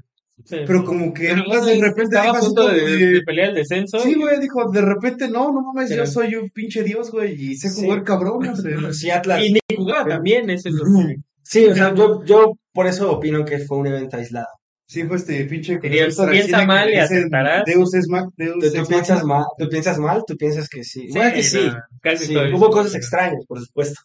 Sí. 0.44 0.56
Pero 0.66 0.84
como 0.84 1.12
que 1.12 1.28
Pero, 1.28 1.42
pues, 1.46 1.64
de 1.66 1.74
repente 1.80 2.16
estaba 2.16 2.36
a 2.36 2.40
punto 2.40 2.66
de, 2.68 2.80
de- 2.80 3.06
de 3.14 3.20
pelear 3.22 3.50
el 3.50 3.54
descenso. 3.56 3.98
Sí, 4.00 4.14
güey, 4.14 4.40
dijo, 4.40 4.68
de 4.72 4.80
repente, 4.80 5.28
no, 5.28 5.52
no 5.52 5.60
mames, 5.62 5.90
Pero- 5.90 6.04
yo 6.04 6.10
soy 6.10 6.34
un 6.34 6.48
pinche 6.50 6.82
dios, 6.82 7.10
güey, 7.12 7.34
y 7.34 7.54
sé 7.56 7.68
Sí. 7.68 7.82
jugar 7.84 8.02
cabrón, 8.02 8.48
o 8.48 8.56
sea. 8.56 8.92
si 8.92 9.10
Atlas. 9.10 9.40
Y 9.44 9.52
ni 9.52 9.60
jugaba 9.76 10.08
también, 10.08 10.50
es 10.50 10.64
lo 10.64 10.84
que- 10.84 11.16
Sí, 11.44 11.66
o 11.66 11.74
sea, 11.74 11.94
yo, 11.94 12.24
yo 12.24 12.54
por 12.72 12.86
eso 12.86 13.12
opino 13.12 13.44
que 13.44 13.58
fue 13.58 13.76
un 13.78 13.86
evento 13.88 14.16
aislado. 14.16 14.46
Sí, 14.92 15.04
fue 15.04 15.16
este 15.16 15.42
pinche 15.46 15.78
cosita 15.80 16.26
de 16.26 16.32
piensa 16.32 16.66
mal 16.66 16.86
y 16.86 16.92
dicen, 16.92 17.02
acertarás. 17.04 17.64
Deus 17.64 17.94
es 17.94 18.08
ma- 18.08 18.28
Deus 18.36 18.58
¿Tú, 18.60 18.82
tú 18.82 18.86
piensas 18.86 19.24
mal? 19.24 19.44
¿Tú 19.56 19.68
piensas 19.70 19.98
mal? 19.98 20.22
¿Tú 20.26 20.36
piensas 20.36 20.68
que 20.68 20.84
sí? 20.84 21.08
Bueno, 21.10 21.32
que 21.34 21.42
sí. 21.42 21.66
no, 21.66 21.78
casi 22.02 22.26
Sí, 22.26 22.34
estoy- 22.34 22.52
hubo 22.52 22.68
cosas 22.70 22.94
extrañas, 22.96 23.42
por 23.46 23.58
supuesto. 23.58 24.00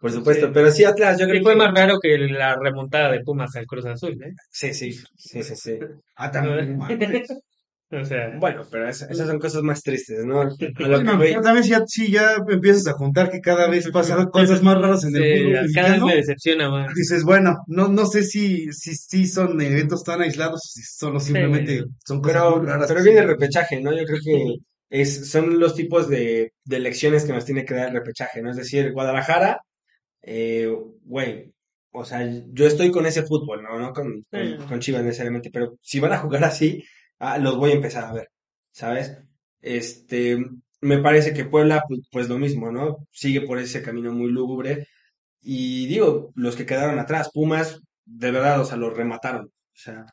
Por 0.00 0.10
supuesto, 0.10 0.50
pero 0.50 0.70
sí, 0.70 0.82
Atlas, 0.84 1.18
yo 1.18 1.26
Sí, 1.26 1.30
creo 1.30 1.42
fue 1.42 1.52
que... 1.52 1.58
más 1.58 1.74
raro 1.74 1.98
que 2.00 2.16
la 2.16 2.56
remontada 2.58 3.12
de 3.12 3.20
Pumas 3.20 3.54
al 3.54 3.66
Cruz 3.66 3.84
Azul, 3.84 4.12
¿eh? 4.22 4.32
Sí, 4.50 4.72
sí, 4.72 4.94
sí, 5.14 5.42
sí, 5.42 5.54
sí. 5.56 5.78
Ah, 6.16 6.30
también, 6.30 6.78
mames. 6.78 7.28
O 8.02 8.04
sea, 8.04 8.36
Bueno, 8.38 8.62
pero 8.70 8.88
es- 8.88 9.02
esas 9.02 9.26
son 9.28 9.38
cosas 9.40 9.62
más 9.62 9.82
tristes, 9.82 10.24
¿no? 10.24 10.42
A 10.42 10.44
lo 10.44 10.56
que 10.56 10.72
también 11.42 11.64
si 11.64 11.70
ya, 11.70 11.82
si 11.86 12.10
ya 12.12 12.36
empiezas 12.48 12.86
a 12.86 12.92
juntar 12.92 13.30
que 13.30 13.40
cada 13.40 13.68
vez 13.68 13.88
pasan 13.90 14.26
cosas 14.30 14.62
más 14.62 14.80
raras 14.80 15.04
en 15.04 15.16
el 15.16 15.22
sí, 15.22 15.44
fútbol 15.44 15.70
cada 15.74 15.88
vez 15.94 16.02
me 16.02 16.14
decepciona 16.16 16.70
más. 16.70 16.94
dices, 16.94 17.24
bueno, 17.24 17.56
no, 17.66 17.88
no 17.88 18.06
sé 18.06 18.22
si, 18.22 18.72
si, 18.72 18.94
si 18.94 19.26
son 19.26 19.60
eventos 19.60 20.04
tan 20.04 20.20
aislados, 20.22 20.60
si 20.72 20.82
solo 20.82 21.18
simplemente 21.20 21.84
son 22.06 22.20
cosas 22.20 22.42
Pero, 22.42 22.62
raras. 22.62 22.88
pero 22.88 23.02
viene 23.02 23.20
el 23.20 23.26
repechaje, 23.28 23.80
¿no? 23.80 23.90
Yo 23.92 24.04
creo 24.04 24.18
que 24.24 24.54
es, 24.90 25.30
son 25.30 25.58
los 25.60 25.74
tipos 25.74 26.08
de, 26.08 26.52
de 26.64 26.78
lecciones 26.80 27.24
que 27.24 27.32
nos 27.32 27.44
tiene 27.44 27.64
que 27.64 27.74
dar 27.74 27.88
el 27.88 27.94
repechaje, 27.94 28.40
¿no? 28.42 28.50
Es 28.50 28.56
decir, 28.56 28.92
Guadalajara, 28.92 29.60
eh, 30.22 30.72
güey, 31.04 31.52
o 31.92 32.04
sea, 32.04 32.28
yo 32.52 32.66
estoy 32.66 32.90
con 32.90 33.06
ese 33.06 33.22
fútbol, 33.24 33.62
¿no? 33.62 33.78
No 33.78 33.92
con, 33.92 34.24
con, 34.30 34.40
Sí. 34.40 34.56
con 34.68 34.80
Chivas 34.80 35.02
necesariamente, 35.04 35.50
pero 35.52 35.76
si 35.82 36.00
van 36.00 36.12
a 36.12 36.18
jugar 36.18 36.44
así, 36.44 36.84
ah, 37.20 37.38
los 37.38 37.56
voy 37.56 37.70
a 37.70 37.74
empezar 37.74 38.04
a 38.04 38.12
ver, 38.12 38.28
¿sabes? 38.72 39.16
Este, 39.60 40.38
me 40.80 40.98
parece 40.98 41.32
que 41.34 41.44
Puebla, 41.44 41.82
pues, 41.88 42.00
pues 42.10 42.28
lo 42.28 42.38
mismo, 42.38 42.72
¿no? 42.72 43.06
Sigue 43.12 43.42
por 43.42 43.58
ese 43.58 43.82
camino 43.82 44.12
muy 44.12 44.30
lúgubre. 44.30 44.86
Y 45.42 45.86
digo, 45.86 46.32
los 46.34 46.56
que 46.56 46.66
quedaron 46.66 46.98
atrás, 46.98 47.30
Pumas, 47.32 47.80
de 48.04 48.30
verdad, 48.30 48.60
o 48.60 48.64
sea, 48.64 48.76
los 48.76 48.94
remataron. 48.96 49.46
O 49.46 49.50
sea, 49.74 50.04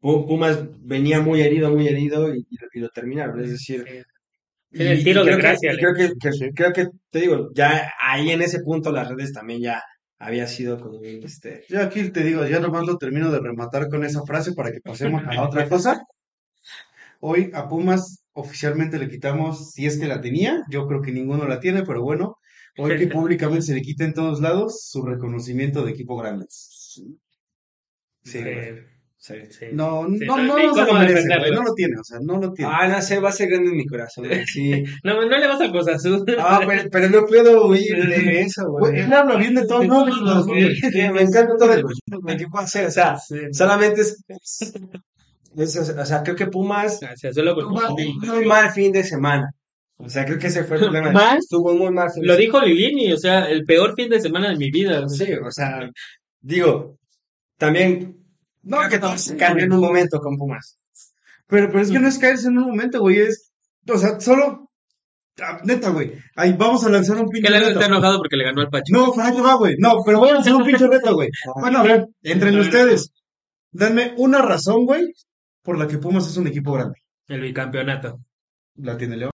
Pu- 0.00 0.26
Pumas 0.26 0.58
venía 0.80 1.20
muy 1.20 1.40
herido, 1.42 1.70
muy 1.70 1.88
herido 1.88 2.34
y, 2.34 2.46
y 2.72 2.80
lo- 2.80 2.88
terminaron. 2.90 3.42
Es 3.42 3.50
decir, 3.50 3.84
Sí. 3.86 4.02
y, 4.72 4.82
el 4.86 5.04
tiro 5.04 5.22
y 5.22 5.26
de 5.26 5.30
creo 5.32 5.36
que- 5.36 5.42
gracia, 5.42 5.72
le- 5.72 5.78
creo 5.78 5.94
que, 5.94 6.12
que- 6.20 6.52
creo 6.54 6.72
que, 6.72 6.86
te 7.10 7.20
digo, 7.20 7.50
ya 7.54 7.92
ahí 8.00 8.30
en 8.30 8.42
ese 8.42 8.60
punto 8.60 8.92
las 8.92 9.08
redes 9.08 9.32
también 9.32 9.60
ya 9.60 9.82
había 10.18 10.46
sido 10.46 10.78
como 10.80 10.98
un, 10.98 11.04
este, 11.24 11.64
Yo 11.68 11.80
aquí 11.82 12.10
te 12.10 12.22
digo, 12.22 12.46
ya 12.46 12.60
nomás 12.60 12.86
lo 12.86 12.96
termino 12.98 13.30
de 13.30 13.40
rematar 13.40 13.88
con 13.88 14.04
esa 14.04 14.22
frase 14.24 14.52
para 14.52 14.70
que 14.72 14.80
pasemos 14.80 15.22
a 15.26 15.42
otra 15.42 15.68
cosa. 15.68 16.00
Hoy 17.20 17.50
a 17.54 17.68
Pumas 17.68 18.24
oficialmente 18.32 18.98
le 18.98 19.08
quitamos, 19.08 19.72
si 19.72 19.86
es 19.86 19.98
que 19.98 20.06
la 20.06 20.20
tenía, 20.20 20.62
yo 20.70 20.86
creo 20.86 21.02
que 21.02 21.12
ninguno 21.12 21.46
la 21.46 21.60
tiene, 21.60 21.82
pero 21.82 22.02
bueno, 22.02 22.36
hoy 22.78 22.96
que 22.96 23.06
públicamente 23.08 23.62
se 23.62 23.74
le 23.74 23.82
quita 23.82 24.04
en 24.04 24.14
todos 24.14 24.40
lados 24.40 24.88
su 24.88 25.02
reconocimiento 25.02 25.84
de 25.84 25.92
equipo 25.92 26.16
grande. 26.16 26.46
Sí, 26.48 27.18
Sí, 28.22 28.42
güey. 28.42 28.74
sí. 29.16 29.34
sí. 29.50 29.66
No, 29.72 30.06
no, 30.06 30.36
no, 30.36 30.36
no, 30.44 30.58
no 30.58 30.74
se 30.74 30.84
lo 30.84 30.92
merece, 30.94 31.38
güey, 31.38 31.52
no 31.52 31.62
lo 31.62 31.74
tiene, 31.74 31.94
o 31.98 32.04
sea, 32.04 32.18
no 32.22 32.38
lo 32.38 32.52
tiene. 32.52 32.70
Ah, 32.74 32.86
no 32.88 33.00
sé, 33.00 33.18
va 33.18 33.30
a 33.30 33.32
ser 33.32 33.48
grande 33.48 33.70
en 33.70 33.76
mi 33.76 33.86
corazón, 33.86 34.26
güey, 34.26 34.44
sí. 34.46 34.84
No, 35.04 35.14
no 35.20 35.38
le 35.38 35.46
vas 35.46 35.60
al 35.60 35.70
Cruz 35.70 35.88
Azul. 35.88 36.24
Ah, 36.38 36.60
pero, 36.66 36.90
pero 36.90 37.08
no 37.08 37.26
puedo 37.26 37.66
huir 37.68 38.06
de 38.06 38.40
eso, 38.42 38.66
Güey, 38.70 39.00
él 39.00 39.12
habla 39.12 39.36
bien 39.36 39.54
de 39.54 39.66
todos 39.66 39.86
güey. 40.46 40.74
Sí, 40.74 41.08
me 41.12 41.22
encanta 41.22 41.56
todo 41.58 41.72
el 41.72 41.82
puedo 41.82 42.64
hacer, 42.64 42.86
o 42.86 42.90
sea, 42.90 43.16
solamente 43.52 44.02
es, 44.02 44.22
es- 45.56 45.76
o 45.76 46.04
sea, 46.04 46.22
creo 46.22 46.36
que 46.36 46.46
Pumas 46.46 47.00
tuvo 47.00 47.96
un 47.96 48.18
muy 48.36 48.44
mal 48.46 48.70
fin 48.72 48.92
de 48.92 49.04
semana. 49.04 49.50
O 49.96 50.08
sea, 50.08 50.24
creo 50.24 50.38
que 50.38 50.46
ese 50.46 50.64
fue 50.64 50.76
el 50.76 50.84
problema. 50.84 51.10
¿Más? 51.12 51.46
Tuvo 51.48 51.72
un 51.72 51.78
muy 51.78 51.90
mal 51.92 52.10
fin 52.10 52.22
de 52.22 52.28
Lo 52.28 52.36
dijo 52.36 52.60
Lilini, 52.60 53.12
o 53.12 53.18
sea, 53.18 53.48
el 53.50 53.64
peor 53.64 53.94
fin 53.94 54.08
de 54.08 54.20
semana 54.20 54.48
de 54.50 54.56
mi 54.56 54.70
vida. 54.70 55.06
Sí, 55.08 55.32
o 55.34 55.50
sea, 55.50 55.90
digo, 56.40 56.96
también 57.58 58.16
No, 58.62 58.78
creo 58.78 58.90
que 58.90 58.98
todo 58.98 59.16
se 59.18 59.36
cambió 59.36 59.64
en 59.64 59.72
un 59.72 59.80
momento 59.80 60.18
con 60.20 60.36
Pumas. 60.36 60.78
Pero, 61.46 61.66
pero 61.68 61.80
es 61.80 61.90
que 61.90 61.98
no 61.98 62.08
es 62.08 62.18
caerse 62.18 62.48
en 62.48 62.58
un 62.58 62.68
momento, 62.68 63.00
güey, 63.00 63.18
es, 63.20 63.50
o 63.88 63.98
sea, 63.98 64.20
solo, 64.20 64.70
ah, 65.42 65.58
neta, 65.64 65.90
güey, 65.90 66.12
ahí 66.36 66.52
vamos 66.52 66.84
a 66.84 66.90
lanzar 66.90 67.16
un 67.16 67.28
pinche 67.28 67.48
Que 67.48 67.52
Lalo 67.52 67.66
reto. 67.66 67.80
está 67.80 67.90
enojado 67.92 68.18
porque 68.18 68.36
le 68.36 68.44
ganó 68.44 68.60
al 68.60 68.68
Pachuca. 68.70 68.98
No, 68.98 69.12
ahí 69.20 69.40
va, 69.40 69.54
güey, 69.56 69.76
no, 69.78 70.02
pero 70.04 70.18
voy 70.20 70.28
a 70.30 70.34
lanzar 70.34 70.54
un 70.54 70.64
pinche 70.64 70.86
reto, 70.86 71.14
güey. 71.14 71.28
Bueno, 71.60 71.78
a 71.80 71.82
ver, 71.82 72.06
entre 72.22 72.58
ustedes, 72.60 73.12
denme 73.72 74.14
una 74.18 74.40
razón, 74.42 74.84
güey, 74.86 75.06
por 75.62 75.78
la 75.78 75.86
que 75.86 75.98
Pumas 75.98 76.28
es 76.28 76.36
un 76.36 76.46
equipo 76.46 76.72
grande. 76.72 76.94
El 77.28 77.40
bicampeonato. 77.40 78.18
La 78.76 78.96
tiene 78.96 79.16
León. 79.16 79.30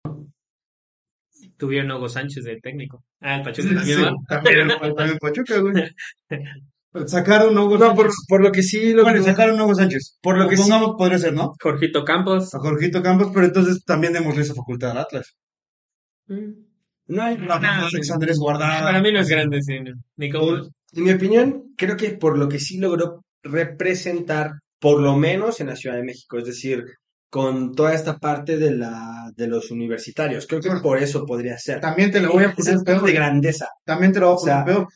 Tuvieron 1.56 1.90
Hugo 1.92 2.08
Sánchez 2.08 2.44
de 2.44 2.60
técnico. 2.60 3.04
Ah, 3.20 3.36
el 3.36 3.42
Pachuca 3.42 3.82
Sí, 3.84 3.94
también 4.28 4.68
también, 4.68 4.94
también 4.94 5.18
Pachuca, 5.18 5.58
güey. 5.60 5.90
Sacaron 7.06 7.56
a 7.56 7.62
Hugo 7.62 7.76
No, 7.78 7.94
por, 7.94 8.42
lo 8.42 8.50
que 8.50 8.62
sí, 8.62 8.92
lo 8.94 9.02
Bueno, 9.02 9.18
que, 9.18 9.24
sacaron 9.24 9.58
a 9.60 9.64
Hugo 9.64 9.74
Sánchez. 9.74 10.18
por 10.22 10.38
lo 10.38 10.48
que 10.48 10.56
sí, 10.56 10.62
Supongamos 10.62 10.96
podría 10.96 11.18
ser, 11.18 11.34
¿no? 11.34 11.52
Jorgito 11.60 12.04
Campos. 12.04 12.54
A 12.54 12.58
Jorgito 12.58 13.02
Campos, 13.02 13.30
pero 13.34 13.46
entonces 13.46 13.84
también 13.84 14.14
démosle 14.14 14.42
esa 14.42 14.54
facultad 14.54 14.92
al 14.92 14.98
Atlas. 14.98 15.36
no 16.28 17.22
hay, 17.22 17.36
No, 17.36 17.54
Andrés 17.54 18.08
Para 18.10 18.38
Guardado. 18.38 19.02
mí 19.02 19.12
no 19.12 19.20
es 19.20 19.28
grande, 19.28 19.62
sí. 19.62 19.78
no. 19.80 19.92
Ni 20.16 20.30
como... 20.30 20.56
En 20.56 21.04
mi 21.04 21.12
opinión, 21.12 21.74
creo 21.76 21.96
que 21.96 22.10
por 22.10 22.38
lo 22.38 22.48
que 22.48 22.58
sí 22.58 22.78
logró 22.78 23.24
representar, 23.42 24.52
por 24.78 25.00
lo 25.00 25.16
menos 25.16 25.60
en 25.60 25.68
la 25.68 25.76
Ciudad 25.76 25.96
de 25.96 26.04
México, 26.04 26.38
es 26.38 26.44
decir, 26.46 26.84
con 27.30 27.74
toda 27.74 27.92
esta 27.94 28.18
parte 28.18 28.56
de 28.56 28.70
la 28.72 29.30
de 29.36 29.46
los 29.48 29.70
universitarios. 29.70 30.46
Creo 30.46 30.60
que 30.60 30.70
por 30.82 30.98
eso 31.02 31.24
podría 31.26 31.58
ser. 31.58 31.80
También 31.80 32.10
te 32.10 32.20
lo 32.20 32.32
voy 32.32 32.44
a 32.44 32.52
poner 32.54 32.78
peor. 32.84 33.02
de 33.04 33.12
grandeza. 33.12 33.68
También 33.84 34.12
te 34.12 34.20
lo 34.20 34.26
voy 34.26 34.34
a 34.34 34.36
O 34.36 34.44
sea, 34.44 34.64
poner 34.64 34.74
peor. 34.76 34.88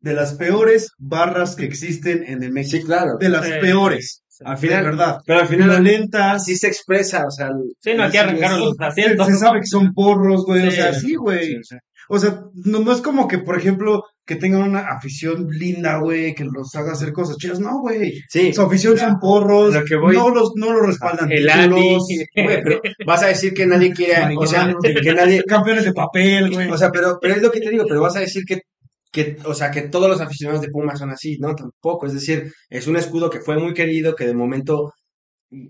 De 0.00 0.12
las 0.14 0.34
peores 0.34 0.90
barras 0.98 1.56
que 1.56 1.64
existen 1.64 2.24
en 2.24 2.42
el 2.42 2.52
México. 2.52 2.78
Sí, 2.78 2.84
claro. 2.84 3.16
De 3.18 3.28
las 3.28 3.44
Sí. 3.46 3.52
peores. 3.60 4.22
Al 4.44 4.54
De 4.54 4.60
final, 4.68 4.84
verdad. 4.84 5.18
pero 5.26 5.40
al 5.40 5.48
final 5.48 5.68
Violentas. 5.70 6.36
así 6.42 6.56
se 6.56 6.68
expresa, 6.68 7.24
o 7.26 7.30
sea, 7.30 7.48
el- 7.48 7.74
Sí, 7.80 7.94
no, 7.94 8.04
aquí 8.04 8.16
arrancaron 8.18 8.60
los 8.60 8.74
asientos. 8.78 9.26
se 9.26 9.34
sabe 9.36 9.60
que 9.60 9.66
son 9.66 9.92
porros, 9.92 10.44
güey. 10.46 10.68
o 10.68 10.70
Sí. 10.70 10.76
sea, 10.76 10.92
sí, 10.94 11.14
güey. 11.16 11.46
Sí, 11.46 11.58
sí. 11.64 11.76
O 12.08 12.18
sea, 12.18 12.40
no, 12.64 12.80
no 12.80 12.92
es 12.92 13.00
como 13.00 13.28
que, 13.28 13.38
por 13.38 13.58
ejemplo, 13.58 14.02
que 14.26 14.36
tengan 14.36 14.62
una 14.62 14.80
afición 14.80 15.46
linda, 15.50 15.98
güey, 15.98 16.34
que 16.34 16.44
los 16.44 16.74
haga 16.74 16.92
hacer 16.92 17.12
cosas 17.12 17.36
chidas. 17.36 17.60
No, 17.60 17.80
güey. 17.80 18.12
Sí, 18.28 18.52
Su 18.52 18.62
afición 18.62 18.96
son 18.98 19.18
porros. 19.18 19.74
Lo 19.74 19.84
que 19.84 19.96
voy- 19.96 20.14
No 20.16 20.30
los, 20.30 20.52
no 20.56 20.72
los 20.72 20.86
respaldan 20.86 21.30
El 21.32 21.46
títulos. 21.46 22.04
güey, 22.34 22.62
pero 22.62 22.80
vas 23.06 23.22
a 23.22 23.28
decir 23.28 23.52
que 23.54 23.66
nadie 23.66 23.92
quiere, 23.92 24.34
o 24.36 24.46
sea, 24.46 24.74
que 24.82 25.12
nadie, 25.14 25.42
Campeones 25.44 25.84
de 25.84 25.92
papel, 25.92 26.50
güey. 26.52 26.68
o 26.70 26.76
sea, 26.78 26.90
pero, 26.90 27.18
pero 27.20 27.34
es 27.34 27.42
lo 27.42 27.50
que 27.50 27.60
te 27.60 27.70
digo, 27.70 27.84
pero 27.88 28.00
vas 28.02 28.16
a 28.16 28.20
decir 28.20 28.42
que, 28.46 28.60
que, 29.10 29.36
o 29.44 29.54
sea, 29.54 29.70
que 29.70 29.82
todos 29.82 30.08
los 30.10 30.20
aficionados 30.20 30.60
de 30.62 30.68
Pumas 30.68 30.98
son 30.98 31.10
así, 31.10 31.38
no, 31.38 31.54
tampoco, 31.54 32.06
es 32.06 32.12
decir, 32.12 32.52
es 32.68 32.86
un 32.86 32.96
escudo 32.96 33.30
que 33.30 33.40
fue 33.40 33.58
muy 33.58 33.72
querido, 33.72 34.14
que 34.14 34.26
de 34.26 34.34
momento 34.34 34.92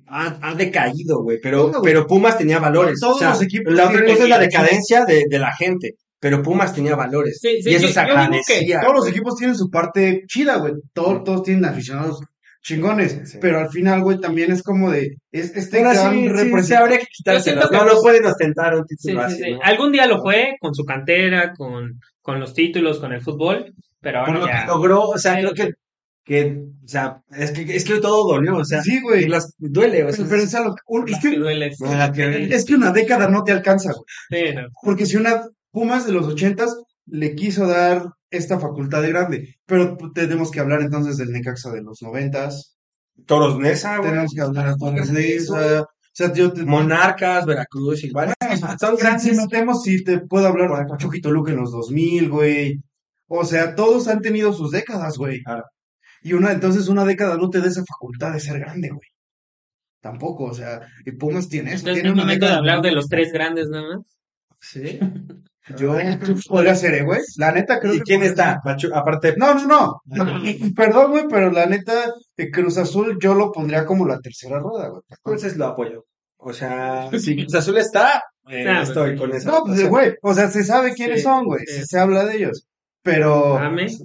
ha, 0.09 0.39
ha 0.43 0.55
decaído, 0.57 1.23
güey, 1.23 1.39
pero, 1.41 1.71
No, 1.73 1.81
pero 1.83 2.07
Pumas 2.07 2.37
tenía 2.37 2.59
valores, 2.59 2.99
Todos 3.01 3.17
o 3.17 3.19
sea, 3.21 3.31
los 3.31 3.43
equipos 3.43 3.73
la 3.73 3.89
otra 3.89 4.05
cosa 4.05 4.25
es 4.25 4.29
la 4.29 4.39
decadencia 4.41 5.05
de, 5.05 5.25
de 5.31 5.39
la 5.39 5.55
gente, 5.55 5.93
pero 6.21 6.43
Pumas 6.43 6.75
tenía 6.75 6.97
valores, 6.97 7.39
Sí, 7.41 7.63
sí, 7.63 7.71
y 7.71 7.75
eso 7.75 7.87
yo- 7.87 7.93
se 7.93 8.01
agradecía. 8.01 8.81
Todos 8.81 8.95
los 8.95 9.09
equipos 9.09 9.37
tienen 9.37 9.57
su 9.57 9.71
parte 9.71 10.23
chida, 10.27 10.57
güey. 10.57 10.75
Todos, 10.93 11.25
todos 11.25 11.43
tienen 11.45 11.65
aficionados 11.65 12.21
chingones. 12.63 13.21
Sí. 13.31 13.39
Pero 13.41 13.61
al 13.61 13.71
final, 13.71 14.03
güey, 14.03 14.19
también 14.21 14.51
es 14.53 14.63
como 14.63 14.91
de. 14.91 15.17
Es, 15.33 15.57
este 15.57 15.81
gran 15.81 15.95
sí, 15.95 16.29
sí, 16.29 16.63
sí, 16.65 16.75
habría 16.75 16.99
que 16.99 17.07
quitárselo. 17.07 17.63
No, 17.71 17.85
no 17.85 18.01
pueden 18.03 18.25
ostentar 18.27 18.75
un 18.75 18.85
Sí, 18.89 18.97
título 18.97 19.29
sí, 19.29 19.35
así, 19.35 19.43
sí. 19.45 19.51
¿no? 19.53 19.61
Algún 19.63 19.93
día 19.93 20.07
lo 20.07 20.21
fue 20.21 20.57
con 20.61 20.75
su 20.75 20.85
cantera, 20.85 21.53
con, 21.57 22.01
con 22.21 22.41
los 22.41 22.53
títulos, 22.55 22.99
con 22.99 23.13
el 23.13 23.23
fútbol, 23.23 23.73
pero 24.01 24.21
ahora 24.21 24.33
lo 24.35 24.41
que 24.47 24.53
ya. 24.53 24.67
logró, 24.67 25.03
o 25.09 25.19
sea, 25.19 25.39
creo 25.39 25.55
que, 25.55 25.71
que, 26.25 26.59
o 26.85 26.89
sea, 26.89 27.23
es 27.31 27.53
que, 27.53 27.63
es 27.75 27.85
que 27.85 28.01
todo 28.01 28.35
dolió, 28.35 28.57
o 28.57 28.65
sea, 28.65 28.83
Sí, 28.83 29.01
güey. 29.01 29.27
las- 29.29 29.55
duele, 29.57 30.05
o 30.05 30.09
sea, 30.13 30.17
Pero, 30.19 30.29
pero 30.29 30.43
es, 30.43 30.55
algo- 30.55 30.75
un- 30.89 31.09
es 31.09 31.19
que 31.21 31.37
duele. 31.39 31.71
es 32.55 32.65
que 32.67 32.75
una 32.75 32.93
década 32.93 33.29
no 33.31 33.45
te 33.45 33.53
alcanza, 33.53 33.93
güey. 33.93 34.49
Sí, 34.51 34.55
no. 34.55 34.67
Porque 34.83 35.07
si 35.07 35.17
una 35.17 35.43
Pumas 35.71 36.07
de 36.07 36.13
los 36.13 36.27
ochentas 36.27 36.77
le 37.07 37.35
quiso 37.35 37.67
dar 37.67 38.05
esta 38.31 38.59
facultad 38.59 39.03
de 39.03 39.09
grande. 39.09 39.55
Pero 39.67 39.97
tenemos 40.15 40.51
que 40.51 40.61
hablar 40.61 40.81
entonces 40.83 41.17
del 41.17 41.31
Necaxa 41.33 41.71
de 41.71 41.83
los 41.83 42.03
noventas. 42.03 42.77
Toros 43.27 43.59
Nesa, 43.59 43.99
güey. 43.99 44.11
Tenemos 44.11 44.33
que 44.35 44.41
hablar 44.41 44.69
entonces 44.69 45.13
de 45.13 45.37
esa. 45.37 45.83
O 45.83 45.87
sea, 46.13 46.33
yo 46.33 46.53
te, 46.53 46.65
Monarcas, 46.65 47.47
Veracruz, 47.47 48.03
igual. 48.05 48.35
Son 48.81 48.97
Si 48.97 49.03
grandes. 49.03 49.37
metemos, 49.37 49.83
sí 49.83 50.03
te 50.03 50.19
puedo 50.21 50.47
hablar 50.49 50.71
de 50.71 50.87
Pachuca 50.87 51.17
y 51.17 51.21
Toluca 51.21 51.53
en 51.53 51.59
los 51.59 51.71
2000, 51.71 52.29
güey. 52.29 52.81
O 53.29 53.45
sea, 53.45 53.75
todos 53.75 54.09
han 54.09 54.21
tenido 54.21 54.53
sus 54.53 54.71
décadas, 54.71 55.17
güey. 55.17 55.43
Claro. 55.43 55.65
Y 56.23 56.33
una, 56.33 56.51
entonces 56.53 56.89
una 56.89 57.05
década 57.05 57.37
no 57.37 57.51
te 57.51 57.61
da 57.61 57.69
esa 57.69 57.85
facultad 57.85 58.33
de 58.33 58.41
ser 58.41 58.59
grande, 58.59 58.89
güey. 58.89 59.09
Tampoco, 60.01 60.45
o 60.45 60.55
sea, 60.55 60.81
y 61.05 61.13
Pumas 61.13 61.49
tiene 61.49 61.71
eso, 61.71 61.81
Entonces 61.81 62.03
tiene 62.03 62.09
es 62.11 62.25
momento 62.25 62.47
de 62.47 62.53
hablar 62.53 62.83
de 62.83 62.93
los 62.93 63.09
tres 63.09 63.33
grandes 63.33 63.69
nada 63.69 63.97
más. 63.97 64.07
Sí. 64.61 64.99
Yo 65.77 65.97
podría 66.49 66.75
ser, 66.75 66.95
eh, 66.95 67.03
güey. 67.05 67.21
La 67.37 67.53
neta 67.53 67.79
creo 67.81 67.95
¿Y 67.95 67.99
que 67.99 68.05
quién 68.05 68.23
está? 68.23 68.61
Pachu- 68.65 68.91
aparte, 68.95 69.35
No, 69.37 69.55
no, 69.55 69.67
no. 69.67 70.01
Perdón, 70.77 71.11
güey, 71.11 71.25
pero 71.29 71.51
la 71.51 71.67
neta, 71.67 72.13
eh, 72.37 72.51
Cruz 72.51 72.79
Azul 72.79 73.19
yo 73.21 73.35
lo 73.35 73.53
pondría 73.53 73.85
como 73.85 74.07
la 74.07 74.19
tercera 74.21 74.59
rueda, 74.59 74.89
güey. 74.89 75.03
entonces 75.11 75.57
lo 75.57 75.67
apoyo. 75.67 76.05
O 76.39 76.53
sea, 76.53 77.11
si 77.19 77.37
Cruz 77.37 77.55
Azul 77.55 77.79
está, 77.79 78.23
eh, 78.49 78.65
Ah, 78.69 78.83
estoy 78.83 79.11
pues, 79.17 79.21
con 79.21 79.37
eso. 79.37 79.51
No, 79.51 79.63
pues, 79.65 79.89
güey, 79.89 80.15
o 80.23 80.33
sea, 80.35 80.49
se 80.49 80.65
sabe 80.65 80.95
quiénes 80.95 81.19
Sí, 81.19 81.23
son, 81.25 81.45
güey. 81.45 81.65
sí. 81.67 81.75
Se, 81.81 81.87
se 81.87 81.99
habla 81.99 82.25
de 82.25 82.37
ellos. 82.37 82.65
Pero 83.03 83.59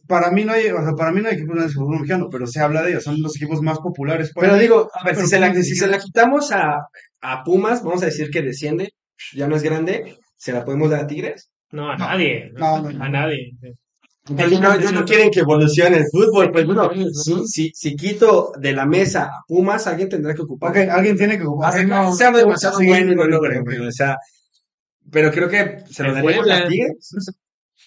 para 0.07 0.31
mí 0.31 0.45
no 0.45 0.53
hay, 0.53 0.67
o 0.69 0.81
sea, 0.81 0.93
para 0.93 1.11
mí 1.11 1.21
no 1.21 1.27
hay 1.27 1.35
equipos 1.35 1.61
de 1.61 1.67
fútbol 1.69 1.95
mexicano, 1.95 2.27
pero 2.31 2.47
se 2.47 2.59
habla 2.61 2.83
de 2.83 2.91
ellos, 2.91 3.03
son 3.03 3.21
los 3.21 3.35
equipos 3.35 3.61
más 3.61 3.79
populares. 3.79 4.31
para 4.33 4.47
Pero 4.47 4.59
digo, 4.61 4.89
a 4.93 5.03
ver, 5.03 5.15
Pero 5.15 5.25
si 5.27 5.31
se, 5.31 5.39
la, 5.39 5.53
si 5.53 5.75
se 5.75 5.87
la 5.87 5.97
quitamos 5.99 6.51
a, 6.51 6.77
a 7.21 7.43
Pumas, 7.43 7.83
vamos 7.83 8.01
a 8.03 8.05
decir 8.05 8.29
que 8.29 8.41
desciende, 8.41 8.89
ya 9.35 9.47
no 9.47 9.55
es 9.57 9.63
grande, 9.63 10.17
¿se 10.37 10.53
la 10.53 10.63
podemos 10.63 10.89
dar 10.89 11.01
a 11.01 11.07
Tigres? 11.07 11.49
No, 11.73 11.91
a 11.91 11.97
No. 11.97 12.05
nadie. 12.07 12.51
No, 12.53 12.81
no, 12.81 12.91
no. 12.91 13.03
A 13.03 13.09
nadie. 13.09 13.51
Ellos 14.37 14.61
no, 14.61 14.73
ellos 14.73 14.93
no 14.93 15.03
quieren 15.03 15.29
que 15.29 15.41
evolucione 15.41 15.97
el 15.97 16.05
fútbol, 16.09 16.49
pues 16.49 16.65
bueno, 16.65 16.89
si, 17.13 17.45
si, 17.45 17.71
si 17.75 17.95
quito 17.97 18.53
de 18.57 18.71
la 18.71 18.85
mesa 18.85 19.23
a 19.25 19.43
Pumas, 19.45 19.85
alguien 19.85 20.07
tendrá 20.07 20.33
que 20.33 20.43
ocupar. 20.43 20.71
Ok, 20.71 20.77
alguien 20.89 21.17
tiene 21.17 21.37
que 21.37 21.43
ocupar. 21.45 21.71
Hace 21.73 21.85
No, 21.85 22.13
sea 22.13 22.31
demasiado 22.31 22.77
sí, 22.79 22.87
bueno 22.87 23.11
y 23.11 23.15
lo 23.15 23.21
güey, 23.23 23.31
logre, 23.31 23.59
güey. 23.59 23.77
güey, 23.77 23.87
o 23.89 23.91
sea, 23.91 24.15
pero 25.11 25.29
creo 25.29 25.49
que 25.49 25.79
se 25.89 26.03
lo 26.03 26.13
daremos 26.13 26.49
a 26.49 26.67
Tigres. 26.67 27.13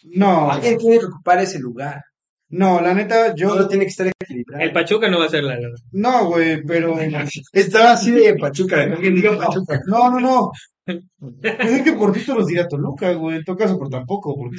No, 0.04 0.50
Alguien 0.50 0.76
tiene 0.76 0.98
que 0.98 1.06
ocupar 1.06 1.38
ese 1.40 1.58
lugar. 1.58 2.02
no, 2.50 2.80
la 2.82 2.92
neta, 2.92 3.34
yo, 3.34 3.48
Todo 3.54 3.68
tiene 3.68 3.84
que 3.84 3.90
estar 3.92 4.06
equilibrado. 4.06 4.62
El 4.62 4.72
Pachuca 4.72 5.08
no 5.08 5.18
va 5.18 5.24
a 5.24 5.30
ser 5.30 5.42
la 5.42 5.54
verdad. 5.54 5.78
no, 5.92 6.26
güey, 6.26 6.62
pero, 6.64 6.96
Estaba 7.52 7.92
así 7.92 8.10
de 8.10 8.34
Pachuca. 8.34 8.84
no, 9.86 10.10
no, 10.10 10.20
no. 10.20 10.50
Pues 10.86 11.34
es 11.42 11.82
que 11.82 11.92
por 11.94 12.12
ti 12.12 12.20
te 12.24 12.32
los 12.32 12.46
diría 12.46 12.68
Toluca, 12.68 13.12
güey, 13.14 13.38
en 13.38 13.44
todo 13.44 13.56
caso, 13.56 13.76
por 13.76 13.88
tampoco, 13.88 14.36
porque 14.36 14.56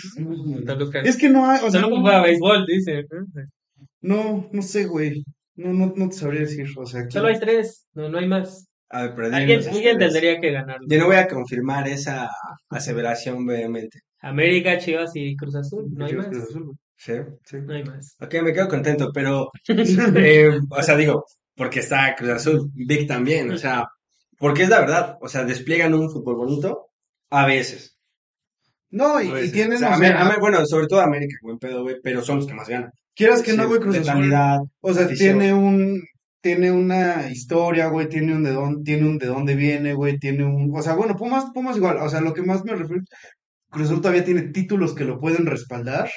Toluca. 0.65 0.99
es 1.01 1.15
que 1.17 1.29
no 1.29 1.49
hay, 1.49 1.59
o 1.63 1.71
sea, 1.71 1.81
Solo 1.81 1.95
no, 1.95 2.01
juega 2.01 2.21
béisbol, 2.21 2.65
dice. 2.65 3.05
no, 4.01 4.49
no 4.51 4.61
sé, 4.61 4.85
güey, 4.85 5.23
no, 5.55 5.71
no, 5.71 5.93
no 5.95 6.09
te 6.09 6.15
sabría 6.15 6.41
decir, 6.41 6.67
o 6.75 6.85
sea, 6.85 7.09
Solo 7.09 7.27
hay 7.29 7.39
tres, 7.39 7.87
no, 7.93 8.09
no 8.09 8.17
hay 8.17 8.27
más. 8.27 8.67
A 8.89 9.03
ver, 9.03 9.15
pero 9.15 9.35
Alguien, 9.35 9.97
tendría 9.97 10.39
que 10.39 10.51
ganarlo. 10.51 10.85
Yo 10.89 10.99
no 10.99 11.07
voy 11.07 11.17
a 11.17 11.27
confirmar 11.27 11.87
esa 11.87 12.29
aseveración 12.69 13.45
brevemente. 13.45 13.99
América, 14.21 14.77
Chivas 14.77 15.11
y 15.15 15.35
Cruz 15.35 15.55
Azul, 15.55 15.87
no 15.93 16.05
hay 16.05 16.13
más. 16.13 16.27
Cruz 16.27 16.43
Azul, 16.43 16.63
güey. 16.65 16.77
¿Sí? 16.97 17.13
Sí. 17.45 17.57
No 17.63 17.73
hay 17.73 17.83
más. 17.83 18.15
Ok, 18.19 18.33
me 18.41 18.53
quedo 18.53 18.67
contento, 18.67 19.11
pero, 19.13 19.49
eh, 19.69 20.59
o 20.69 20.83
sea, 20.83 20.97
digo, 20.97 21.25
porque 21.55 21.79
está 21.79 22.15
Cruz 22.15 22.31
Azul, 22.31 22.71
Vic 22.73 23.07
también, 23.07 23.51
o 23.51 23.57
sea, 23.57 23.85
porque 24.37 24.63
es 24.63 24.69
la 24.69 24.79
verdad, 24.79 25.17
o 25.21 25.27
sea, 25.27 25.43
despliegan 25.43 25.93
un 25.93 26.09
fútbol 26.11 26.35
bonito 26.35 26.89
a 27.29 27.45
veces. 27.45 27.97
No, 28.89 29.17
a 29.17 29.23
y, 29.23 29.27
y 29.27 29.31
veces. 29.31 29.51
tienen, 29.51 29.75
O 29.75 29.79
sea, 29.79 29.95
o 29.95 29.97
sea, 29.97 30.07
Amer- 30.09 30.15
Amer- 30.17 30.39
bueno, 30.39 30.65
sobre 30.65 30.87
todo 30.87 31.01
América, 31.01 31.35
buen 31.41 31.57
pedo, 31.59 31.83
güey, 31.83 31.97
pero 32.01 32.21
son 32.21 32.37
los 32.37 32.47
que 32.47 32.53
más 32.53 32.69
ganan. 32.69 32.91
quieras 33.15 33.41
que 33.41 33.53
no, 33.53 33.67
güey, 33.67 33.79
Cruz 33.81 33.95
de 33.95 34.09
Azul, 34.09 34.33
o 34.81 34.93
sea, 34.93 35.05
afición. 35.05 35.39
tiene 35.39 35.53
un, 35.53 36.01
tiene 36.41 36.71
una 36.71 37.29
historia, 37.29 37.87
güey, 37.87 38.07
tiene 38.07 38.33
un 38.33 38.43
de 38.43 38.51
dónde, 38.51 38.83
tiene 38.83 39.07
un 39.09 39.17
de 39.17 39.25
dónde 39.27 39.55
viene, 39.55 39.93
güey, 39.93 40.17
tiene 40.19 40.45
un, 40.45 40.71
o 40.73 40.81
sea, 40.81 40.93
bueno, 40.95 41.15
Pumas, 41.17 41.45
Pumas 41.53 41.75
igual, 41.77 41.97
o 41.97 42.07
sea, 42.09 42.21
lo 42.21 42.33
que 42.33 42.43
más 42.43 42.63
me 42.63 42.75
refiero, 42.75 43.01
Cruz 43.69 43.87
Azul 43.87 44.01
todavía 44.01 44.23
tiene 44.23 44.43
títulos 44.43 44.93
que 44.95 45.03
lo 45.03 45.19
pueden 45.19 45.45
respaldar. 45.45 46.09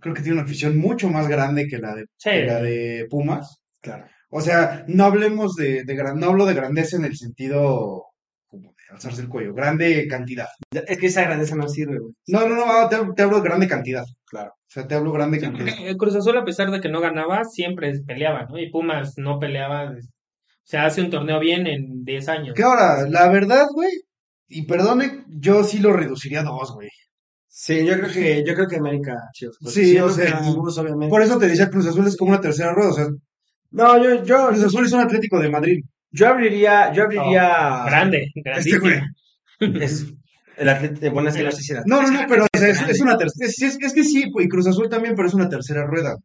Creo 0.00 0.14
que 0.14 0.22
tiene 0.22 0.36
una 0.38 0.44
afición 0.44 0.76
mucho 0.78 1.08
más 1.08 1.28
grande 1.28 1.66
que 1.68 1.78
la 1.78 1.94
de, 1.94 2.04
Sí. 2.16 2.30
que 2.30 2.44
la 2.46 2.60
de 2.60 3.06
Pumas. 3.08 3.60
Claro. 3.80 4.06
O 4.30 4.40
sea, 4.40 4.84
no 4.86 5.04
hablemos 5.04 5.56
de, 5.56 5.84
de 5.84 5.94
gran, 5.94 6.18
no 6.18 6.26
hablo 6.26 6.46
de 6.46 6.54
grandeza 6.54 6.96
en 6.96 7.04
el 7.04 7.16
sentido 7.16 8.06
como 8.46 8.68
de 8.70 8.94
alzarse 8.94 9.22
el 9.22 9.28
cuello, 9.28 9.54
grande 9.54 10.06
cantidad. 10.08 10.48
Es 10.70 10.98
que 10.98 11.06
esa 11.06 11.22
grandeza 11.22 11.56
no 11.56 11.68
sirve, 11.68 11.98
güey. 11.98 12.14
No, 12.28 12.48
no, 12.48 12.54
no, 12.54 12.88
te, 12.88 12.96
te 13.14 13.22
hablo 13.22 13.40
de 13.40 13.48
grande 13.48 13.66
cantidad. 13.66 14.04
Claro. 14.24 14.52
O 14.52 14.72
sea, 14.72 14.86
te 14.86 14.94
hablo 14.94 15.12
grande 15.12 15.40
cantidad. 15.40 15.74
El 15.80 15.96
Cruz 15.96 16.14
Azul, 16.14 16.38
a 16.38 16.44
pesar 16.44 16.70
de 16.70 16.80
que 16.80 16.88
no 16.88 17.00
ganaba, 17.00 17.44
siempre 17.44 17.92
peleaba, 18.06 18.46
¿no? 18.46 18.56
Y 18.56 18.70
Pumas 18.70 19.14
no 19.16 19.40
peleaba. 19.40 19.90
O 19.90 19.96
sea, 20.62 20.86
hace 20.86 21.02
un 21.02 21.10
torneo 21.10 21.40
bien 21.40 21.66
en 21.66 22.04
10 22.04 22.28
años. 22.28 22.54
Que 22.54 22.62
ahora, 22.62 23.08
la 23.08 23.28
verdad, 23.28 23.66
güey, 23.74 23.90
y 24.46 24.66
perdone, 24.66 25.24
yo 25.28 25.64
sí 25.64 25.78
lo 25.78 25.92
reduciría 25.92 26.40
a 26.40 26.44
dos, 26.44 26.72
güey. 26.72 26.88
Sí, 27.48 27.84
yo 27.84 27.94
creo 27.98 28.12
que, 28.12 28.44
yo 28.46 28.54
creo 28.54 28.68
que 28.68 28.76
América, 28.76 29.16
Sí, 29.32 29.98
o 29.98 30.08
sea, 30.08 30.40
obviamente. 30.40 31.08
Por 31.08 31.22
eso 31.22 31.36
te 31.36 31.48
decía 31.48 31.68
Cruz 31.68 31.86
Azul 31.86 32.06
es 32.06 32.16
como 32.16 32.30
una 32.30 32.40
tercera 32.40 32.72
rueda, 32.72 32.90
o 32.90 32.94
sea, 32.94 33.06
No, 33.72 34.02
yo, 34.02 34.24
yo, 34.24 34.48
Cruz 34.48 34.64
Azul 34.64 34.84
es 34.86 34.92
un 34.92 35.00
Atlético 35.00 35.38
de 35.40 35.48
Madrid. 35.50 35.84
yo 36.10 36.28
abriría, 36.28 36.92
yo 36.92 37.04
abriría. 37.04 37.84
Grande, 37.86 38.30
Este 38.34 38.78
güey. 38.78 39.00
Es 39.80 40.06
el 40.56 40.68
atleta, 40.68 41.10
bueno, 41.10 41.28
es 41.28 41.36
que 41.36 41.42
no 41.44 41.52
sé 41.52 41.62
si 41.62 41.72
era. 41.72 41.82
No, 41.86 42.02
no, 42.02 42.10
no, 42.10 42.20
pero 42.28 42.44
o 42.44 42.58
sea, 42.58 42.68
es, 42.68 42.80
es 42.88 43.00
una 43.00 43.16
tercera, 43.16 43.46
es, 43.48 43.62
es- 43.62 43.78
es 43.80 43.92
que 43.92 44.04
sí, 44.04 44.30
güey, 44.30 44.48
Cruz 44.48 44.66
Azul 44.66 44.88
también, 44.88 45.14
pero 45.14 45.28
es 45.28 45.34
una 45.34 45.48
tercera 45.48 45.86
rueda. 45.86 46.16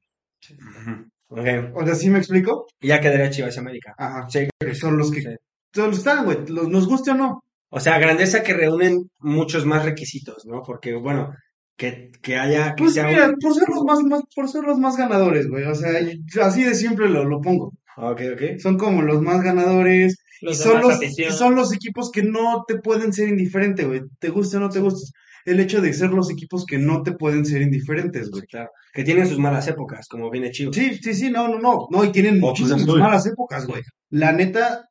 Ok. 1.27 1.47
O 1.73 1.85
sea, 1.85 1.95
¿sí 1.95 2.09
me 2.09 2.19
explico? 2.19 2.67
Y 2.79 2.87
ya 2.89 2.99
quedaría 3.01 3.29
Chivas 3.29 3.55
y 3.55 3.59
América. 3.59 3.93
Ajá. 3.97 4.27
Sí. 4.29 4.47
Que 4.59 4.75
son 4.75 4.97
los 4.97 5.11
que, 5.11 5.21
Sí. 5.21 5.27
son 5.73 5.87
los 5.87 5.95
que 5.95 6.09
están, 6.09 6.25
güey, 6.25 6.37
los- 6.47 6.67
nos 6.69 6.87
guste 6.87 7.11
o 7.11 7.15
no. 7.15 7.41
O 7.69 7.79
sea, 7.79 7.97
grandeza 7.99 8.43
que 8.43 8.53
reúnen 8.53 9.09
muchos 9.19 9.65
más 9.65 9.83
requisitos, 9.83 10.45
¿no? 10.45 10.61
Porque, 10.63 10.93
bueno, 10.95 11.33
que, 11.77 12.11
que 12.21 12.37
haya, 12.37 12.75
que 12.75 12.83
Pues 12.83 12.93
sea 12.93 13.07
mira, 13.07 13.27
un... 13.29 13.35
por 13.35 13.53
ser 13.53 13.67
los 13.69 13.83
más, 13.83 13.99
más, 14.03 14.21
por 14.35 14.49
ser 14.49 14.63
los 14.63 14.79
más 14.79 14.97
ganadores, 14.97 15.47
güey, 15.47 15.63
o 15.65 15.75
sea, 15.75 15.91
yo 16.33 16.43
así 16.43 16.63
de 16.63 16.75
siempre 16.75 17.09
lo, 17.09 17.25
lo 17.25 17.41
pongo. 17.41 17.73
Ok, 17.97 18.21
ok. 18.33 18.59
Son 18.59 18.77
como 18.77 19.01
los 19.01 19.21
más 19.21 19.41
ganadores, 19.41 20.17
y 20.41 20.53
son 20.53 20.81
los, 20.81 21.01
y 21.01 21.23
son 21.31 21.55
los 21.55 21.73
equipos 21.73 22.11
que 22.11 22.23
no 22.23 22.63
te 22.67 22.75
pueden 22.79 23.13
ser 23.13 23.29
indiferente, 23.29 23.85
güey. 23.85 24.01
Te 24.19 24.29
guste 24.29 24.57
o 24.57 24.59
no 24.59 24.69
te 24.69 24.79
guste. 24.79 25.11
el 25.45 25.59
hecho 25.59 25.79
de 25.81 25.93
ser 25.93 26.09
los 26.11 26.29
equipos 26.31 26.65
que 26.65 26.77
no 26.77 27.03
te 27.03 27.13
pueden 27.13 27.45
ser 27.45 27.61
indiferentes, 27.61 28.29
güey. 28.31 28.43
Claro. 28.43 28.69
Que 28.93 29.03
tienen 29.03 29.27
sus 29.27 29.39
malas 29.39 29.67
épocas, 29.67 30.07
como 30.09 30.29
viene 30.29 30.51
Chivas. 30.51 30.75
Sí, 30.75 30.95
sí, 31.01 31.13
sí, 31.13 31.29
no, 31.31 31.47
no, 31.47 31.59
no. 31.59 31.87
No, 31.89 32.03
y 32.03 32.11
tienen 32.11 32.37
O 32.43 32.53
Cruz 32.53 32.69
muchísimas 32.69 32.83
Azul. 32.83 32.99
malas 32.99 33.25
épocas, 33.27 33.65
güey. 33.65 33.81
La 34.09 34.31
neta, 34.33 34.89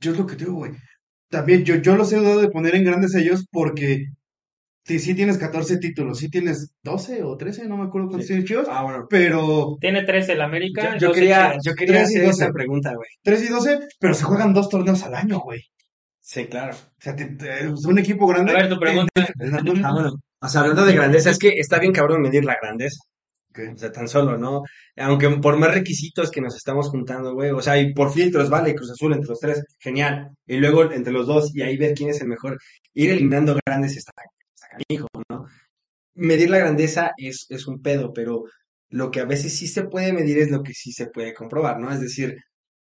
yo 0.00 0.12
es 0.12 0.18
lo 0.18 0.26
que 0.26 0.36
te 0.36 0.44
digo, 0.44 0.56
güey. 0.56 0.72
También 1.30 1.64
yo, 1.64 1.76
yo 1.76 1.96
los 1.96 2.12
he 2.12 2.16
dudado 2.16 2.40
de 2.40 2.50
poner 2.50 2.74
en 2.74 2.84
grandes 2.84 3.14
ellos 3.14 3.46
porque 3.50 4.06
sí, 4.84 4.98
sí 4.98 5.14
tienes 5.14 5.38
14 5.38 5.78
títulos, 5.78 6.18
sí 6.18 6.28
tienes 6.28 6.72
12 6.82 7.22
o 7.22 7.36
13, 7.36 7.66
no 7.68 7.76
me 7.76 7.84
acuerdo 7.84 8.08
cuántos 8.08 8.26
Sí. 8.26 8.34
tiene 8.34 8.44
Chivas, 8.48 8.66
Ah, 8.70 8.82
bueno. 8.82 9.06
pero 9.08 9.76
Tiene 9.80 10.02
13 10.04 10.32
el 10.32 10.40
América. 10.42 10.94
Yo, 10.94 10.98
yo 10.98 11.08
12 11.08 11.20
quería, 11.20 11.56
yo 11.64 11.74
quería 11.74 12.02
hacer 12.02 12.24
esa 12.24 12.50
pregunta, 12.52 12.94
güey. 12.94 13.08
3 13.22 13.44
y 13.44 13.48
12, 13.48 13.78
pero 13.98 14.14
se 14.14 14.24
juegan 14.24 14.52
dos 14.54 14.68
torneos 14.68 15.02
al 15.04 15.14
año, 15.14 15.40
güey. 15.40 15.60
Sí, 16.20 16.46
claro. 16.46 16.74
O 16.74 17.00
sea, 17.00 17.16
te- 17.16 17.34
te- 17.36 17.66
es 17.66 17.84
un 17.84 17.98
equipo 17.98 18.26
grande. 18.28 18.52
A 18.52 18.54
ver, 18.54 18.68
tu 18.68 18.78
pregunta. 18.78 19.10
Ah, 19.84 19.92
bueno. 19.92 20.12
O 20.40 20.48
sea, 20.48 20.60
hablando 20.62 20.84
de 20.84 20.92
grandeza, 20.94 21.30
es 21.30 21.38
que 21.38 21.48
está 21.58 21.78
bien 21.78 21.92
cabrón 21.92 22.22
medir 22.22 22.44
la 22.44 22.56
grandeza. 22.60 22.98
O 23.54 23.76
sea, 23.76 23.92
tan 23.92 24.08
solo, 24.08 24.38
¿no? 24.38 24.62
Aunque 24.96 25.28
por 25.28 25.58
más 25.58 25.74
requisitos 25.74 26.30
que 26.30 26.40
nos 26.40 26.56
estamos 26.56 26.88
juntando, 26.88 27.34
güey. 27.34 27.50
O 27.50 27.60
sea, 27.60 27.76
y 27.78 27.92
por 27.92 28.10
filtros, 28.12 28.48
vale, 28.48 28.74
Cruz 28.74 28.90
Azul 28.92 29.12
entre 29.12 29.28
los 29.28 29.38
tres, 29.40 29.62
genial. 29.78 30.30
Y 30.46 30.56
luego 30.56 30.90
entre 30.90 31.12
los 31.12 31.26
dos, 31.26 31.54
y 31.54 31.60
ahí 31.60 31.76
ver 31.76 31.92
quién 31.94 32.08
es 32.10 32.20
el 32.22 32.28
mejor. 32.28 32.56
Ir 32.94 33.10
eliminando 33.10 33.58
grandes 33.66 33.96
está, 33.96 34.12
está 34.16 34.22
canijo, 34.72 35.08
¿no? 35.30 35.46
Medir 36.14 36.50
la 36.50 36.58
grandeza 36.58 37.12
es, 37.16 37.46
es 37.50 37.66
un 37.66 37.82
pedo, 37.82 38.12
pero 38.12 38.44
lo 38.90 39.10
que 39.10 39.20
a 39.20 39.24
veces 39.26 39.56
sí 39.56 39.66
se 39.68 39.84
puede 39.84 40.12
medir 40.12 40.38
es 40.38 40.50
lo 40.50 40.62
que 40.62 40.74
sí 40.74 40.92
se 40.92 41.06
puede 41.08 41.34
comprobar, 41.34 41.78
¿no? 41.80 41.92
Es 41.92 42.00
decir, 42.00 42.36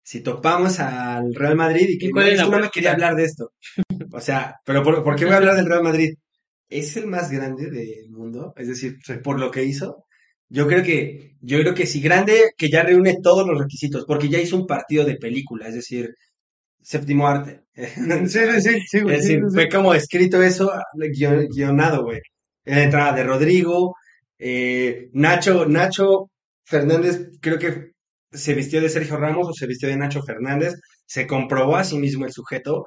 si 0.04 0.22
topamos 0.24 0.80
al 0.80 1.34
Real 1.36 1.56
Madrid 1.58 1.88
y 1.90 1.98
que 1.98 2.08
¿Y 2.08 2.12
cuál 2.12 2.28
es 2.28 2.34
es 2.34 2.40
la 2.40 2.46
que 2.46 2.52
no 2.52 2.60
me 2.60 2.70
quería 2.70 2.92
hablar 2.94 3.16
de 3.16 3.26
esto. 3.26 3.52
O 4.14 4.22
sea, 4.22 4.56
pero 4.66 4.84
¿por, 4.84 5.04
por 5.04 5.16
qué 5.16 5.26
voy 5.26 5.34
a 5.34 5.38
hablar 5.38 5.56
del 5.56 5.66
Real 5.68 5.84
Madrid? 5.84 6.14
¿Es 6.70 6.98
el 6.98 7.08
más 7.08 7.32
grande 7.32 7.70
del 7.70 8.10
mundo? 8.12 8.54
Es 8.58 8.68
decir, 8.68 8.98
por 9.24 9.40
lo 9.40 9.52
que 9.52 9.64
hizo. 9.64 10.06
Yo 10.50 10.68
creo 10.68 10.84
que, 10.84 11.36
yo 11.42 11.60
creo 11.60 11.74
que 11.74 11.86
si 11.88 12.02
grande, 12.02 12.52
que 12.58 12.70
ya 12.70 12.84
reúne 12.84 13.18
todos 13.22 13.46
los 13.48 13.60
requisitos, 13.60 14.06
porque 14.08 14.30
ya 14.30 14.40
hizo 14.40 14.56
un 14.58 14.68
partido 14.68 15.04
de 15.06 15.18
película, 15.18 15.68
es 15.68 15.76
decir, 15.76 16.10
séptimo 16.82 17.28
arte. 17.28 17.62
Sí, 18.28 18.40
sí, 18.62 18.80
sí, 18.88 19.02
güey. 19.02 19.16
Es 19.16 19.22
decir, 19.24 19.42
fue 19.54 19.70
como 19.70 19.94
escrito 19.94 20.42
eso, 20.42 20.72
guion- 20.96 21.48
guionado, 21.54 22.04
güey. 22.04 22.20
En 22.66 22.76
la 22.78 22.84
entrada 22.84 23.14
de 23.14 23.24
Rodrigo, 23.24 23.96
eh, 24.40 25.10
Nacho, 25.14 25.66
Nacho 25.68 26.32
Fernández, 26.66 27.30
creo 27.42 27.58
que 27.60 27.92
se 28.32 28.54
vistió 28.56 28.82
de 28.82 28.90
Sergio 28.90 29.18
Ramos 29.18 29.48
o 29.50 29.54
se 29.54 29.68
vistió 29.68 29.88
de 29.90 29.98
Nacho 29.98 30.22
Fernández, 30.24 30.74
se 31.06 31.28
comprobó 31.28 31.76
a 31.78 31.84
sí 31.84 31.98
mismo 31.98 32.26
el 32.26 32.34
sujeto. 32.34 32.86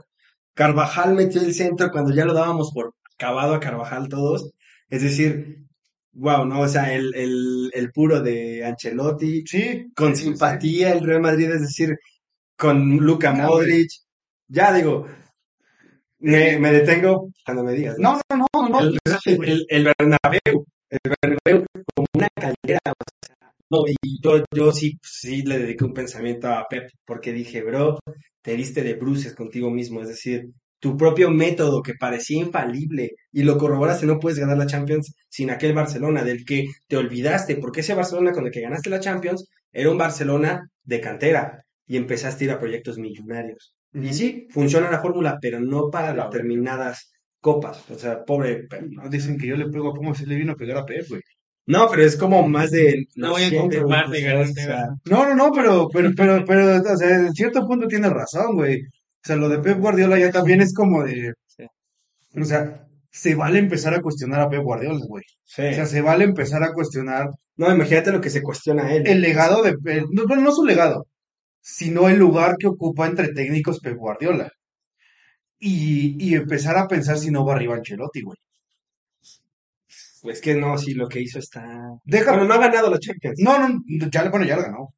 Carvajal 0.55 1.15
metió 1.15 1.41
el 1.43 1.55
centro 1.55 1.91
cuando 1.91 2.15
ya 2.15 2.25
lo 2.25 2.35
dábamos 2.35 2.73
por 2.75 2.95
acabado 3.17 3.55
a 3.55 3.61
Carvajal 3.61 4.09
todos. 4.09 4.51
Es 4.89 5.03
decir, 5.03 5.59
wow, 6.13 6.45
¿no? 6.45 6.61
O 6.61 6.69
sea, 6.69 6.93
el, 6.95 7.15
el, 7.15 7.71
el 7.73 7.91
puro 7.93 8.21
de 8.21 8.65
Ancelotti, 8.65 9.45
Sí, 9.47 9.87
con 9.95 10.17
simpatía 10.17 10.93
el 10.93 11.05
Real 11.05 11.21
Madrid, 11.23 11.51
es 11.51 11.61
decir, 11.63 11.97
con 12.61 12.99
Luka 12.99 13.35
Ya, 13.35 13.47
Modric. 13.47 13.91
Ya 14.49 14.73
digo, 14.75 15.07
me, 16.19 16.59
me 16.59 16.73
detengo 16.73 17.31
cuando 17.45 17.65
me 17.65 17.73
digas. 17.73 17.97
No, 17.99 18.21
no, 18.31 18.47
no, 18.53 18.69
no. 18.69 18.81
El, 18.81 18.99
el, 19.25 19.67
el 19.69 19.85
Bernabéu, 19.99 20.67
el 20.91 21.01
Bernabéu 21.23 21.67
como 21.95 22.07
una 22.15 22.29
caldera, 22.35 22.81
o 22.87 23.05
sea, 23.27 23.37
no, 23.71 23.79
y 23.87 24.21
yo, 24.23 24.45
yo 24.55 24.73
sí, 24.73 24.99
sí 25.03 25.43
le 25.43 25.59
dediqué 25.59 25.85
un 25.85 25.95
pensamiento 25.95 26.49
a 26.49 26.67
Pep, 26.69 26.91
porque 27.07 27.33
dije, 27.33 27.63
bro, 27.63 27.99
te 28.43 28.55
diste 28.57 28.83
de 28.83 28.95
bruces 28.95 29.35
contigo 29.35 29.71
mismo, 29.71 30.03
es 30.03 30.09
decir, 30.09 30.51
tu 30.79 30.97
propio 30.97 31.31
método 31.31 31.83
que 31.83 31.95
parecía 31.95 32.41
infalible 32.43 33.13
y 33.33 33.43
lo 33.43 33.57
corroboraste, 33.59 34.07
no 34.07 34.19
puedes 34.19 34.39
ganar 34.39 34.59
la 34.59 34.67
Champions 34.67 35.15
sin 35.29 35.51
aquel 35.51 35.75
Barcelona 35.75 36.25
del 36.25 36.45
que 36.45 36.67
te 36.89 36.97
olvidaste, 36.97 37.57
porque 37.57 37.81
ese 37.81 37.95
Barcelona 37.95 38.33
con 38.33 38.47
el 38.47 38.53
que 38.53 38.63
ganaste 38.63 38.91
la 38.91 39.01
Champions 39.01 39.49
era 39.73 39.91
un 39.91 39.99
Barcelona 39.99 40.69
de 40.85 41.01
cantera 41.01 41.65
y 41.91 41.97
empezaste 41.97 42.45
a 42.45 42.47
ir 42.47 42.51
a 42.53 42.59
proyectos 42.61 42.99
millonarios. 42.99 43.75
Y 43.93 44.13
sí, 44.15 44.47
funciona 44.51 44.89
la 44.91 45.01
fórmula, 45.01 45.39
pero 45.43 45.59
no 45.59 45.91
para 45.91 46.13
Claro. 46.15 46.31
determinadas 46.31 47.11
copas. 47.41 47.85
O 47.91 47.99
sea, 47.99 48.25
pobre 48.25 48.69
Pep. 48.71 48.83
No, 48.91 49.09
dicen 49.09 49.37
que 49.37 49.49
yo 49.49 49.57
le 49.57 49.67
pego 49.69 49.91
a 49.91 49.95
Pumas 49.95 50.21
y 50.21 50.27
le 50.27 50.37
vino 50.37 50.53
a 50.53 50.57
pegar 50.57 50.79
a 50.79 50.87
Pep, 50.87 51.05
güey. 51.09 51.21
No, 51.67 51.89
pero 51.91 52.03
es 52.05 52.17
como 52.17 52.47
más 52.49 52.71
de... 52.71 53.07
No 53.17 53.31
voy 53.33 53.43
a 53.43 53.49
o 53.63 53.69
garantizar. 53.69 54.55
sea, 54.55 54.89
No, 55.07 55.27
no, 55.29 55.35
no, 55.35 55.51
pero, 55.53 55.89
pero, 55.93 56.11
pero, 56.17 56.45
pero, 56.47 56.77
o 56.93 56.97
sea, 56.97 57.17
en 57.17 57.33
cierto 57.33 57.67
punto 57.67 57.89
tiene 57.89 58.09
razón, 58.09 58.55
güey. 58.55 58.83
O 58.83 59.25
sea, 59.25 59.35
lo 59.37 59.49
de 59.49 59.59
Pep 59.59 59.79
Guardiola 59.79 60.17
ya 60.19 60.31
también 60.31 60.61
es 60.61 60.73
como 60.73 61.03
de, 61.05 61.33
Sí. 61.47 61.65
o 62.41 62.45
sea, 62.45 62.87
se 63.11 63.35
vale 63.35 63.59
empezar 63.59 63.95
a 63.95 64.01
cuestionar 64.01 64.41
a 64.43 64.49
Pep 64.49 64.63
Guardiola, 64.63 65.01
güey. 65.09 65.25
sí. 65.45 65.63
O 65.63 65.75
sea, 65.75 65.87
se 65.87 66.01
vale 66.01 66.23
empezar 66.25 66.63
a 66.63 66.73
cuestionar 66.73 67.31
No, 67.57 67.71
imagínate 67.75 68.13
lo 68.13 68.21
que 68.21 68.31
se 68.31 68.43
cuestiona 68.43 68.95
él. 68.95 69.07
el 69.07 69.21
legado 69.21 69.63
de, 69.63 69.75
el- 69.93 70.07
no, 70.13 70.27
bueno, 70.29 70.43
no 70.45 70.53
su 70.53 70.65
legado, 70.65 71.07
sino 71.61 72.09
el 72.09 72.19
lugar 72.19 72.57
que 72.59 72.67
ocupa 72.69 73.07
entre 73.07 73.29
técnicos 73.33 73.81
Pep 73.81 73.97
Guardiola. 73.97 74.51
Y, 75.59 76.17
y 76.19 76.35
empezar 76.35 76.77
a 76.79 76.89
pensar 76.89 77.19
si 77.19 77.31
no 77.31 77.45
va 77.45 77.55
arriba 77.55 77.75
Ancelotti, 77.77 78.23
güey. 78.23 78.39
Es 80.25 80.41
que 80.41 80.55
no, 80.55 80.77
sí, 80.77 80.93
lo 80.95 81.09
que 81.09 81.21
hizo 81.21 81.39
está... 81.39 81.63
Bueno, 82.05 82.45
no 82.45 82.55
ha 82.55 82.59
ganado 82.59 82.91
la 82.91 82.99
Champions. 82.99 83.37
no, 83.41 83.59
no, 83.59 83.81
ya, 84.11 84.23
le- 84.23 84.29
bueno, 84.31 84.45
ya 84.47 84.57
lo 84.57 84.63
ganó. 84.63 84.89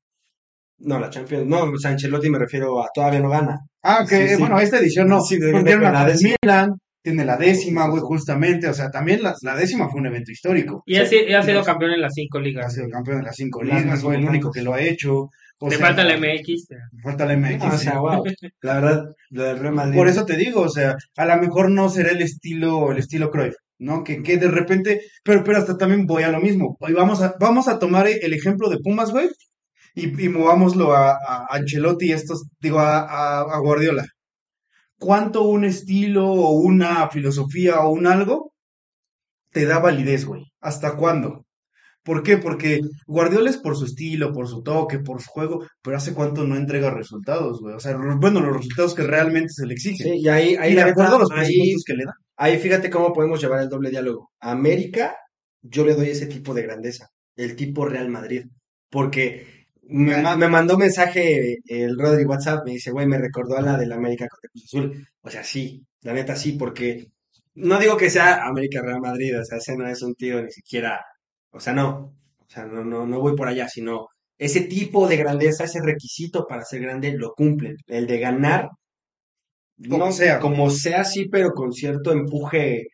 No, 0.78 0.98
la 0.98 1.10
Champions. 1.10 1.46
No, 1.46 1.62
o 1.64 1.78
sea, 1.78 1.92
Ancelotti 1.92 2.28
me 2.28 2.38
refiero 2.40 2.82
a 2.82 2.88
todavía 2.92 3.20
no 3.20 3.28
gana. 3.30 3.58
Ah, 3.82 4.04
que, 4.08 4.28
Sí, 4.28 4.34
sí. 4.34 4.40
bueno, 4.40 4.58
esta 4.58 4.78
edición 4.78 5.08
no, 5.08 5.20
Sí, 5.20 5.38
de- 5.38 5.52
tiene 5.52 5.76
una 5.76 5.92
la 5.92 6.04
décima. 6.06 6.34
Milan, 6.42 6.74
tiene 7.00 7.24
la 7.24 7.36
décima, 7.36 7.88
güey, 7.88 8.02
justamente, 8.02 8.66
o 8.68 8.74
sea, 8.74 8.90
también 8.90 9.22
la, 9.22 9.34
la 9.42 9.54
décima 9.54 9.88
fue 9.88 10.00
un 10.00 10.06
evento 10.08 10.32
histórico. 10.32 10.82
Y 10.86 10.96
ha, 10.96 11.06
si- 11.06 11.16
y 11.28 11.32
ha 11.34 11.42
sido 11.42 11.62
campeón 11.62 11.92
en 11.92 12.00
las 12.00 12.14
cinco 12.14 12.38
Ha 12.38 12.42
ligas. 12.42 12.74
sido 12.74 12.88
campeón 12.88 13.18
de 13.18 13.24
las 13.26 13.36
cinco 13.36 13.62
ligas, 13.62 14.02
güey, 14.02 14.18
el 14.18 14.24
único 14.28 14.50
que 14.50 14.62
lo 14.62 14.74
ha 14.74 14.80
hecho. 14.80 15.28
O 15.64 15.68
Le 15.70 15.76
sea, 15.76 15.86
falta 15.86 16.04
la 16.04 16.16
MX. 16.16 16.66
falta 17.02 17.24
la 17.26 17.36
MX. 17.36 17.62
Ah, 17.62 17.68
o 17.68 17.78
sí. 17.78 17.84
sea, 17.84 17.98
wow. 18.00 18.24
La 18.62 18.74
verdad, 18.80 19.04
lo 19.30 19.42
del 19.44 19.58
Real 19.58 19.74
Madrid. 19.74 19.96
Por 19.96 20.08
eso 20.08 20.24
te 20.24 20.36
digo, 20.36 20.62
o 20.62 20.68
sea, 20.68 20.96
a 21.16 21.24
lo 21.24 21.36
mejor 21.40 21.70
no 21.70 21.88
será 21.88 22.10
el 22.10 22.20
estilo, 22.22 22.90
el 22.90 22.98
estilo 22.98 23.30
Cruyff, 23.30 23.54
¿no? 23.78 24.02
Que, 24.02 24.22
que 24.22 24.38
de 24.38 24.48
repente, 24.48 25.02
pero, 25.22 25.44
pero 25.44 25.58
hasta 25.58 25.76
también 25.78 26.06
voy 26.06 26.24
a 26.24 26.30
lo 26.30 26.40
mismo. 26.40 26.76
Hoy 26.80 26.92
vamos 26.94 27.22
a, 27.22 27.34
vamos 27.38 27.68
a 27.68 27.78
tomar 27.78 28.06
el 28.08 28.32
ejemplo 28.32 28.68
de 28.70 28.78
Pumas, 28.78 29.10
güey, 29.12 29.28
y, 29.94 30.24
y 30.24 30.28
movámoslo 30.28 30.94
a, 30.94 31.12
a 31.12 31.46
Ancelotti 31.50 32.06
y 32.06 32.12
estos, 32.12 32.44
digo, 32.60 32.80
a, 32.80 33.00
a, 33.00 33.40
a 33.42 33.58
Guardiola. 33.60 34.04
¿Cuánto 34.98 35.42
un 35.42 35.64
estilo 35.64 36.26
o 36.30 36.52
una 36.60 37.08
filosofía 37.10 37.80
o 37.80 37.90
un 37.92 38.06
algo 38.06 38.52
te 39.52 39.66
da 39.66 39.78
validez, 39.78 40.24
güey? 40.24 40.44
¿Hasta 40.60 40.96
cuándo? 40.96 41.44
¿Por 42.02 42.22
qué? 42.22 42.38
Porque 42.38 42.80
Guardiola 43.06 43.50
es 43.50 43.58
por 43.58 43.76
su 43.76 43.84
estilo, 43.84 44.32
por 44.32 44.48
su 44.48 44.62
toque, 44.62 44.98
por 44.98 45.22
su 45.22 45.30
juego, 45.30 45.64
pero 45.80 45.96
¿hace 45.96 46.14
cuánto 46.14 46.44
no 46.44 46.56
entrega 46.56 46.90
resultados, 46.90 47.60
güey? 47.60 47.76
O 47.76 47.80
sea, 47.80 47.96
bueno, 47.96 48.40
los 48.40 48.56
resultados 48.56 48.94
que 48.94 49.02
realmente 49.02 49.52
se 49.52 49.66
le 49.66 49.74
exigen. 49.74 50.12
Sí, 50.12 50.18
y 50.18 50.28
ahí, 50.28 50.56
ahí 50.56 50.72
y 50.72 50.74
de 50.74 50.84
la 50.84 50.90
acuerdo 50.90 51.16
a 51.16 51.18
los 51.20 51.30
presupuestos 51.30 51.84
que 51.86 51.94
le 51.94 52.04
dan. 52.04 52.14
ahí 52.36 52.58
fíjate 52.58 52.90
cómo 52.90 53.12
podemos 53.12 53.40
llevar 53.40 53.62
el 53.62 53.68
doble 53.68 53.90
diálogo. 53.90 54.30
A 54.40 54.50
América, 54.50 55.16
yo 55.62 55.84
le 55.84 55.94
doy 55.94 56.08
ese 56.08 56.26
tipo 56.26 56.54
de 56.54 56.62
grandeza. 56.62 57.08
El 57.36 57.54
tipo 57.54 57.84
Real 57.84 58.08
Madrid. 58.08 58.46
Porque 58.90 59.66
me, 59.82 60.16
me 60.36 60.48
mandó 60.48 60.76
mensaje 60.76 61.58
el 61.66 61.98
Rodri 61.98 62.24
WhatsApp, 62.24 62.64
me 62.64 62.72
dice, 62.72 62.90
güey, 62.90 63.06
me 63.06 63.18
recordó 63.18 63.56
a 63.56 63.62
la 63.62 63.76
del 63.76 63.92
América 63.92 64.26
contra 64.28 64.50
Cruz 64.50 64.64
Azul. 64.64 65.08
O 65.20 65.30
sea, 65.30 65.44
sí, 65.44 65.84
la 66.02 66.12
neta 66.12 66.36
sí, 66.36 66.52
porque 66.52 67.06
no 67.54 67.78
digo 67.78 67.96
que 67.96 68.10
sea 68.10 68.44
América 68.46 68.82
Real 68.82 69.00
Madrid, 69.00 69.38
o 69.38 69.44
sea, 69.44 69.58
ese 69.58 69.76
no 69.76 69.86
es 69.88 70.02
un 70.02 70.14
tío 70.14 70.42
ni 70.42 70.50
siquiera, 70.50 71.00
o 71.52 71.60
sea, 71.60 71.72
no, 71.74 71.88
o 72.40 72.46
sea, 72.48 72.66
no, 72.66 72.84
no, 72.84 73.06
no 73.06 73.20
voy 73.20 73.36
por 73.36 73.48
allá, 73.48 73.68
sino 73.68 74.08
ese 74.38 74.62
tipo 74.62 75.08
de 75.08 75.16
grandeza, 75.18 75.64
ese 75.64 75.80
requisito 75.82 76.46
para 76.48 76.64
ser 76.64 76.82
grande 76.82 77.12
lo 77.16 77.32
cumplen, 77.34 77.76
el 77.86 78.06
de 78.06 78.18
ganar, 78.20 78.70
Como 79.88 80.06
no, 80.06 80.12
sea. 80.12 80.38
como 80.40 80.70
sea, 80.70 81.04
sí, 81.04 81.28
pero 81.28 81.52
con 81.52 81.72
cierto 81.72 82.12
empuje 82.12 82.86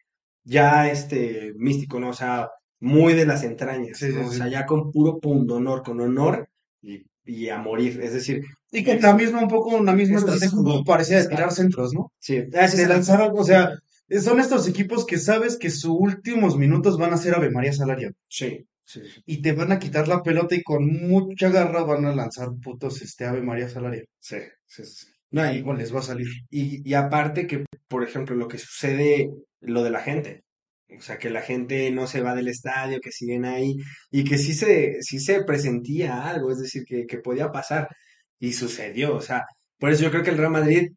ya 0.44 0.88
este 0.90 1.52
místico, 1.56 2.00
¿no? 2.00 2.10
O 2.10 2.12
sea, 2.12 2.48
muy 2.80 3.14
de 3.14 3.26
las 3.26 3.42
entrañas, 3.44 3.98
Sí, 3.98 4.06
¿no? 4.12 4.22
sí, 4.22 4.28
O 4.28 4.32
sea, 4.32 4.48
ya 4.48 4.66
con 4.66 4.90
puro 4.90 5.18
pundonor, 5.20 5.82
con 5.82 6.00
honor 6.00 6.48
y, 6.82 7.04
y 7.24 7.48
a 7.50 7.58
morir, 7.58 8.00
es 8.02 8.12
decir, 8.14 8.42
Y 8.70 8.84
con 8.84 9.00
la 9.00 9.14
misma, 9.14 9.42
un 9.42 9.48
poco, 9.48 9.76
una 9.76 9.92
misma 9.92 10.18
estrategia 10.18 10.56
como 10.56 10.84
parecía 10.84 11.18
de 11.18 11.28
tirar 11.28 11.52
centros, 11.52 11.92
¿no? 11.94 12.12
sí, 12.18 12.38
o 13.34 13.44
sea, 13.44 13.70
son 14.10 14.40
estos 14.40 14.68
equipos 14.68 15.04
que 15.06 15.18
sabes 15.18 15.56
que 15.56 15.70
sus 15.70 15.90
últimos 15.98 16.56
minutos 16.56 16.98
van 16.98 17.12
a 17.12 17.18
ser 17.18 17.34
Ave 17.34 17.50
María 17.50 17.72
Salario. 17.72 18.12
sí, 18.28 18.66
sí, 18.84 19.00
sí. 19.02 19.22
Y 19.26 19.42
te 19.42 19.52
van 19.52 19.72
a 19.72 19.78
quitar 19.78 20.08
la 20.08 20.22
pelota 20.22 20.54
y 20.54 20.62
con 20.62 20.86
mucha 20.86 21.50
garra 21.50 21.82
van 21.84 22.06
a 22.06 22.14
lanzar 22.14 22.48
putos 22.62 23.02
este 23.02 23.26
Ave 23.26 23.42
María 23.42 23.68
Salario. 23.68 24.04
Sí, 24.18 24.38
sí, 24.66 24.84
sí. 24.84 25.06
No, 25.30 25.44
y, 25.44 25.58
Algo 25.58 25.74
les 25.74 25.94
va 25.94 26.00
a 26.00 26.02
salir. 26.02 26.26
y, 26.50 26.88
y 26.88 26.94
aparte 26.94 27.46
que, 27.46 27.66
por 27.86 28.02
ejemplo, 28.02 28.34
lo 28.34 28.48
que 28.48 28.58
sucede, 28.58 29.30
lo 29.60 29.82
de 29.82 29.90
la 29.90 30.00
gente. 30.00 30.44
O 30.96 31.02
sea, 31.02 31.18
que 31.18 31.28
la 31.30 31.42
gente 31.42 31.90
no 31.90 32.06
se 32.06 32.22
va 32.22 32.34
del 32.34 32.48
estadio, 32.48 33.00
que 33.00 33.12
siguen 33.12 33.44
ahí, 33.44 33.76
y 34.10 34.24
que 34.24 34.38
sí 34.38 34.54
se, 34.54 35.02
sí 35.02 35.20
se 35.20 35.44
presentía 35.44 36.26
algo, 36.26 36.50
es 36.50 36.58
decir, 36.60 36.84
que, 36.86 37.04
que 37.06 37.18
podía 37.18 37.50
pasar. 37.52 37.88
Y 38.38 38.52
sucedió, 38.52 39.14
o 39.16 39.20
sea, 39.20 39.44
por 39.78 39.90
eso 39.92 40.04
yo 40.04 40.10
creo 40.10 40.22
que 40.22 40.30
el 40.30 40.38
Real 40.38 40.52
Madrid, 40.52 40.92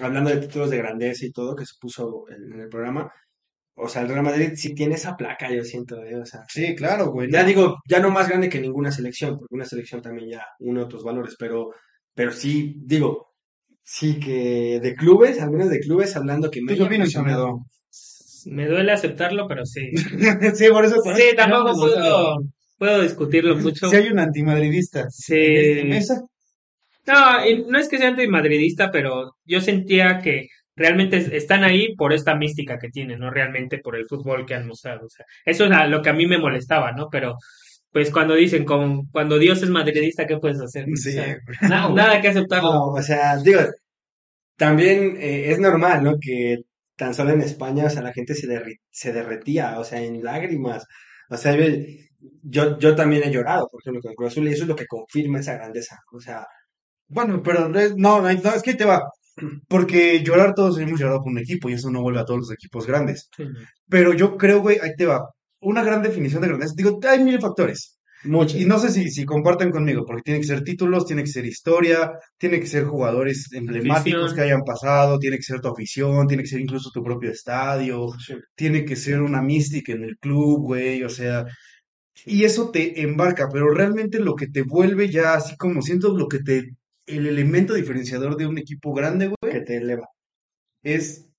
hablando 0.00 0.30
de 0.30 0.36
títulos 0.38 0.70
de 0.70 0.78
grandeza 0.78 1.26
y 1.26 1.32
todo 1.32 1.56
que 1.56 1.66
se 1.66 1.74
puso 1.80 2.24
en, 2.30 2.52
en 2.52 2.60
el 2.60 2.68
programa, 2.68 3.10
o 3.74 3.88
sea, 3.88 4.02
el 4.02 4.08
Real 4.08 4.22
Madrid 4.22 4.52
sí 4.56 4.74
tiene 4.74 4.94
esa 4.96 5.16
placa, 5.16 5.50
yo 5.52 5.64
siento, 5.64 6.02
¿eh? 6.04 6.16
O 6.16 6.26
sea, 6.26 6.40
Sí, 6.48 6.74
claro, 6.74 7.10
güey. 7.12 7.30
ya 7.30 7.44
digo, 7.44 7.76
ya 7.88 7.98
no 8.00 8.10
más 8.10 8.28
grande 8.28 8.48
que 8.48 8.60
ninguna 8.60 8.92
selección, 8.92 9.38
porque 9.38 9.54
una 9.54 9.64
selección 9.64 10.02
también 10.02 10.28
ya 10.30 10.44
une 10.58 10.82
otros 10.82 11.02
valores, 11.02 11.34
pero, 11.38 11.70
pero 12.14 12.30
sí, 12.32 12.74
digo, 12.84 13.28
sí 13.82 14.20
que 14.20 14.80
de 14.82 14.94
clubes, 14.94 15.40
al 15.40 15.50
menos 15.50 15.70
de 15.70 15.80
clubes, 15.80 16.14
hablando 16.16 16.50
que 16.50 16.60
¿Tú 16.60 16.66
me 16.66 16.74
impresionado. 16.74 17.44
Toledo? 17.46 17.66
Me 18.46 18.66
duele 18.66 18.92
aceptarlo, 18.92 19.46
pero 19.48 19.64
sí. 19.66 19.90
sí, 20.54 20.68
por 20.70 20.84
eso. 20.84 20.96
Sí, 21.14 21.22
tampoco 21.36 21.74
puedo, 21.78 22.38
puedo 22.78 23.02
discutirlo 23.02 23.56
mucho. 23.56 23.88
Si 23.88 23.96
hay 23.96 24.08
un 24.08 24.18
antimadridista 24.18 25.06
Sí. 25.10 25.34
en 25.36 25.92
esta 25.92 26.14
mesa, 26.16 26.22
No, 27.12 27.70
no 27.70 27.78
es 27.78 27.88
que 27.88 27.98
sea 27.98 28.08
antimadridista, 28.08 28.90
pero 28.90 29.36
yo 29.44 29.60
sentía 29.60 30.18
que 30.18 30.46
realmente 30.76 31.16
es- 31.18 31.28
están 31.32 31.64
ahí 31.64 31.94
por 31.96 32.12
esta 32.12 32.34
mística 32.34 32.78
que 32.78 32.88
tienen, 32.90 33.18
no 33.20 33.30
realmente 33.30 33.78
por 33.78 33.96
el 33.96 34.06
fútbol 34.08 34.46
que 34.46 34.54
han 34.54 34.66
mostrado. 34.66 35.06
O 35.06 35.08
sea, 35.10 35.24
eso 35.44 35.64
es 35.66 35.90
lo 35.90 36.02
que 36.02 36.10
a 36.10 36.12
mí 36.14 36.26
me 36.26 36.38
molestaba, 36.38 36.92
¿no? 36.92 37.08
Pero 37.10 37.36
pues 37.92 38.10
cuando 38.12 38.34
dicen, 38.34 38.64
con, 38.64 39.06
cuando 39.08 39.38
Dios 39.38 39.62
es 39.62 39.70
madridista, 39.70 40.26
¿qué 40.26 40.38
puedes 40.38 40.60
hacer? 40.60 40.84
O 40.92 40.96
sí, 40.96 41.12
sea, 41.12 41.36
nada 41.94 42.20
que 42.20 42.28
aceptarlo. 42.28 42.70
No, 42.72 42.86
o 42.92 43.02
sea, 43.02 43.36
digo, 43.38 43.60
también 44.56 45.16
eh, 45.18 45.50
es 45.52 45.58
normal, 45.60 46.02
¿no? 46.04 46.14
Que 46.20 46.58
tan 46.96 47.14
solo 47.14 47.30
en 47.32 47.40
España, 47.42 47.86
o 47.86 47.90
sea, 47.90 48.02
la 48.02 48.12
gente 48.12 48.34
se, 48.34 48.46
derri- 48.48 48.78
se 48.90 49.12
derretía, 49.12 49.78
o 49.78 49.84
sea, 49.84 50.02
en 50.02 50.22
lágrimas. 50.22 50.84
O 51.30 51.36
sea, 51.36 51.56
yo, 51.56 51.64
yo, 52.42 52.78
yo 52.78 52.94
también 52.94 53.22
he 53.24 53.30
llorado, 53.30 53.68
por 53.70 53.80
ejemplo, 53.82 54.02
con 54.02 54.14
Cruz 54.14 54.32
Azul, 54.32 54.48
y 54.48 54.52
eso 54.52 54.64
es 54.64 54.68
lo 54.68 54.76
que 54.76 54.86
confirma 54.86 55.40
esa 55.40 55.54
grandeza. 55.54 55.96
O 56.12 56.20
sea, 56.20 56.46
Bueno, 57.10 57.42
pero 57.42 57.68
no, 57.68 57.78
es- 57.78 57.96
no, 57.96 58.20
no, 58.22 58.28
es 58.30 58.62
que 58.62 58.70
ahí 58.70 58.76
te 58.76 58.84
va. 58.84 59.02
Porque 59.68 60.22
llorar 60.22 60.54
todos 60.54 60.78
hemos 60.78 60.98
llorado 61.00 61.20
por 61.22 61.32
un 61.32 61.38
equipo 61.38 61.68
y 61.68 61.74
eso 61.74 61.90
no 61.90 62.02
vuelve 62.02 62.20
a 62.20 62.24
todos 62.24 62.40
los 62.40 62.52
equipos 62.52 62.86
grandes. 62.86 63.28
Sí. 63.36 63.44
Pero 63.88 64.12
yo 64.12 64.36
creo, 64.36 64.60
güey, 64.60 64.78
ahí 64.82 64.90
te 64.96 65.06
va. 65.06 65.28
Una 65.60 65.82
gran 65.82 66.02
definición 66.02 66.42
de 66.42 66.48
grandeza. 66.48 66.74
Digo, 66.76 66.98
hay 67.08 67.22
mil 67.24 67.40
factores. 67.40 67.98
mucho. 68.24 68.58
Y 68.58 68.66
no 68.66 68.78
sé 68.78 68.90
si, 68.90 69.10
si 69.10 69.24
comparten 69.24 69.70
conmigo, 69.70 70.04
porque 70.06 70.22
tiene 70.22 70.40
que 70.40 70.46
ser 70.46 70.62
títulos, 70.62 71.06
tiene 71.06 71.22
que 71.22 71.30
ser 71.30 71.46
historia, 71.46 72.10
tiene 72.36 72.60
que 72.60 72.66
ser 72.66 72.84
jugadores 72.84 73.48
emblemáticos 73.52 74.20
Afición. 74.24 74.34
que 74.36 74.42
hayan 74.42 74.62
pasado, 74.62 75.18
tiene 75.18 75.36
que 75.38 75.42
ser 75.42 75.60
tu 75.60 75.68
afición, 75.68 76.26
tiene 76.26 76.42
que 76.42 76.48
ser 76.50 76.60
incluso 76.60 76.90
tu 76.92 77.02
propio 77.02 77.30
estadio, 77.30 78.08
tiene 78.54 78.84
que 78.84 78.94
ser 78.96 79.22
una 79.22 79.40
mística 79.40 79.92
en 79.92 80.04
el 80.04 80.18
club, 80.18 80.60
güey, 80.64 81.02
o 81.02 81.08
sea, 81.08 81.46
y 82.26 82.44
eso 82.44 82.70
te 82.70 83.00
embarca, 83.00 83.48
pero 83.50 83.70
realmente 83.72 84.18
lo 84.18 84.34
que 84.34 84.48
te 84.48 84.62
vuelve 84.62 85.08
ya 85.08 85.34
así 85.34 85.56
como 85.56 85.80
siento 85.80 86.14
lo 86.14 86.28
que 86.28 86.40
te, 86.40 86.68
el 87.16 87.26
elemento 87.26 87.74
diferenciador 87.74 88.36
de 88.36 88.46
un 88.46 88.58
equipo 88.58 88.92
grande, 88.94 89.28
güey, 89.28 89.52
que 89.52 89.60
te 89.60 89.76
eleva. 89.76 90.08
es 90.82 91.29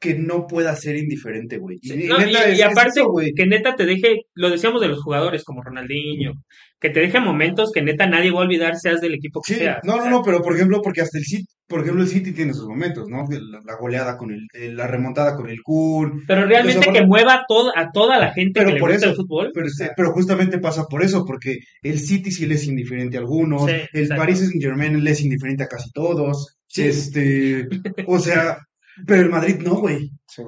que 0.00 0.14
no 0.14 0.46
pueda 0.46 0.74
ser 0.76 0.96
indiferente, 0.96 1.58
güey. 1.58 1.78
Y, 1.82 2.06
No, 2.06 2.16
aparte, 2.16 3.00
eso, 3.00 3.08
güey. 3.10 3.32
que 3.34 3.46
neta 3.46 3.74
te 3.74 3.84
deje, 3.84 4.22
lo 4.34 4.48
decíamos 4.50 4.80
de 4.80 4.88
los 4.88 5.02
jugadores 5.02 5.42
como 5.44 5.62
Ronaldinho, 5.62 6.34
que 6.80 6.90
te 6.90 7.00
deje 7.00 7.18
momentos 7.18 7.72
que 7.72 7.82
neta 7.82 8.06
nadie 8.06 8.30
va 8.30 8.40
a 8.40 8.44
olvidar, 8.44 8.76
seas 8.76 9.00
del 9.00 9.14
equipo 9.14 9.40
que 9.40 9.54
Sí, 9.54 9.58
seas. 9.60 9.78
no, 9.82 9.96
no, 9.96 10.02
sea, 10.02 10.10
no, 10.12 10.22
pero 10.22 10.40
por 10.40 10.54
ejemplo, 10.54 10.80
porque 10.82 11.00
hasta 11.00 11.18
el 11.18 11.24
City, 11.24 11.44
por 11.66 11.80
ejemplo, 11.80 12.02
el 12.04 12.08
City 12.08 12.30
tiene 12.30 12.54
sus 12.54 12.68
momentos, 12.68 13.08
¿no? 13.08 13.24
La, 13.28 13.58
la 13.66 13.76
goleada 13.80 14.16
con 14.16 14.30
el, 14.30 14.46
eh, 14.54 14.72
la 14.72 14.86
remontada 14.86 15.34
con 15.34 15.50
el 15.50 15.60
Kun, 15.64 16.22
Pero 16.28 16.46
realmente 16.46 16.84
sea, 16.84 16.92
que 16.92 17.00
por- 17.00 17.08
mueva 17.08 17.34
a, 17.34 17.44
todo, 17.48 17.72
a 17.76 17.90
toda 17.92 18.18
la 18.20 18.32
gente 18.32 18.60
Pero 18.60 18.68
que 18.68 18.74
le 18.74 18.80
por 18.80 18.90
gusta 18.92 19.06
eso, 19.06 19.10
el 19.10 19.16
fútbol. 19.16 19.50
pero, 19.52 19.68
sea, 19.68 19.92
justamente 20.12 20.58
pasa 20.60 20.84
por 20.88 21.02
eso, 21.02 21.24
porque 21.26 21.56
el 21.82 21.98
City 21.98 22.30
sí 22.30 22.46
le 22.46 22.54
es 22.54 22.66
indiferente 22.68 23.16
a 23.16 23.20
algunos, 23.20 23.68
el. 23.92 24.08
Paris 24.10 24.38
Saint 24.38 24.62
Germain 24.62 25.02
le 25.02 25.10
es 25.10 25.20
indiferente 25.22 25.64
a 25.64 25.66
casi 25.66 25.90
todos, 25.90 26.54
Sí. 26.68 26.82
este, 26.84 27.66
o 28.06 28.18
sea, 28.20 28.58
pero 29.06 29.22
el 29.22 29.30
Madrid 29.30 29.56
no, 29.62 29.76
güey, 29.76 30.10
Sí. 30.26 30.42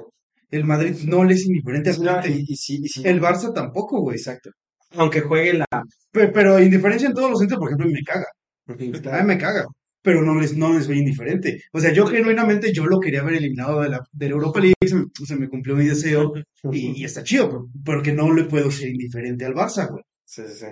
el 0.51 0.63
Madrid 0.65 0.95
no 1.05 1.23
le 1.23 1.33
es 1.35 1.45
indiferente 1.45 1.89
a 1.91 1.97
No, 1.97 2.21
gente, 2.21 2.29
y, 2.39 2.45
y 2.53 2.55
sí, 2.55 2.79
y 2.83 2.87
sí. 2.89 3.01
el 3.05 3.21
Barça 3.21 3.53
tampoco, 3.53 4.01
güey, 4.01 4.17
Exacto. 4.17 4.51
Aunque 4.95 5.21
juegue 5.21 5.53
la... 5.53 5.65
Pe- 6.11 6.27
pero, 6.29 6.59
indiferencia 6.61 7.07
en 7.07 7.13
todos 7.13 7.29
los 7.29 7.39
sentidos, 7.39 7.59
por 7.61 7.69
ejemplo, 7.69 7.87
me 7.89 8.03
caga, 8.03 8.25
a 8.67 9.21
mí 9.21 9.27
me 9.27 9.37
caga, 9.37 9.65
pero 10.01 10.21
no 10.21 10.37
les, 10.39 10.57
no 10.57 10.73
les 10.73 10.85
ve 10.87 10.97
indiferente. 10.97 11.61
O 11.71 11.79
sea, 11.79 11.93
yo 11.93 12.05
genuinamente 12.07 12.73
yo 12.73 12.85
lo 12.85 12.99
quería 12.99 13.21
haber 13.21 13.35
eliminado 13.35 13.79
de 13.81 13.87
la, 13.89 13.99
de 14.11 14.25
la 14.27 14.31
Europa 14.33 14.59
League, 14.59 14.73
se 14.85 14.95
me, 14.95 15.05
se 15.25 15.35
me 15.37 15.47
cumplió 15.47 15.77
mi 15.77 15.85
deseo 15.85 16.33
y, 16.73 16.99
y 17.01 17.05
está 17.05 17.23
chido, 17.23 17.47
pero- 17.49 17.67
porque 17.85 18.11
no 18.11 18.33
le 18.33 18.43
puedo 18.43 18.69
ser 18.69 18.89
indiferente 18.89 19.45
al 19.45 19.53
Barça, 19.53 19.87
güey. 19.89 20.03
Sí, 20.25 20.41
sí, 20.47 20.53
sí. 20.59 20.65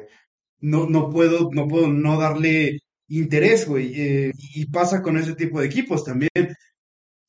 No, 0.61 0.89
no 0.89 1.09
puedo, 1.09 1.49
no 1.53 1.67
puedo 1.69 1.88
no 1.88 2.19
darle 2.19 2.80
interés, 3.07 3.65
güey. 3.65 3.93
eh, 3.95 4.32
y 4.53 4.65
pasa 4.65 5.01
con 5.01 5.17
ese 5.17 5.34
tipo 5.36 5.61
de 5.61 5.67
equipos 5.67 6.03
también. 6.03 6.30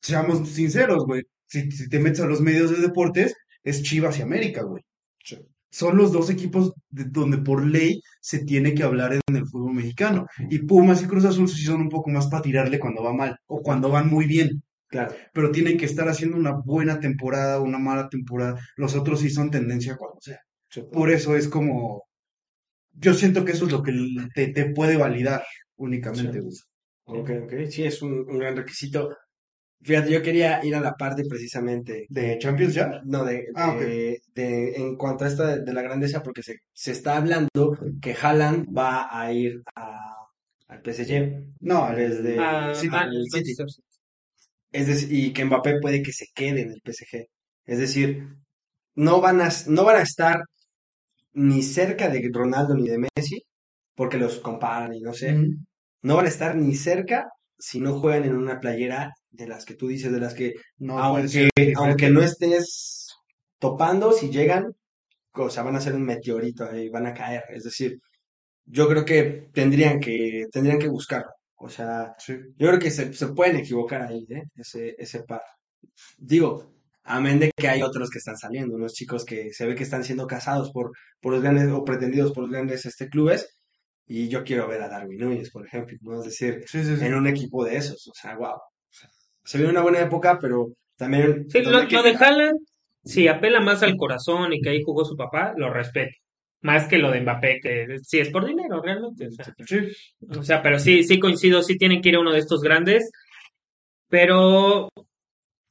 Seamos 0.01 0.47
sinceros, 0.49 1.05
güey. 1.05 1.23
Si, 1.47 1.69
si 1.71 1.89
te 1.89 1.99
metes 1.99 2.21
a 2.21 2.27
los 2.27 2.41
medios 2.41 2.71
de 2.71 2.77
deportes, 2.81 3.35
es 3.63 3.83
Chivas 3.83 4.17
y 4.19 4.21
América, 4.21 4.63
güey. 4.63 4.83
Sí. 5.23 5.37
Son 5.69 5.95
los 5.97 6.11
dos 6.11 6.29
equipos 6.29 6.73
de- 6.89 7.05
donde 7.05 7.37
por 7.37 7.65
ley 7.65 8.01
se 8.19 8.43
tiene 8.43 8.73
que 8.73 8.83
hablar 8.83 9.13
en 9.13 9.35
el 9.35 9.45
fútbol 9.47 9.73
mexicano. 9.75 10.25
Y 10.49 10.59
Pumas 10.59 11.01
y 11.03 11.05
Cruz 11.05 11.25
Azul 11.25 11.47
sí 11.47 11.63
son 11.63 11.81
un 11.81 11.89
poco 11.89 12.09
más 12.09 12.27
para 12.27 12.41
tirarle 12.41 12.79
cuando 12.79 13.03
va 13.03 13.13
mal 13.13 13.37
o 13.47 13.61
cuando 13.61 13.89
van 13.89 14.09
muy 14.09 14.25
bien. 14.25 14.63
Claro. 14.87 15.13
Pero 15.33 15.51
tienen 15.51 15.77
que 15.77 15.85
estar 15.85 16.09
haciendo 16.09 16.35
una 16.35 16.51
buena 16.51 16.99
temporada, 16.99 17.61
una 17.61 17.77
mala 17.79 18.09
temporada. 18.09 18.59
Los 18.75 18.95
otros 18.95 19.21
sí 19.21 19.29
son 19.29 19.49
tendencia 19.49 19.95
cuando 19.95 20.19
sea. 20.19 20.39
Sí. 20.69 20.83
Por 20.91 21.09
eso 21.11 21.35
es 21.37 21.47
como. 21.47 22.03
Yo 22.93 23.13
siento 23.13 23.45
que 23.45 23.53
eso 23.53 23.65
es 23.67 23.71
lo 23.71 23.81
que 23.83 23.93
te, 24.35 24.47
te 24.47 24.65
puede 24.73 24.97
validar 24.97 25.43
únicamente, 25.77 26.41
güey. 26.41 26.55
Ok, 27.05 27.29
ok. 27.45 27.53
Sí, 27.69 27.83
es 27.83 28.01
un, 28.01 28.25
un 28.29 28.37
gran 28.39 28.57
requisito. 28.57 29.15
Fíjate, 29.83 30.11
yo 30.11 30.21
quería 30.21 30.63
ir 30.63 30.75
a 30.75 30.79
la 30.79 30.93
parte 30.93 31.23
precisamente 31.27 32.05
¿De 32.09 32.37
Champions 32.37 32.73
ya? 32.75 33.01
No, 33.03 33.25
de, 33.25 33.47
Ah, 33.55 33.75
de, 33.79 34.21
de- 34.35 34.73
en 34.75 34.95
cuanto 34.95 35.25
a 35.25 35.27
esta 35.27 35.47
de, 35.55 35.63
de 35.63 35.73
la 35.73 35.81
grandeza, 35.81 36.21
porque 36.21 36.43
se, 36.43 36.57
se 36.73 36.91
está 36.91 37.17
hablando 37.17 37.77
que 38.01 38.13
Haaland 38.21 38.67
va 38.77 39.07
a 39.11 39.31
ir 39.33 39.61
a, 39.75 40.15
al 40.67 40.81
PSG. 40.81 41.45
No, 41.61 41.89
Desde- 41.95 42.39
Ah, 42.39 42.73
sí, 42.75 42.87
ah, 42.91 43.05
el 43.11 43.25
City. 43.31 43.55
Es 44.71 44.87
decir, 44.87 45.09
y 45.13 45.33
que 45.33 45.45
Mbappé 45.45 45.79
puede 45.81 46.01
que 46.03 46.11
se 46.13 46.27
quede 46.33 46.61
en 46.61 46.71
el 46.71 46.81
PSG. 46.81 47.25
Es 47.65 47.79
decir, 47.79 48.27
no 48.95 49.21
van 49.21 49.41
a, 49.41 49.49
no 49.67 49.85
van 49.85 49.97
a 49.97 50.01
estar 50.03 50.43
ni 51.33 51.61
cerca 51.63 52.09
de 52.09 52.29
Ronaldo 52.33 52.75
ni 52.75 52.87
de 52.89 52.99
Messi, 52.99 53.43
porque 53.95 54.17
los 54.17 54.39
comparan 54.39 54.93
y 54.95 55.01
no 55.01 55.13
sé. 55.13 55.37
No 56.03 56.15
van 56.17 56.25
a 56.25 56.29
estar 56.29 56.55
ni 56.55 56.75
cerca 56.75 57.27
si 57.59 57.79
no 57.81 57.99
juegan 57.99 58.25
en 58.25 58.35
una 58.35 58.59
playera 58.59 59.13
de 59.31 59.47
las 59.47 59.65
que 59.65 59.75
tú 59.75 59.87
dices, 59.87 60.11
de 60.11 60.19
las 60.19 60.33
que 60.33 60.53
No 60.77 60.99
aunque, 60.99 61.49
aunque 61.75 62.09
no 62.09 62.21
estés 62.21 63.07
topando, 63.59 64.11
si 64.11 64.29
llegan, 64.29 64.73
o 65.33 65.49
sea, 65.49 65.63
van 65.63 65.75
a 65.75 65.81
ser 65.81 65.95
un 65.95 66.03
meteorito 66.03 66.65
ahí, 66.65 66.89
van 66.89 67.07
a 67.07 67.13
caer. 67.13 67.43
Es 67.49 67.63
decir, 67.63 67.99
yo 68.65 68.87
creo 68.89 69.05
que 69.05 69.49
tendrían 69.53 69.99
que, 69.99 70.45
tendrían 70.51 70.79
que 70.79 70.89
buscarlo. 70.89 71.31
O 71.55 71.69
sea, 71.69 72.13
Sí. 72.19 72.33
yo 72.57 72.67
creo 72.69 72.79
que 72.79 72.91
se, 72.91 73.13
se 73.13 73.27
pueden 73.29 73.57
equivocar 73.57 74.01
ahí, 74.03 74.25
¿eh? 74.29 74.43
Ese, 74.55 74.95
ese 74.97 75.23
par. 75.23 75.41
Digo, 76.17 76.73
amén 77.03 77.39
de 77.39 77.51
que 77.55 77.67
hay 77.67 77.81
otros 77.83 78.09
que 78.09 78.19
están 78.19 78.37
saliendo, 78.37 78.75
unos 78.75 78.93
chicos 78.93 79.25
que 79.25 79.53
se 79.53 79.65
ve 79.67 79.75
que 79.75 79.83
están 79.83 80.03
siendo 80.03 80.27
casados 80.27 80.71
por, 80.71 80.91
por 81.21 81.33
los 81.33 81.41
grandes, 81.41 81.69
o 81.71 81.83
pretendidos 81.83 82.31
por 82.33 82.43
los 82.43 82.51
grandes 82.51 82.85
este, 82.85 83.09
clubes. 83.09 83.57
Y 84.07 84.27
yo 84.29 84.43
quiero 84.43 84.67
ver 84.67 84.81
a 84.81 84.89
Darwin 84.89 85.19
Núñez, 85.19 85.51
por 85.51 85.65
ejemplo, 85.65 85.97
¿no? 86.01 86.19
Es 86.19 86.25
decir, 86.25 86.63
Sí, 86.67 86.83
sí, 86.83 86.97
sí. 86.97 87.05
en 87.05 87.13
un 87.15 87.27
equipo 87.27 87.63
de 87.65 87.77
esos. 87.77 88.07
O 88.07 88.13
sea, 88.13 88.35
wow. 88.37 88.57
Se 89.43 89.57
viene 89.57 89.71
una 89.73 89.81
buena 89.81 89.99
época, 90.01 90.37
pero 90.39 90.67
también. 90.97 91.49
Sí, 91.49 91.61
lo, 91.63 91.83
lo 91.83 92.03
de. 92.03 92.15
Haaland, 92.19 92.59
si 93.03 93.27
apela 93.27 93.59
más 93.59 93.81
al 93.83 93.97
corazón 93.97 94.53
y 94.53 94.61
que 94.61 94.69
ahí 94.69 94.81
jugó 94.83 95.03
su 95.05 95.15
papá, 95.15 95.53
lo 95.57 95.71
respeto. 95.71 96.15
Más 96.63 96.87
que 96.87 96.99
lo 96.99 97.09
de 97.09 97.21
Mbappé, 97.21 97.59
que 97.59 97.97
sí 98.03 98.19
es 98.19 98.29
por 98.29 98.45
dinero 98.45 98.81
realmente. 98.83 99.27
O 99.27 99.31
sea, 99.31 99.45
Sí. 99.65 99.79
o 100.29 100.43
sea, 100.43 100.61
pero 100.61 100.77
sí, 100.77 101.03
sí 101.03 101.19
coincido, 101.19 101.63
sí 101.63 101.75
tienen 101.77 102.01
que 102.01 102.09
ir 102.09 102.15
a 102.15 102.19
uno 102.19 102.31
de 102.33 102.39
estos 102.39 102.61
grandes. 102.61 103.09
Pero 104.09 104.89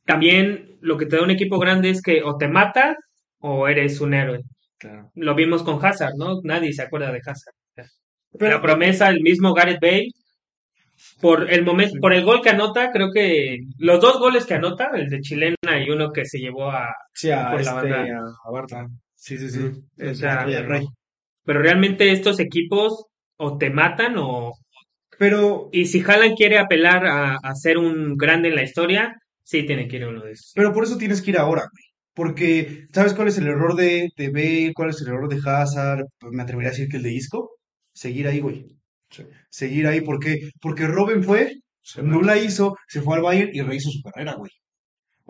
también 0.05 0.79
lo 0.81 0.97
que 0.97 1.07
te 1.07 1.17
da 1.17 1.23
un 1.23 1.31
equipo 1.31 1.59
grande 1.59 1.91
es 1.91 2.03
que 2.03 2.23
o 2.23 2.37
te 2.37 2.49
mata 2.49 2.97
o 3.39 3.69
eres 3.69 4.01
un 4.01 4.15
héroe. 4.15 4.41
Claro. 4.79 5.11
Lo 5.15 5.35
vimos 5.35 5.63
con 5.63 5.85
Hazard, 5.85 6.15
¿no? 6.17 6.41
Nadie 6.43 6.73
se 6.73 6.83
acuerda 6.83 7.13
de 7.13 7.21
Hazard. 7.25 7.55
Pero- 8.39 8.57
la 8.57 8.63
promesa, 8.63 9.09
el 9.11 9.21
mismo 9.23 9.53
Gareth 9.55 9.81
Bale, 9.81 10.09
por 11.21 11.51
el 11.53 11.65
momento, 11.65 11.97
por 12.01 12.13
el 12.13 12.25
gol 12.25 12.41
que 12.43 12.51
anota, 12.51 12.91
creo 12.93 13.11
que 13.13 13.59
los 13.79 14.01
dos 14.01 14.19
goles 14.19 14.47
que 14.47 14.55
anota, 14.55 14.91
el 14.95 15.09
de 15.09 15.21
chilena 15.21 15.57
y 15.85 15.91
uno 15.91 16.13
que 16.13 16.25
se 16.25 16.39
llevó 16.39 16.71
a, 16.71 16.89
Sí, 17.15 17.31
a, 17.31 17.51
Por 17.51 17.63
la 17.65 17.71
este, 17.77 17.91
banda. 17.91 18.19
a, 18.19 18.49
a 18.49 18.51
Bartra. 18.53 18.87
Sí, 19.15 19.37
sí, 19.39 19.51
sí. 19.51 19.71
o 20.03 20.15
sea, 20.15 20.45
rey. 20.45 20.87
pero 21.45 21.61
realmente 21.61 22.11
estos 22.13 22.41
equipos 22.41 23.05
o 23.37 23.59
te 23.59 23.71
matan 23.71 24.15
o 24.19 24.53
Pero, 25.19 25.69
y 25.73 25.87
si 25.87 26.01
Haaland 26.03 26.37
quiere 26.37 26.59
apelar 26.59 27.07
a, 27.07 27.37
a 27.43 27.55
ser 27.55 27.77
un 27.79 28.17
grande 28.17 28.49
en 28.49 28.55
la 28.57 28.63
historia, 28.63 29.15
sí 29.43 29.65
tiene 29.67 29.87
que 29.89 29.97
ir 29.97 30.05
a 30.05 30.09
uno 30.09 30.25
de 30.25 30.33
esos. 30.33 30.53
pero 30.55 30.73
por 30.73 30.85
eso 30.85 30.97
tienes 30.97 31.21
que 31.23 31.31
ir 31.33 31.39
ahora, 31.39 31.63
güey. 31.63 31.85
Porque, 32.15 32.87
¿sabes 32.93 33.15
cuál 33.15 33.29
es 33.29 33.39
el 33.39 33.47
error 33.47 33.77
de, 33.77 34.09
de 34.17 34.31
Bale? 34.31 34.73
¿Cuál 34.75 34.91
es 34.91 35.01
el 35.01 35.09
error 35.09 35.29
de 35.29 35.41
Hazard? 35.45 36.05
Me 36.31 36.43
atrevería 36.43 36.69
a 36.71 36.73
decir 36.73 36.89
que 36.89 36.97
el 36.97 37.03
de 37.05 37.13
Isco. 37.13 37.51
Seguir 37.95 38.27
ahí, 38.27 38.41
güey. 38.41 38.67
Sí. 39.11 39.25
Seguir 39.51 39.87
ahí, 39.87 40.01
¿por 40.03 40.19
qué? 40.21 40.51
Porque 40.61 40.87
Robin 40.87 41.23
fue, 41.25 41.55
no 42.03 42.23
la 42.23 42.39
hizo, 42.39 42.77
se 42.89 43.03
fue 43.03 43.17
al 43.17 43.23
Bayern 43.23 43.51
y 43.53 43.61
rehizo 43.63 43.91
su 43.91 44.01
carrera, 44.03 44.35
güey. 44.35 44.51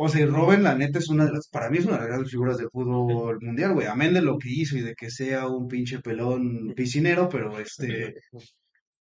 O 0.03 0.09
sea, 0.09 0.22
y 0.22 0.26
Robben, 0.26 0.62
la 0.62 0.74
neta, 0.74 0.99
es 0.99 1.09
una 1.11 1.26
de 1.26 1.33
las, 1.33 1.49
para 1.49 1.68
mí 1.70 1.78
es 1.78 1.85
una 1.85 1.95
de 1.95 2.01
las 2.01 2.09
grandes 2.09 2.31
figuras 2.31 2.57
del 2.59 2.70
fútbol 2.70 3.39
mundial, 3.43 3.74
güey. 3.74 3.87
Amén 3.87 4.14
de 4.14 4.22
lo 4.22 4.39
que 4.39 4.49
hizo 4.51 4.76
y 4.78 4.81
de 4.83 4.95
que 4.95 5.11
sea 5.11 5.47
un 5.47 5.68
pinche 5.68 6.01
pelón 6.01 6.72
piscinero, 6.74 7.28
pero 7.28 7.59
este, 7.61 8.14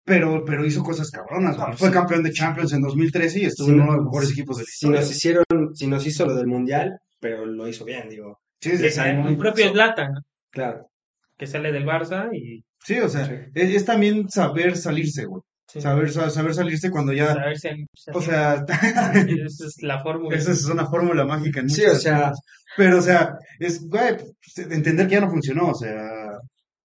pero, 0.04 0.44
pero 0.44 0.64
hizo 0.64 0.82
cosas 0.82 1.10
cabronas, 1.10 1.56
güey. 1.56 1.70
No, 1.70 1.76
Fue 1.76 1.88
sí. 1.88 1.94
campeón 1.94 2.22
de 2.22 2.32
Champions 2.32 2.72
en 2.72 2.82
2013 2.82 3.40
y 3.40 3.44
estuvo 3.46 3.68
Sí, 3.68 3.72
en 3.72 3.78
no, 3.78 3.84
uno 3.84 3.92
de 3.92 3.96
los 3.98 4.06
mejores 4.06 4.30
equipos 4.32 4.56
de 4.58 4.62
la 4.64 4.68
Si 4.70 4.88
nos 4.88 5.10
hicieron, 5.10 5.44
si 5.74 5.86
nos 5.86 6.06
hizo 6.06 6.26
lo 6.26 6.34
del 6.36 6.46
mundial, 6.46 6.98
pero 7.20 7.44
lo 7.46 7.66
hizo 7.68 7.84
bien, 7.84 8.08
digo. 8.08 8.40
Sí, 8.60 8.76
sí, 8.76 8.86
Es 8.86 8.94
sí, 8.94 9.00
el 9.00 9.36
propio 9.36 9.70
Zlatan, 9.72 10.12
¿no? 10.12 10.20
Claro. 10.50 10.88
que 11.36 11.46
sale 11.46 11.72
del 11.72 11.84
Barça 11.86 12.28
y 12.32 12.64
Sí, 12.84 12.98
o 13.00 13.08
sea, 13.08 13.24
es, 13.54 13.74
es 13.74 13.84
también 13.84 14.28
saber 14.28 14.76
salirse, 14.76 15.24
güey. 15.24 15.42
sí, 15.66 15.80
Saber, 15.80 16.10
sa- 16.12 16.30
saber 16.30 16.54
salirse 16.54 16.90
cuando 16.90 17.12
ya, 17.12 17.32
saber 17.34 17.58
si- 17.58 17.86
si- 17.94 18.10
o 18.12 18.20
sea, 18.20 18.64
esa 19.46 19.66
es 19.66 19.82
la 19.82 20.02
fórmula. 20.02 20.36
esa 20.36 20.52
es 20.52 20.64
una 20.66 20.86
fórmula 20.86 21.24
mágica. 21.24 21.60
en 21.60 21.70
Sí, 21.70 21.84
o 21.84 21.94
sea, 21.94 22.30
cosas. 22.30 22.40
Pero, 22.76 22.98
o 22.98 23.02
sea, 23.02 23.34
es, 23.58 23.80
güey, 23.88 24.16
pues, 24.16 24.58
entender 24.70 25.06
que 25.06 25.14
ya 25.14 25.20
no 25.20 25.30
funcionó, 25.30 25.68
o 25.70 25.74
sea, 25.74 26.38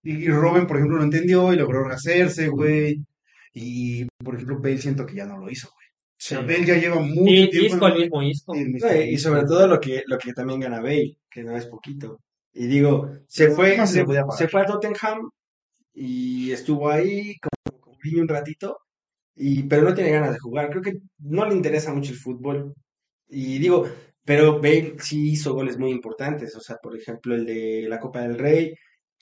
y, 0.04 0.26
y 0.26 0.28
Robin, 0.30 0.66
por 0.68 0.78
ejemplo, 0.78 0.98
lo 0.98 1.04
entendió 1.04 1.52
y 1.52 1.58
logró 1.58 1.84
rehacerse, 1.84 2.48
güey. 2.48 3.02
Y, 3.54 4.06
por 4.24 4.36
ejemplo, 4.36 4.60
Bale 4.62 4.78
siento 4.78 5.06
que 5.06 5.16
ya 5.16 5.26
no 5.26 5.38
lo 5.38 5.50
hizo, 5.50 5.68
güey. 5.74 5.88
O 5.88 6.22
sea, 6.22 6.40
Bale 6.42 6.66
ya 6.66 6.76
lleva 6.78 7.00
mucho 7.02 7.22
y 7.32 7.50
tiempo. 7.50 7.76
Isco, 7.76 7.88
en- 7.88 7.94
el 8.62 8.70
mismo 8.70 8.88
no, 8.90 8.96
y 8.96 9.00
y 9.14 9.18
sobre 9.18 9.44
todo 9.44 9.68
lo 9.68 9.80
que, 9.80 10.04
lo 10.06 10.18
que 10.18 10.34
también 10.34 10.60
gana 10.60 10.80
Bale, 10.80 11.18
que 11.30 11.44
no 11.44 11.58
es 11.58 11.66
poquito. 11.66 12.20
Y 12.54 12.68
digo, 12.68 13.10
se 13.28 13.50
fue, 13.52 13.76
se 13.88 14.06
se 14.38 14.48
fue 14.48 14.62
a 14.62 14.66
Tottenham 14.66 15.30
y 16.00 16.52
estuvo 16.54 16.90
ahí 16.90 17.36
como, 17.42 17.98
un 18.22 18.28
ratito, 18.28 18.78
y, 19.36 19.64
pero 19.64 19.84
no 19.84 19.94
tiene 19.94 20.12
ganas 20.12 20.32
de 20.32 20.40
jugar. 20.40 20.70
Creo 20.70 20.82
que 20.82 20.94
no 21.20 21.46
le 21.46 21.56
interesa 21.56 21.94
mucho 21.94 22.14
el 22.14 22.18
fútbol. 22.18 22.74
Y 23.28 23.60
digo, 23.60 23.86
pero 24.24 24.62
Bale 24.62 24.96
sí 25.00 25.32
hizo 25.32 25.54
goles 25.54 25.78
muy 25.78 25.92
importantes. 25.92 26.56
O 26.56 26.62
sea, 26.62 26.78
por 26.82 26.96
ejemplo, 26.96 27.36
el 27.36 27.46
de 27.46 27.86
la 27.90 28.00
Copa 28.00 28.22
del 28.22 28.38
Rey, 28.38 28.74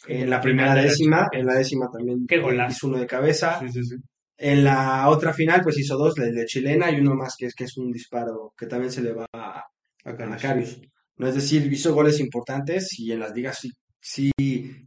en 0.08 0.30
la 0.30 0.40
primera 0.40 0.76
décima, 0.76 1.28
en 1.32 1.48
la 1.48 1.56
décima 1.56 1.90
también 1.92 2.28
hizo 2.70 2.88
uno 2.88 3.00
de 3.00 3.08
cabeza. 3.08 3.60
Sí, 3.60 3.70
sí, 3.72 3.84
sí. 3.84 3.96
En 4.38 4.64
la 4.64 5.10
otra 5.10 5.34
final, 5.34 5.62
pues 5.64 5.80
hizo 5.80 5.98
dos, 5.98 6.16
el 6.20 6.36
de 6.36 6.46
chilena 6.46 6.92
y 6.92 7.00
uno 7.00 7.16
más 7.16 7.36
que 7.38 7.48
es, 7.48 7.56
que 7.56 7.64
es 7.64 7.76
un 7.78 7.92
disparo 7.92 8.54
que 8.56 8.68
también 8.68 8.92
se 8.92 9.02
le 9.02 9.14
va 9.14 9.26
a, 9.34 9.64
a 10.04 10.38
Karius. 10.38 10.80
No 11.16 11.28
es 11.28 11.34
decir, 11.34 11.72
hizo 11.74 11.96
goles 11.96 12.20
importantes 12.20 13.00
y 13.00 13.12
en 13.12 13.20
las 13.22 13.34
ligas 13.34 13.58
sí, 13.60 13.72
sí 14.10 14.32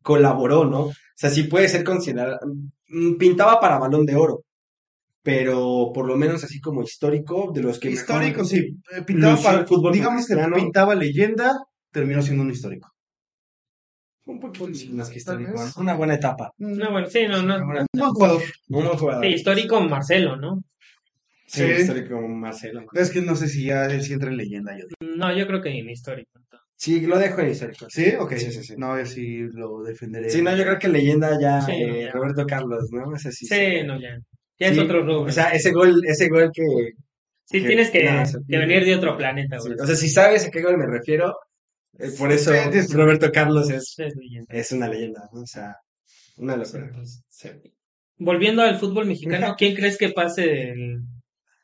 colaboró, 0.03 0.65
¿no? 0.65 0.81
O 0.87 0.93
sea, 1.15 1.31
sí 1.31 1.43
puede 1.45 1.69
ser 1.69 1.85
considerado, 1.85 2.39
mm, 2.89 3.17
pintaba 3.17 3.61
para 3.61 3.79
balón 3.79 4.07
de 4.07 4.17
oro, 4.17 4.45
pero 5.23 5.91
por 5.95 6.07
lo 6.07 6.17
menos 6.17 6.43
así 6.45 6.61
como 6.61 6.83
histórico, 6.83 7.53
de 7.55 7.63
los 7.63 7.79
que 7.79 7.91
mejor- 7.91 8.01
Histórico, 8.01 8.45
sí. 8.45 8.77
eh, 8.97 9.03
Pintaba 9.07 9.37
para, 9.43 9.61
el 9.61 9.67
fútbol 9.67 9.93
digamos 9.93 10.27
que 10.27 10.35
pintaba 10.55 10.95
leyenda, 10.95 11.53
terminó 11.91 12.23
siendo 12.23 12.43
un 12.43 12.51
histórico. 12.51 12.89
Un 14.25 14.39
poquito 14.39 14.69
más 14.93 15.11
que 15.11 15.19
histórico. 15.19 15.53
Una 15.77 15.95
buena 15.95 16.15
etapa. 16.15 16.53
No, 16.59 16.91
bueno, 16.93 17.07
sí, 17.09 17.27
no, 17.27 17.43
no. 17.43 17.57
Un 17.57 17.87
buen 17.93 18.11
jugador. 18.13 18.43
Un 18.69 18.85
buen 18.85 18.97
jugador. 18.99 19.25
Sí, 19.25 19.31
histórico 19.33 19.81
Marcelo, 19.81 20.37
¿no? 20.37 20.63
Sí, 21.47 21.63
Sí. 21.67 21.81
histórico 21.83 22.21
Marcelo. 22.29 22.85
Es 22.93 23.11
que 23.11 23.23
no 23.23 23.35
sé 23.35 23.49
si 23.49 23.65
ya 23.67 23.87
él 23.87 24.03
sí 24.03 24.13
entra 24.13 24.31
en 24.31 24.37
leyenda, 24.37 24.73
yo 24.79 24.85
digo. 24.87 25.17
No, 25.17 25.37
yo 25.37 25.47
creo 25.49 25.61
que 25.61 25.71
en 25.71 25.91
histórico. 25.91 26.31
Sí, 26.83 27.01
lo 27.03 27.19
dejo 27.19 27.43
en 27.43 27.51
histórico. 27.51 27.87
¿Sí? 27.91 28.15
Ok. 28.19 28.33
Sí, 28.37 28.51
sí, 28.53 28.65
sí. 28.65 28.75
No, 28.79 28.99
yo 28.99 29.05
sí 29.05 29.41
lo 29.53 29.83
defenderé. 29.83 30.31
Sí, 30.31 30.41
no, 30.41 30.57
yo 30.57 30.65
creo 30.65 30.79
que 30.79 30.89
leyenda 30.89 31.39
ya, 31.39 31.61
Sí, 31.61 31.73
eh, 31.73 32.05
ya. 32.07 32.13
Roberto 32.13 32.47
Carlos, 32.47 32.89
¿no? 32.91 33.15
Ese 33.15 33.31
sí. 33.33 33.45
Sí, 33.45 33.83
no, 33.85 34.01
ya. 34.01 34.19
Ya 34.59 34.69
es 34.69 34.79
otro 34.79 35.01
rubro. 35.03 35.25
O 35.29 35.31
sea, 35.31 35.51
ese 35.51 35.73
gol, 35.73 36.01
ese 36.07 36.31
gol 36.31 36.51
que, 36.55 36.63
sí, 37.45 37.61
que- 37.61 37.67
tienes 37.67 37.91
que, 37.91 38.09
venir 38.49 38.85
de 38.87 38.95
otro 38.95 39.15
planeta, 39.15 39.59
sí, 39.61 39.69
güey. 39.69 39.81
o 39.81 39.87
sea, 39.87 39.95
si 39.95 40.09
sabes 40.09 40.47
a 40.47 40.51
qué 40.51 40.63
gol 40.63 40.79
me 40.79 40.87
refiero, 40.87 41.35
eh, 41.99 42.11
por 42.19 42.33
eso 42.33 42.51
Roberto 42.95 43.31
Carlos 43.31 43.69
es, 43.69 43.95
Es 43.99 44.17
leyenda. 44.17 44.47
es 44.49 44.73
una 44.73 44.89
leyenda, 44.89 45.29
¿no? 45.35 45.43
O 45.43 45.47
sea, 45.47 45.77
una 46.39 46.57
locura. 46.57 46.91
Sí. 47.29 47.51
Volviendo 48.17 48.63
al 48.63 48.79
fútbol 48.79 49.05
mexicano, 49.05 49.55
¿quién 49.59 49.75
crees 49.75 49.99
que 49.99 50.09
pase 50.11 50.71
el- 50.71 51.03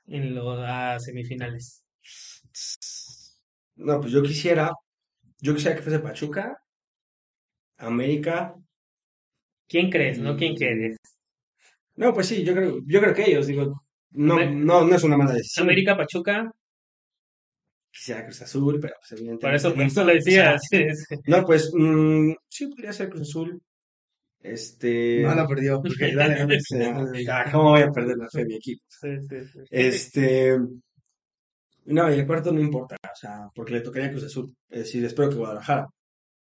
en 0.08 0.34
lo- 0.34 0.62
a 0.62 1.00
semifinales? 1.00 1.82
No, 3.76 4.00
pues 4.00 4.12
yo 4.12 4.22
quisiera, 4.22 4.70
yo 5.46 5.54
quisiera 5.54 5.76
que 5.76 5.82
fuese 5.82 6.00
Pachuca, 6.06 6.44
América. 7.78 8.54
¿Quién 9.68 9.90
crees, 9.90 10.18
no? 10.18 10.34
Mm. 10.34 10.36
¿Quién 10.38 10.54
quieres? 10.56 10.96
No, 11.96 12.12
pues 12.14 12.26
sí, 12.28 12.44
yo 12.44 12.54
creo, 12.54 12.78
yo 12.86 13.00
creo 13.00 13.14
que 13.14 13.24
ellos, 13.30 13.46
digo, 13.46 13.82
no, 14.12 14.34
Amer- 14.34 14.54
no, 14.54 14.84
no 14.86 14.94
es 14.96 15.02
una 15.04 15.16
mala 15.16 15.32
decisión. 15.34 15.66
América, 15.66 15.96
Pachuca, 15.96 16.50
Quisiera 17.92 18.24
Cruz 18.24 18.42
Azul, 18.42 18.78
pero 18.80 18.94
pues 19.00 19.12
evidentemente. 19.12 19.46
por 19.46 19.54
eso, 19.54 19.74
por 19.74 19.82
eso 19.84 20.04
lo 20.04 20.12
o 20.12 20.14
decía. 20.14 20.58
sea, 20.58 20.58
sí, 20.58 20.94
sí. 21.08 21.14
no, 21.26 21.44
pues 21.44 21.70
mm, 21.74 22.32
sí 22.48 22.66
podría 22.68 22.92
ser 22.92 23.08
Cruz 23.08 23.22
Azul. 23.22 23.60
Este. 24.40 25.22
No 25.22 25.34
la 25.34 25.46
perdió. 25.48 25.82
porque 25.82 26.14
dale, 26.14 26.36
dale. 26.36 26.60
Sí, 26.60 26.76
ah, 27.30 27.44
¿Cómo 27.52 27.70
voy 27.70 27.82
a 27.82 27.90
perder 27.90 28.18
la 28.18 28.28
fe 28.30 28.40
de 28.40 28.46
mi 28.46 28.56
equipo? 28.56 28.84
Sí, 28.88 29.08
sí, 29.28 29.36
sí. 29.52 29.58
Este. 29.70 30.58
No, 31.86 32.12
y 32.12 32.18
el 32.18 32.26
cuarto 32.26 32.52
no 32.52 32.60
importa, 32.60 32.96
o 33.02 33.16
sea, 33.16 33.48
porque 33.54 33.74
le 33.74 33.80
tocaría 33.80 34.10
Cruz 34.10 34.24
Azul. 34.24 34.54
Es 34.68 34.80
decir, 34.80 35.04
espero 35.04 35.30
que 35.30 35.36
Guadalajara. 35.36 35.86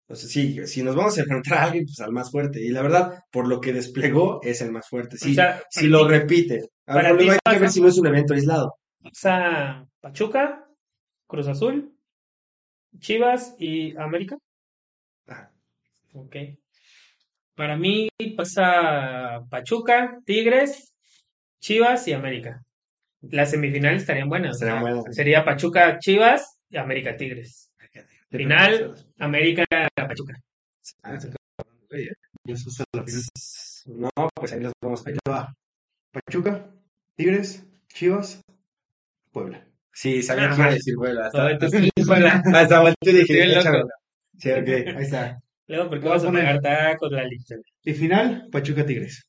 Entonces, 0.09 0.31
sí, 0.31 0.67
si 0.67 0.83
nos 0.83 0.97
vamos 0.97 1.17
a 1.19 1.21
enfrentar 1.21 1.59
a 1.59 1.65
alguien, 1.65 1.85
pues 1.85 2.01
al 2.01 2.13
más 2.13 2.31
fuerte. 2.31 2.61
Y 2.63 2.71
la 2.71 2.81
verdad, 2.83 3.21
por 3.31 3.47
lo 3.47 3.61
que 3.61 3.75
desplegó, 3.75 4.41
es 4.43 4.63
el 4.63 4.73
más 4.73 4.89
fuerte. 4.89 5.19
Sí, 5.19 5.33
O 5.33 5.35
sea, 5.35 5.63
si 5.71 5.87
lo 5.87 6.09
repite. 6.09 6.71
para 6.85 7.11
Ahora, 7.11 7.25
hay 7.45 7.55
que 7.55 7.59
ver 7.61 7.71
si 7.71 7.81
no 7.81 7.89
es 7.89 7.99
un 7.99 8.07
evento 8.07 8.33
aislado. 8.33 8.75
pasa 9.03 9.87
Pachuca, 10.01 10.67
Cruz 11.27 11.47
Azul, 11.47 11.93
Chivas 12.99 13.55
y 13.59 13.97
América. 13.99 14.39
Ajá. 15.27 15.53
Ok. 16.15 16.37
Para 17.55 17.77
mí 17.77 18.09
pasa 18.35 19.45
Pachuca, 19.51 20.19
Tigres, 20.25 20.95
Chivas 21.61 22.09
y 22.09 22.15
América. 22.15 22.63
Las 23.23 23.51
semifinales 23.51 24.03
estarían 24.03 24.29
buenas. 24.29 24.57
o 24.57 24.59
sea, 24.59 24.81
buenas. 24.81 25.05
Sería 25.11 25.45
Pachuca, 25.45 25.99
Chivas 25.99 26.59
y 26.71 26.77
América, 26.77 27.17
Tigres. 27.17 27.71
Final, 28.31 28.95
América, 29.19 29.65
Pachuca. 29.97 30.35
Final. 31.03 31.35
No, 33.87 34.11
pues 34.35 34.53
ahí 34.53 34.61
los 34.61 34.73
vamos 34.83 35.05
a 35.07 35.31
va. 35.31 35.55
Pachuca, 36.13 36.67
Tigres, 37.17 37.65
Chivas, 37.89 38.41
Puebla. 39.33 39.65
Sí, 39.93 40.23
sabía 40.23 40.45
Ah, 40.45 40.49
que 40.51 40.57
iba 40.61 40.67
a 40.67 40.75
decir 40.75 40.95
Puebla. 40.95 41.27
Hasta, 41.27 42.81
volteé 42.81 42.97
y 43.13 43.17
dije. 43.17 43.61
Sí, 44.39 44.51
ok, 44.53 44.69
ahí 44.69 45.03
está. 45.03 45.41
Luego, 45.67 45.89
porque 45.91 46.05
Voy 46.05 46.11
a 46.11 46.15
vas 46.15 46.23
a 46.25 46.27
poner- 46.27 46.45
pagar 46.45 46.61
tacos, 46.61 47.11
la 47.13 47.25
lista. 47.25 47.57
Y 47.83 47.95
final, 47.95 48.49
Pachuca 48.53 48.87
Tigres. 48.87 49.23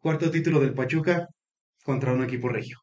Cuarto 0.00 0.30
título 0.30 0.60
del 0.60 0.74
Pachuca 0.74 1.28
contra 1.86 2.12
un 2.12 2.24
equipo 2.24 2.48
regio. 2.48 2.78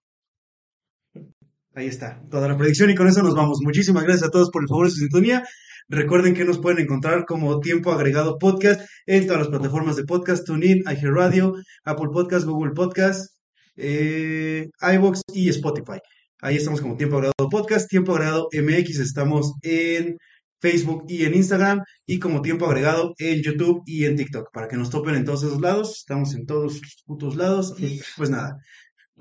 Ahí 1.76 1.88
está, 1.88 2.22
toda 2.32 2.48
la 2.48 2.58
predicción 2.58 2.90
y 2.90 2.96
con 2.96 3.08
eso 3.08 3.22
nos 3.22 3.36
vamos. 3.36 3.60
Muchísimas 3.62 4.04
gracias 4.04 4.28
a 4.28 4.32
todos 4.32 4.50
por 4.50 4.64
el 4.64 4.70
favor 4.70 4.86
de 4.86 4.92
su 4.92 5.00
sintonía. 5.00 5.44
Recuerden 5.90 6.34
que 6.34 6.46
nos 6.46 6.60
pueden 6.60 6.80
encontrar 6.80 7.26
como 7.26 7.60
Tiempo 7.60 7.92
Agregado 7.92 8.38
Podcast 8.40 8.82
en 9.06 9.26
todas 9.26 9.42
las 9.42 9.50
plataformas 9.50 9.98
de 9.98 10.06
podcast, 10.06 10.46
TuneIn, 10.46 10.84
iHeartRadio, 10.86 11.56
Apple 11.84 12.10
Podcast, 12.14 12.46
Google 12.46 12.72
Podcast, 12.74 13.36
eh, 13.76 14.70
iVoox 14.82 15.22
y 15.34 15.50
Spotify. 15.50 16.00
Ahí 16.42 16.56
estamos 16.56 16.80
como 16.80 16.96
Tiempo 16.96 17.18
Agregado 17.18 17.50
Podcast, 17.50 17.90
Tiempo 17.90 18.14
Agregado 18.14 18.48
MX, 18.54 19.00
estamos 19.00 19.54
en 19.64 20.16
Facebook 20.64 21.04
y 21.10 21.26
en 21.26 21.34
Instagram 21.34 21.82
y 22.06 22.20
como 22.20 22.42
tiempo 22.42 22.66
agregado 22.66 23.14
en 23.18 23.42
YouTube 23.42 23.84
y 23.86 24.06
en 24.06 24.16
TikTok 24.16 24.48
para 24.54 24.70
que 24.70 24.78
nos 24.78 24.90
topen 24.90 25.16
en 25.16 25.26
todos 25.26 25.44
esos 25.44 25.60
lados. 25.60 25.98
Estamos 25.98 26.34
en 26.36 26.46
todos 26.46 26.80
los 27.06 27.36
lados 27.36 27.76
y 27.78 28.00
pues 28.16 28.30
nada. 28.30 28.56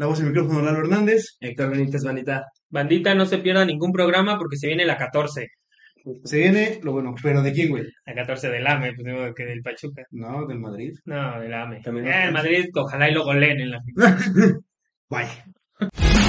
La 0.02 0.08
voz 0.08 0.18
y 0.18 0.22
el 0.22 0.30
micrófono 0.30 0.62
Lalo 0.62 0.80
Hernández. 0.80 1.36
Héctor 1.38 1.70
Benítez, 1.70 2.02
Vanita. 2.02 2.46
Bandita, 2.70 3.14
no 3.14 3.24
se 3.24 3.38
pierda 3.38 3.64
ningún 3.64 3.92
programa 3.92 4.36
porque 4.36 4.56
se 4.56 4.66
viene 4.66 4.84
la 4.84 4.96
14. 4.96 5.46
Se 6.24 6.38
viene 6.38 6.80
lo 6.82 6.94
bueno, 6.94 7.14
pero 7.22 7.40
¿de 7.40 7.52
quién, 7.52 7.70
güey? 7.70 7.84
La 8.04 8.12
14 8.12 8.48
del 8.48 8.66
AME, 8.66 8.94
pues 8.94 9.06
digo 9.06 9.32
que 9.32 9.44
del 9.44 9.62
Pachuca. 9.62 10.02
No, 10.10 10.44
del 10.48 10.58
Madrid. 10.58 10.92
No, 11.04 11.40
del 11.40 11.54
AME. 11.54 11.82
También. 11.82 12.08
Eh, 12.08 12.24
el 12.24 12.32
Madrid, 12.32 12.64
ojalá 12.74 13.08
y 13.08 13.14
lo 13.14 13.22
goleen 13.22 13.60
en 13.60 13.70
la 13.70 13.80
final. 13.80 14.58
Bye. 15.08 16.21